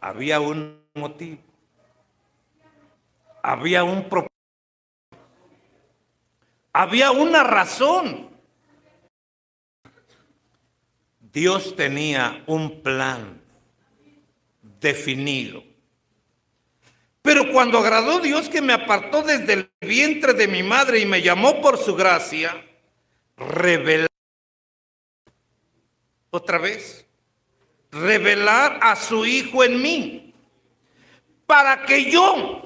Había 0.00 0.40
un 0.40 0.80
motivo, 0.94 1.38
había 3.42 3.84
un 3.84 4.08
propósito, 4.08 4.28
había 6.72 7.10
una 7.10 7.42
razón. 7.42 8.28
Dios 11.32 11.76
tenía 11.76 12.42
un 12.46 12.80
plan 12.82 13.40
definido. 14.80 15.67
Pero 17.28 17.52
cuando 17.52 17.76
agradó 17.76 18.20
Dios 18.20 18.48
que 18.48 18.62
me 18.62 18.72
apartó 18.72 19.20
desde 19.20 19.52
el 19.52 19.70
vientre 19.82 20.32
de 20.32 20.48
mi 20.48 20.62
madre 20.62 21.00
y 21.00 21.04
me 21.04 21.20
llamó 21.20 21.60
por 21.60 21.76
su 21.76 21.94
gracia, 21.94 22.66
revelar 23.36 24.08
otra 26.30 26.56
vez, 26.56 27.04
revelar 27.90 28.78
a 28.80 28.96
su 28.96 29.26
Hijo 29.26 29.62
en 29.62 29.82
mí, 29.82 30.34
para 31.44 31.84
que 31.84 32.10
yo, 32.10 32.62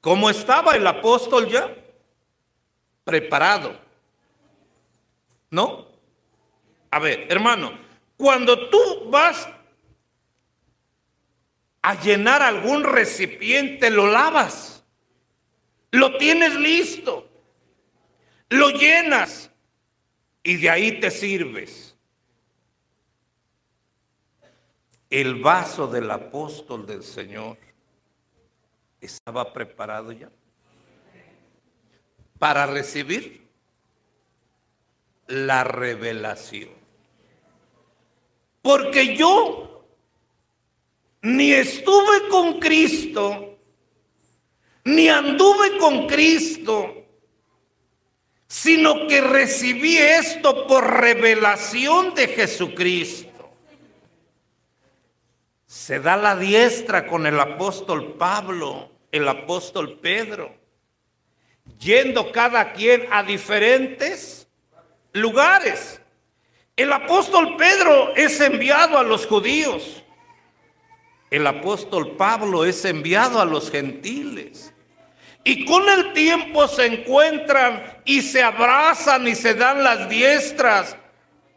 como 0.00 0.30
estaba 0.30 0.76
el 0.76 0.86
apóstol 0.86 1.48
ya, 1.48 1.76
preparado, 3.04 3.78
¿no? 5.50 5.88
A 6.90 6.98
ver, 7.00 7.26
hermano, 7.28 7.78
cuando 8.16 8.70
tú 8.70 9.10
vas 9.10 9.46
a 11.86 11.94
llenar 11.94 12.42
algún 12.42 12.82
recipiente, 12.82 13.90
lo 13.90 14.08
lavas, 14.08 14.82
lo 15.92 16.18
tienes 16.18 16.56
listo, 16.56 17.30
lo 18.48 18.70
llenas 18.70 19.52
y 20.42 20.56
de 20.56 20.68
ahí 20.68 20.98
te 20.98 21.12
sirves. 21.12 21.96
El 25.08 25.36
vaso 25.36 25.86
del 25.86 26.10
apóstol 26.10 26.86
del 26.86 27.04
Señor 27.04 27.56
estaba 29.00 29.52
preparado 29.52 30.10
ya 30.10 30.28
para 32.40 32.66
recibir 32.66 33.46
la 35.28 35.62
revelación. 35.62 36.70
Porque 38.60 39.16
yo 39.16 39.75
ni 41.26 41.52
estuve 41.52 42.28
con 42.28 42.60
Cristo, 42.60 43.58
ni 44.84 45.08
anduve 45.08 45.76
con 45.78 46.06
Cristo, 46.06 47.04
sino 48.46 49.08
que 49.08 49.20
recibí 49.20 49.96
esto 49.96 50.68
por 50.68 51.00
revelación 51.00 52.14
de 52.14 52.28
Jesucristo. 52.28 53.50
Se 55.66 55.98
da 55.98 56.16
la 56.16 56.36
diestra 56.36 57.08
con 57.08 57.26
el 57.26 57.40
apóstol 57.40 58.14
Pablo, 58.14 58.92
el 59.10 59.26
apóstol 59.26 59.98
Pedro, 59.98 60.54
yendo 61.80 62.30
cada 62.30 62.72
quien 62.72 63.08
a 63.10 63.24
diferentes 63.24 64.46
lugares. 65.12 66.00
El 66.76 66.92
apóstol 66.92 67.56
Pedro 67.56 68.14
es 68.14 68.40
enviado 68.40 68.96
a 68.96 69.02
los 69.02 69.26
judíos 69.26 70.04
el 71.36 71.46
apóstol 71.46 72.16
Pablo 72.16 72.64
es 72.64 72.82
enviado 72.86 73.40
a 73.40 73.44
los 73.44 73.70
gentiles. 73.70 74.72
Y 75.44 75.66
con 75.66 75.86
el 75.86 76.14
tiempo 76.14 76.66
se 76.66 76.86
encuentran 76.86 78.00
y 78.06 78.22
se 78.22 78.42
abrazan 78.42 79.28
y 79.28 79.34
se 79.34 79.52
dan 79.52 79.84
las 79.84 80.08
diestras 80.08 80.96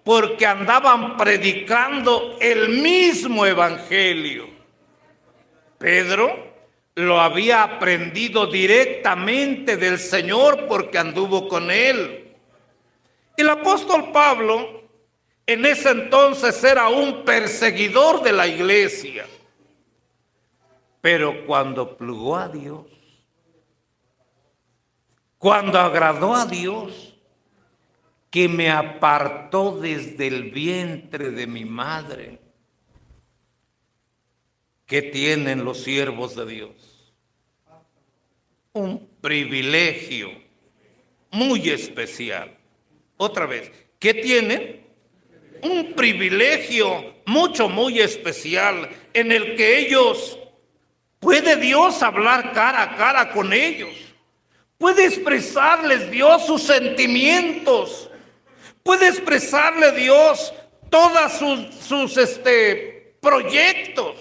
porque 0.04 0.46
andaban 0.46 1.16
predicando 1.16 2.38
el 2.42 2.82
mismo 2.82 3.46
evangelio. 3.46 4.50
Pedro 5.78 6.50
lo 6.96 7.22
había 7.22 7.64
aprendido 7.64 8.48
directamente 8.48 9.78
del 9.78 9.98
Señor 9.98 10.68
porque 10.68 10.98
anduvo 10.98 11.48
con 11.48 11.72
él. 11.72 12.36
El 13.38 13.50
apóstol 13.50 14.12
Pablo 14.12 14.84
en 15.48 15.66
ese 15.66 15.92
entonces 15.92 16.62
era 16.66 16.90
un 16.90 17.24
perseguidor 17.24 18.22
de 18.22 18.34
la 18.34 18.46
iglesia. 18.46 19.26
Pero 21.12 21.44
cuando 21.48 21.98
plugó 21.98 22.38
a 22.38 22.48
Dios, 22.48 22.86
cuando 25.40 25.80
agradó 25.80 26.36
a 26.36 26.46
Dios, 26.46 27.16
que 28.30 28.48
me 28.48 28.70
apartó 28.70 29.80
desde 29.80 30.28
el 30.28 30.52
vientre 30.52 31.32
de 31.32 31.48
mi 31.48 31.66
madre, 31.66 32.40
¿qué 34.86 35.02
tienen 35.02 35.66
los 35.66 35.82
siervos 35.82 36.36
de 36.36 36.46
Dios? 36.46 37.12
Un 38.74 39.10
privilegio 39.20 40.30
muy 41.32 41.72
especial. 41.72 42.56
Otra 43.18 43.48
vez, 43.48 43.72
¿qué 43.98 44.14
tienen? 44.14 44.86
Un 45.64 45.94
privilegio 45.94 47.16
mucho, 47.26 47.68
muy 47.68 48.00
especial 48.00 48.88
en 49.12 49.32
el 49.32 49.56
que 49.56 49.80
ellos 49.80 50.38
¿Puede 51.20 51.58
Dios 51.58 52.02
hablar 52.02 52.54
cara 52.54 52.84
a 52.84 52.96
cara 52.96 53.32
con 53.32 53.52
ellos? 53.52 53.96
¿Puede 54.78 55.06
expresarles 55.06 56.10
Dios 56.10 56.46
sus 56.46 56.64
sentimientos? 56.64 58.10
¿Puede 58.82 59.10
expresarle 59.10 59.92
Dios 59.92 60.54
todos 60.90 61.34
sus, 61.34 61.76
sus 61.76 62.18
este, 62.18 63.18
proyectos? 63.22 64.16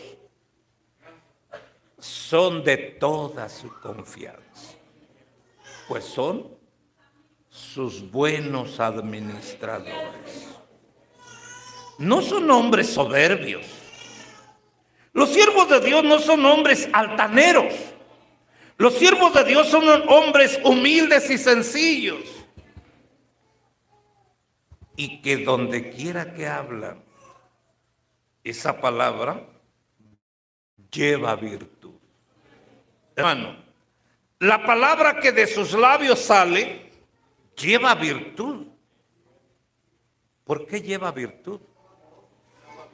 Son 2.01 2.65
de 2.65 2.77
toda 2.77 3.49
su 3.49 3.73
confianza, 3.81 4.75
pues 5.87 6.05
son 6.05 6.49
sus 7.49 8.09
buenos 8.11 8.81
administradores. 8.81 10.49
No 11.99 12.23
son 12.23 12.51
hombres 12.51 12.89
soberbios 12.89 13.78
los 15.19 15.31
siervos 15.31 15.69
de 15.69 15.81
Dios 15.81 16.05
no 16.05 16.21
son 16.21 16.47
hombres 16.47 16.89
altaneros. 16.93 17.75
Los 18.77 18.95
siervos 18.95 19.35
de 19.35 19.43
Dios 19.43 19.69
son 19.69 19.85
hombres 20.09 20.61
humildes 20.63 21.29
y 21.29 21.37
sencillos. 21.37 22.23
Y 24.95 25.21
que 25.21 25.39
donde 25.39 25.91
quiera 25.91 26.33
que 26.33 26.47
hablan, 26.47 27.03
esa 28.45 28.81
palabra 28.81 29.45
lleva 30.89 31.35
virtud. 31.35 31.97
Hermano, 33.17 33.57
la 34.39 34.65
palabra 34.65 35.19
que 35.19 35.33
de 35.33 35.49
sus 35.49 35.73
labios 35.73 36.21
sale 36.21 36.93
lleva 37.57 37.97
virtud. 37.97 38.69
¿Por 40.45 40.65
qué 40.65 40.81
lleva 40.81 41.11
virtud? 41.11 41.61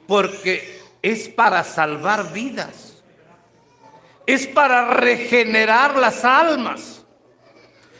Porque 0.07 0.84
es 1.05 1.29
para 1.29 1.63
salvar 1.63 2.33
vidas. 2.33 3.03
Es 4.25 4.47
para 4.47 4.95
regenerar 4.95 5.97
las 5.97 6.25
almas. 6.25 7.05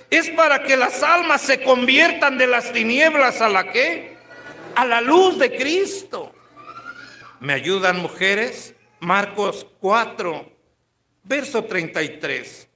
Es 0.09 0.31
para 0.31 0.63
que 0.63 0.75
las 0.75 1.03
almas 1.03 1.41
se 1.41 1.61
conviertan 1.61 2.39
de 2.39 2.47
las 2.47 2.73
tinieblas 2.73 3.41
a 3.41 3.49
la 3.49 3.71
que? 3.71 4.17
A 4.75 4.85
la 4.85 5.01
luz 5.01 5.37
de 5.37 5.55
Cristo. 5.55 6.33
¿Me 7.41 7.53
ayudan 7.53 7.99
mujeres? 7.99 8.73
Marcos 9.01 9.67
4, 9.79 10.51
verso 11.25 11.63
33. 11.63 12.67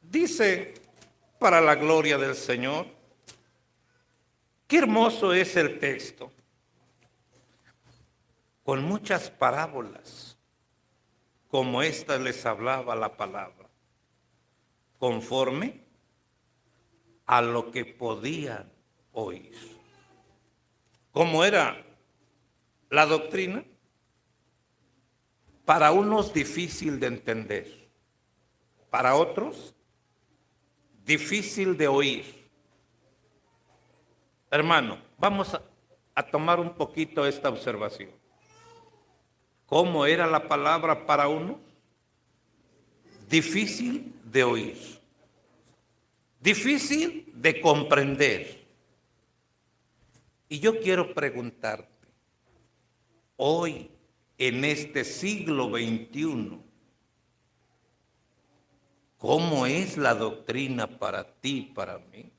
Dice, 0.00 0.74
para 1.38 1.60
la 1.60 1.76
gloria 1.76 2.18
del 2.18 2.34
Señor, 2.34 3.01
Qué 4.72 4.78
hermoso 4.78 5.34
es 5.34 5.54
el 5.56 5.78
texto, 5.78 6.32
con 8.62 8.82
muchas 8.82 9.28
parábolas, 9.28 10.38
como 11.48 11.82
esta 11.82 12.16
les 12.16 12.46
hablaba 12.46 12.96
la 12.96 13.14
palabra, 13.14 13.68
conforme 14.96 15.84
a 17.26 17.42
lo 17.42 17.70
que 17.70 17.84
podían 17.84 18.72
oír. 19.12 19.52
¿Cómo 21.10 21.44
era 21.44 21.84
la 22.88 23.04
doctrina? 23.04 23.62
para 25.66 25.92
unos 25.92 26.32
difícil 26.32 26.98
de 26.98 27.08
entender, 27.08 27.90
para 28.88 29.16
otros 29.16 29.74
difícil 31.04 31.76
de 31.76 31.88
oír. 31.88 32.41
Hermano, 34.52 34.98
vamos 35.16 35.54
a, 36.14 36.22
tomar 36.24 36.60
un 36.60 36.74
poquito 36.74 37.26
esta 37.26 37.48
observación. 37.48 38.10
¿Cómo 39.64 40.04
era 40.04 40.26
la 40.26 40.46
palabra 40.46 41.06
para 41.06 41.26
uno? 41.26 41.58
Difícil 43.30 44.14
de 44.24 44.44
oír, 44.44 44.76
difícil 46.38 47.32
de 47.34 47.62
comprender. 47.62 48.62
Y 50.50 50.60
yo 50.60 50.78
quiero 50.80 51.14
preguntarte, 51.14 52.08
hoy, 53.38 53.90
en 54.36 54.66
este 54.66 55.04
siglo 55.04 55.70
XXI, 55.70 56.60
¿cómo 59.16 59.64
es 59.64 59.96
la 59.96 60.14
doctrina 60.14 60.86
para 60.98 61.24
ti, 61.24 61.72
para 61.74 61.96
mí? 61.96 62.31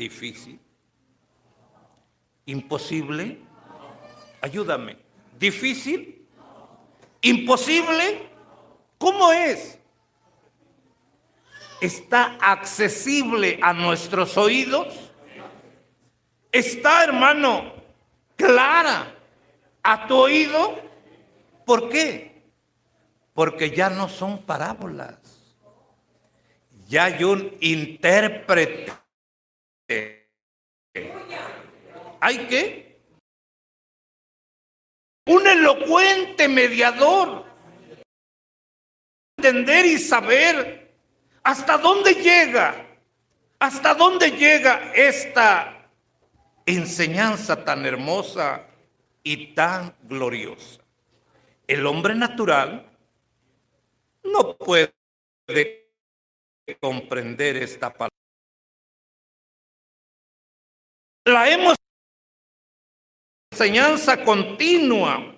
Difícil. 0.00 0.58
¿Imposible? 2.46 3.38
Ayúdame. 4.40 4.96
¿Difícil? 5.38 6.26
¿Imposible? 7.20 8.30
¿Cómo 8.96 9.30
es? 9.30 9.78
¿Está 11.82 12.38
accesible 12.40 13.58
a 13.60 13.74
nuestros 13.74 14.38
oídos? 14.38 15.12
¿Está, 16.50 17.04
hermano, 17.04 17.70
clara 18.36 19.14
a 19.82 20.06
tu 20.06 20.16
oído? 20.16 20.80
¿Por 21.66 21.90
qué? 21.90 22.42
Porque 23.34 23.70
ya 23.70 23.90
no 23.90 24.08
son 24.08 24.38
parábolas. 24.44 25.18
Ya 26.88 27.04
hay 27.04 27.22
un 27.22 27.54
intérprete. 27.60 29.00
¿Hay 32.20 32.46
qué? 32.46 33.00
Un 35.26 35.46
elocuente 35.46 36.48
mediador. 36.48 37.44
Entender 39.36 39.86
y 39.86 39.98
saber 39.98 40.94
hasta 41.42 41.78
dónde 41.78 42.14
llega, 42.14 42.86
hasta 43.58 43.94
dónde 43.94 44.30
llega 44.32 44.92
esta 44.94 45.90
enseñanza 46.66 47.64
tan 47.64 47.84
hermosa 47.86 48.66
y 49.22 49.54
tan 49.54 49.96
gloriosa. 50.02 50.82
El 51.66 51.86
hombre 51.86 52.14
natural 52.14 52.86
no 54.22 54.56
puede 54.56 54.92
comprender 56.80 57.56
esta 57.56 57.90
palabra. 57.92 58.19
La 61.24 61.50
hemos 61.50 61.76
enseñanza 63.52 64.24
continua 64.24 65.34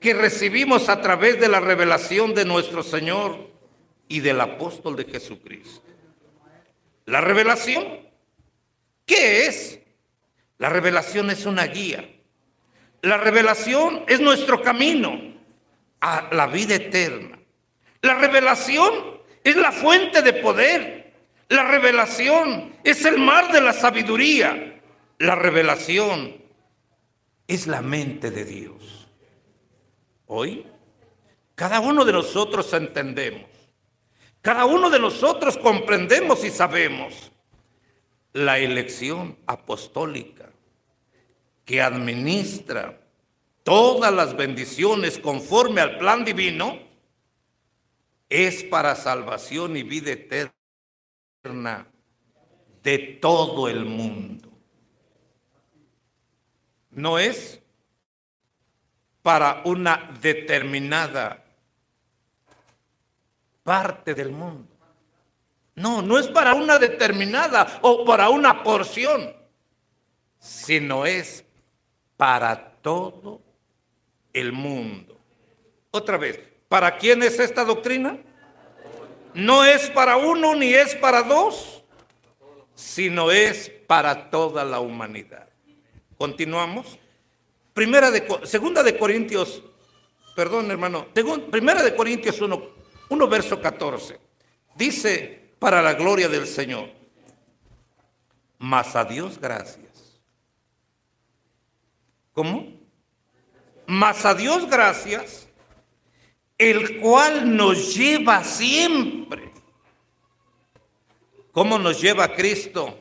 que 0.00 0.12
recibimos 0.12 0.88
a 0.88 1.00
través 1.00 1.40
de 1.40 1.48
la 1.48 1.60
revelación 1.60 2.34
de 2.34 2.44
nuestro 2.44 2.82
Señor 2.82 3.48
y 4.08 4.18
del 4.18 4.40
apóstol 4.40 4.96
de 4.96 5.04
Jesucristo. 5.04 5.82
La 7.06 7.20
revelación, 7.20 7.84
¿qué 9.06 9.46
es? 9.46 9.78
La 10.58 10.68
revelación 10.68 11.30
es 11.30 11.46
una 11.46 11.66
guía. 11.66 12.10
La 13.02 13.16
revelación 13.16 14.04
es 14.08 14.20
nuestro 14.20 14.62
camino 14.62 15.20
a 16.00 16.28
la 16.32 16.48
vida 16.48 16.74
eterna. 16.74 17.38
La 18.02 18.14
revelación 18.14 19.20
es 19.44 19.54
la 19.54 19.70
fuente 19.70 20.22
de 20.22 20.32
poder. 20.32 21.12
La 21.48 21.64
revelación 21.68 22.74
es 22.82 23.04
el 23.04 23.18
mar 23.18 23.52
de 23.52 23.60
la 23.60 23.72
sabiduría. 23.72 24.73
La 25.18 25.34
revelación 25.34 26.36
es 27.46 27.66
la 27.66 27.82
mente 27.82 28.30
de 28.30 28.44
Dios. 28.44 29.08
Hoy, 30.26 30.66
cada 31.54 31.80
uno 31.80 32.04
de 32.04 32.12
nosotros 32.12 32.72
entendemos, 32.72 33.48
cada 34.40 34.64
uno 34.64 34.90
de 34.90 34.98
nosotros 34.98 35.56
comprendemos 35.56 36.44
y 36.44 36.50
sabemos 36.50 37.30
la 38.32 38.58
elección 38.58 39.38
apostólica 39.46 40.50
que 41.64 41.80
administra 41.80 43.00
todas 43.62 44.12
las 44.12 44.36
bendiciones 44.36 45.18
conforme 45.18 45.80
al 45.80 45.98
plan 45.98 46.24
divino 46.24 46.78
es 48.28 48.64
para 48.64 48.96
salvación 48.96 49.76
y 49.76 49.82
vida 49.84 50.10
eterna 50.10 51.86
de 52.82 52.98
todo 52.98 53.68
el 53.68 53.84
mundo. 53.84 54.53
No 56.94 57.18
es 57.18 57.60
para 59.22 59.62
una 59.64 60.10
determinada 60.20 61.42
parte 63.62 64.14
del 64.14 64.30
mundo. 64.30 64.68
No, 65.74 66.02
no 66.02 66.18
es 66.18 66.28
para 66.28 66.54
una 66.54 66.78
determinada 66.78 67.80
o 67.82 68.04
para 68.04 68.28
una 68.28 68.62
porción, 68.62 69.34
sino 70.38 71.04
es 71.04 71.44
para 72.16 72.70
todo 72.80 73.40
el 74.32 74.52
mundo. 74.52 75.18
Otra 75.90 76.16
vez, 76.16 76.38
¿para 76.68 76.96
quién 76.96 77.22
es 77.22 77.40
esta 77.40 77.64
doctrina? 77.64 78.18
No 79.32 79.64
es 79.64 79.90
para 79.90 80.16
uno 80.16 80.54
ni 80.54 80.72
es 80.72 80.94
para 80.94 81.22
dos, 81.22 81.82
sino 82.74 83.32
es 83.32 83.68
para 83.68 84.30
toda 84.30 84.64
la 84.64 84.78
humanidad. 84.78 85.43
Continuamos. 86.24 86.98
Primera 87.74 88.10
de, 88.10 88.26
segunda 88.44 88.82
de 88.82 88.96
Corintios, 88.96 89.62
perdón 90.34 90.70
hermano, 90.70 91.06
primera 91.50 91.82
de 91.82 91.94
Corintios 91.94 92.40
1, 92.40 92.62
1 93.10 93.28
verso 93.28 93.60
14. 93.60 94.18
Dice, 94.74 95.50
para 95.58 95.82
la 95.82 95.92
gloria 95.92 96.30
del 96.30 96.46
Señor. 96.46 96.88
Mas 98.56 98.96
a 98.96 99.04
Dios 99.04 99.38
gracias. 99.38 100.18
¿Cómo? 102.32 102.72
Mas 103.86 104.24
a 104.24 104.32
Dios 104.32 104.66
gracias, 104.66 105.46
el 106.56 107.00
cual 107.00 107.54
nos 107.54 107.94
lleva 107.94 108.42
siempre. 108.44 109.52
¿Cómo 111.52 111.78
nos 111.78 112.00
lleva 112.00 112.34
Cristo 112.34 112.98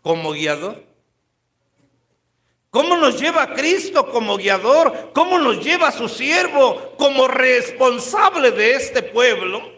como 0.00 0.32
guiador? 0.32 0.95
¿Cómo 2.76 2.98
nos 2.98 3.18
lleva 3.18 3.54
Cristo 3.54 4.10
como 4.10 4.36
guiador? 4.36 5.10
¿Cómo 5.14 5.38
nos 5.38 5.64
lleva 5.64 5.90
su 5.90 6.10
siervo 6.10 6.92
como 6.98 7.26
responsable 7.26 8.50
de 8.50 8.74
este 8.74 9.02
pueblo? 9.02 9.76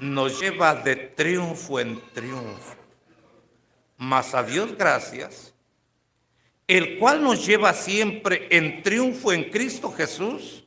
nos 0.00 0.40
lleva 0.40 0.74
de 0.74 0.96
triunfo 0.96 1.78
en 1.78 2.00
triunfo. 2.12 2.74
Mas 3.98 4.34
a 4.34 4.42
Dios 4.42 4.76
gracias, 4.76 5.54
el 6.66 6.98
cual 6.98 7.22
nos 7.22 7.46
lleva 7.46 7.74
siempre 7.74 8.48
en 8.50 8.82
triunfo 8.82 9.32
en 9.32 9.44
Cristo 9.44 9.92
Jesús 9.92 10.64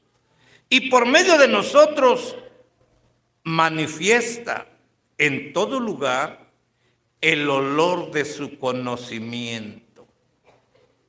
y 0.70 0.90
por 0.90 1.08
medio 1.08 1.38
de 1.38 1.50
nosotros 1.50 2.38
manifiesta 3.44 4.68
en 5.18 5.52
todo 5.52 5.80
lugar 5.80 6.48
el 7.20 7.50
olor 7.50 8.12
de 8.12 8.24
su 8.24 8.60
conocimiento. 8.60 9.83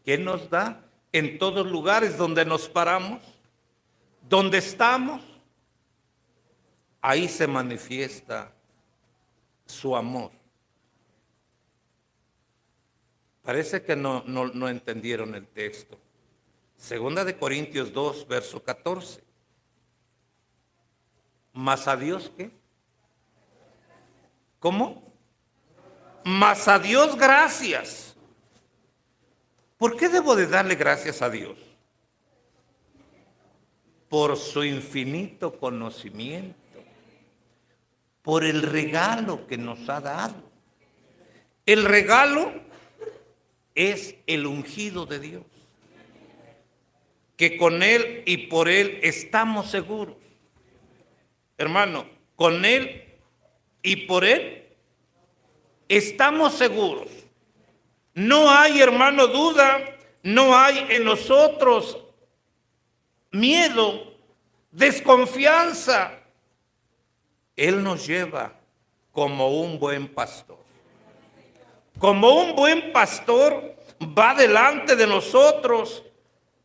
¿Qué 0.04 0.18
nos 0.18 0.50
da 0.50 0.84
en 1.12 1.38
todos 1.38 1.66
lugares 1.66 2.16
donde 2.16 2.44
nos 2.44 2.68
paramos? 2.68 3.22
¿Donde 4.28 4.58
estamos? 4.58 5.22
ahí 7.04 7.28
se 7.28 7.46
manifiesta 7.46 8.50
su 9.66 9.94
amor. 9.94 10.30
Parece 13.42 13.82
que 13.82 13.94
no, 13.94 14.24
no, 14.24 14.68
entendieron 14.70 15.34
el 15.34 15.46
texto. 15.46 15.98
Segunda 16.78 17.22
de 17.22 17.36
Corintios 17.36 17.92
2, 17.92 18.26
verso 18.26 18.62
14. 18.62 19.22
¿Más 21.52 21.86
a 21.86 21.94
Dios 21.94 22.32
qué? 22.34 22.50
¿Cómo? 24.58 25.04
Más 26.24 26.68
a 26.68 26.78
Dios 26.78 27.16
gracias. 27.16 28.13
¿Por 29.76 29.96
qué 29.96 30.08
debo 30.08 30.36
de 30.36 30.46
darle 30.46 30.74
gracias 30.74 31.22
a 31.22 31.30
Dios? 31.30 31.58
Por 34.08 34.36
su 34.36 34.64
infinito 34.64 35.58
conocimiento 35.58 36.64
por 38.24 38.42
el 38.42 38.62
regalo 38.62 39.46
que 39.46 39.58
nos 39.58 39.86
ha 39.90 40.00
dado. 40.00 40.42
El 41.66 41.84
regalo 41.84 42.52
es 43.74 44.14
el 44.26 44.46
ungido 44.46 45.04
de 45.04 45.20
Dios, 45.20 45.44
que 47.36 47.58
con 47.58 47.82
Él 47.82 48.22
y 48.24 48.46
por 48.46 48.70
Él 48.70 48.98
estamos 49.02 49.70
seguros. 49.70 50.16
Hermano, 51.58 52.06
con 52.34 52.64
Él 52.64 53.04
y 53.82 54.06
por 54.06 54.24
Él 54.24 54.68
estamos 55.86 56.54
seguros. 56.54 57.10
No 58.14 58.50
hay, 58.50 58.80
hermano, 58.80 59.26
duda, 59.26 59.96
no 60.22 60.56
hay 60.56 60.86
en 60.90 61.04
nosotros 61.04 61.98
miedo, 63.32 64.14
desconfianza. 64.70 66.20
Él 67.56 67.82
nos 67.82 68.06
lleva 68.06 68.54
como 69.12 69.60
un 69.60 69.78
buen 69.78 70.08
pastor. 70.08 70.58
Como 71.98 72.30
un 72.30 72.56
buen 72.56 72.92
pastor 72.92 73.76
va 74.18 74.34
delante 74.34 74.96
de 74.96 75.06
nosotros 75.06 76.04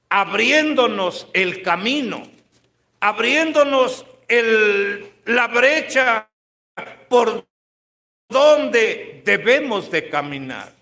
abriéndonos 0.09 1.27
el 1.33 1.61
camino, 1.61 2.23
abriéndonos 2.99 4.05
el, 4.27 5.11
la 5.25 5.47
brecha 5.47 6.29
por 7.07 7.45
donde 8.27 9.21
debemos 9.25 9.89
de 9.91 10.09
caminar. 10.09 10.78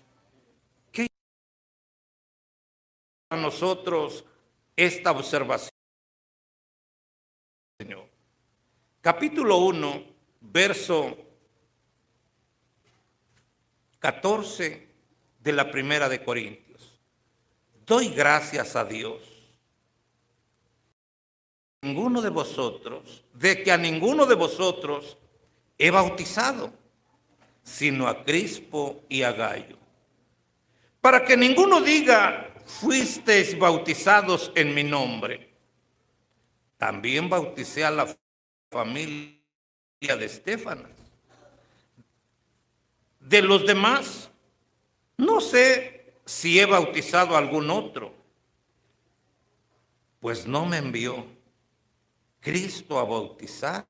A 3.30 3.36
nosotros 3.36 4.24
esta 4.76 5.10
observación? 5.10 5.70
Señor. 7.78 8.08
Capítulo 9.00 9.58
1, 9.58 10.04
verso 10.40 11.16
14 13.98 14.88
de 15.40 15.52
la 15.52 15.70
primera 15.70 16.08
de 16.08 16.22
Corintios. 16.22 16.98
Doy 17.86 18.08
gracias 18.10 18.76
a 18.76 18.84
Dios. 18.84 19.22
Ninguno 21.82 22.20
de 22.20 22.30
vosotros, 22.30 23.24
de 23.34 23.62
que 23.62 23.70
a 23.70 23.78
ninguno 23.78 24.26
de 24.26 24.34
vosotros 24.34 25.16
he 25.78 25.90
bautizado, 25.90 26.72
sino 27.62 28.08
a 28.08 28.24
Crispo 28.24 29.04
y 29.08 29.22
a 29.22 29.32
Gallo. 29.32 29.76
Para 31.00 31.24
que 31.24 31.36
ninguno 31.36 31.80
diga, 31.80 32.52
fuisteis 32.68 33.58
bautizados 33.58 34.52
en 34.54 34.74
mi 34.74 34.84
nombre. 34.84 35.48
También 36.76 37.28
bauticé 37.28 37.84
a 37.84 37.90
la 37.90 38.16
familia 38.70 39.36
de 40.00 40.24
Estefanas. 40.26 40.92
De 43.18 43.42
los 43.42 43.66
demás, 43.66 44.30
no 45.16 45.40
sé 45.40 46.12
si 46.24 46.60
he 46.60 46.66
bautizado 46.66 47.34
a 47.34 47.38
algún 47.38 47.70
otro, 47.70 48.14
pues 50.20 50.46
no 50.46 50.66
me 50.66 50.76
envió 50.76 51.26
Cristo 52.40 52.98
a 52.98 53.04
bautizar, 53.04 53.88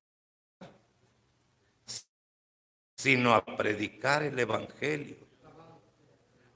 sino 2.97 3.35
a 3.35 3.45
predicar 3.45 4.23
el 4.23 4.39
Evangelio. 4.39 5.28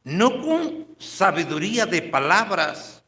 No 0.04 0.42
con 0.42 0.96
sabiduría 0.98 1.86
de 1.86 2.02
palabras 2.02 3.04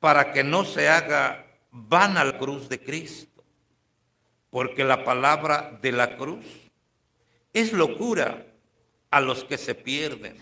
para 0.00 0.32
que 0.32 0.42
no 0.42 0.64
se 0.64 0.88
haga 0.88 1.46
vana 1.70 2.24
la 2.24 2.38
cruz 2.38 2.68
de 2.68 2.80
Cristo, 2.80 3.42
porque 4.50 4.84
la 4.84 5.04
palabra 5.04 5.78
de 5.80 5.92
la 5.92 6.16
cruz 6.16 6.44
es 7.52 7.72
locura 7.72 8.46
a 9.10 9.20
los 9.20 9.44
que 9.44 9.58
se 9.58 9.74
pierden, 9.74 10.36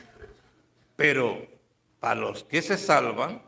pero 0.96 1.46
para 2.00 2.20
los 2.20 2.44
que 2.44 2.62
se 2.62 2.76
salvan, 2.76 3.42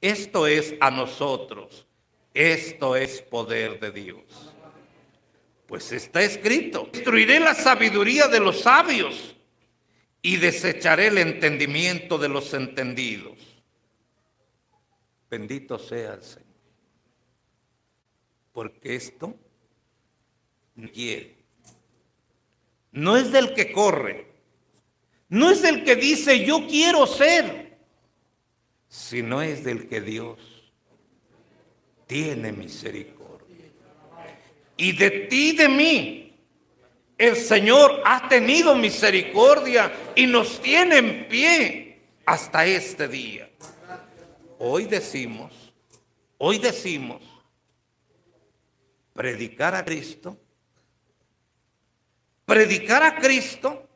esto 0.00 0.46
es 0.46 0.74
a 0.80 0.90
nosotros, 0.90 1.86
esto 2.34 2.96
es 2.96 3.22
poder 3.22 3.80
de 3.80 3.90
Dios. 3.90 4.54
Pues 5.66 5.90
está 5.92 6.22
escrito, 6.22 6.88
destruiré 6.92 7.40
la 7.40 7.54
sabiduría 7.54 8.28
de 8.28 8.40
los 8.40 8.60
sabios 8.60 9.35
y 10.26 10.38
desecharé 10.38 11.06
el 11.06 11.18
entendimiento 11.18 12.18
de 12.18 12.28
los 12.28 12.52
entendidos. 12.52 13.38
Bendito 15.30 15.78
sea 15.78 16.14
el 16.14 16.22
Señor. 16.22 16.46
Porque 18.50 18.96
esto. 18.96 19.36
No 22.90 23.16
es 23.16 23.30
del 23.30 23.54
que 23.54 23.70
corre, 23.70 24.26
no 25.28 25.48
es 25.48 25.62
del 25.62 25.84
que 25.84 25.94
dice 25.94 26.44
yo 26.44 26.66
quiero 26.66 27.06
ser, 27.06 27.78
sino 28.88 29.42
es 29.42 29.62
del 29.62 29.86
que 29.86 30.00
Dios 30.00 30.40
tiene 32.08 32.50
misericordia. 32.50 33.70
Y 34.76 34.90
de 34.90 35.10
ti 35.28 35.52
de 35.52 35.68
mí, 35.68 36.25
el 37.18 37.36
Señor 37.36 38.02
ha 38.04 38.28
tenido 38.28 38.74
misericordia 38.74 39.92
y 40.14 40.26
nos 40.26 40.60
tiene 40.60 40.98
en 40.98 41.28
pie 41.28 42.00
hasta 42.24 42.66
este 42.66 43.08
día. 43.08 43.48
Hoy 44.58 44.84
decimos, 44.84 45.52
hoy 46.38 46.58
decimos, 46.58 47.22
predicar 49.12 49.74
a 49.74 49.84
Cristo, 49.84 50.36
predicar 52.44 53.02
a 53.02 53.16
Cristo 53.16 53.86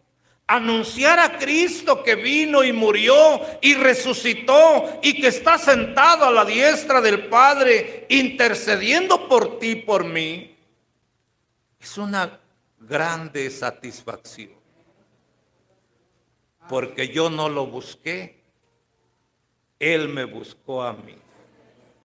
anunciar 0.51 1.21
a 1.21 1.39
Cristo 1.39 2.03
que 2.03 2.17
vino 2.17 2.65
y 2.65 2.73
murió 2.73 3.41
y 3.61 3.75
resucitó 3.75 4.99
y 5.01 5.21
que 5.21 5.29
está 5.29 5.57
sentado 5.59 6.25
a 6.25 6.33
la 6.33 6.45
diestra 6.45 7.01
del 7.01 7.29
Padre 7.29 8.07
intercediendo 8.09 9.29
por 9.29 9.61
ti, 9.61 9.77
por 9.77 10.03
mí, 10.03 10.57
es 11.79 11.97
una 11.97 12.41
grande 12.81 13.51
satisfacción. 13.51 14.59
Porque 16.69 17.09
yo 17.09 17.31
no 17.31 17.49
lo 17.49 17.67
busqué, 17.67 18.43
Él 19.79 20.09
me 20.09 20.25
buscó 20.25 20.83
a 20.83 20.93
mí. 20.93 21.17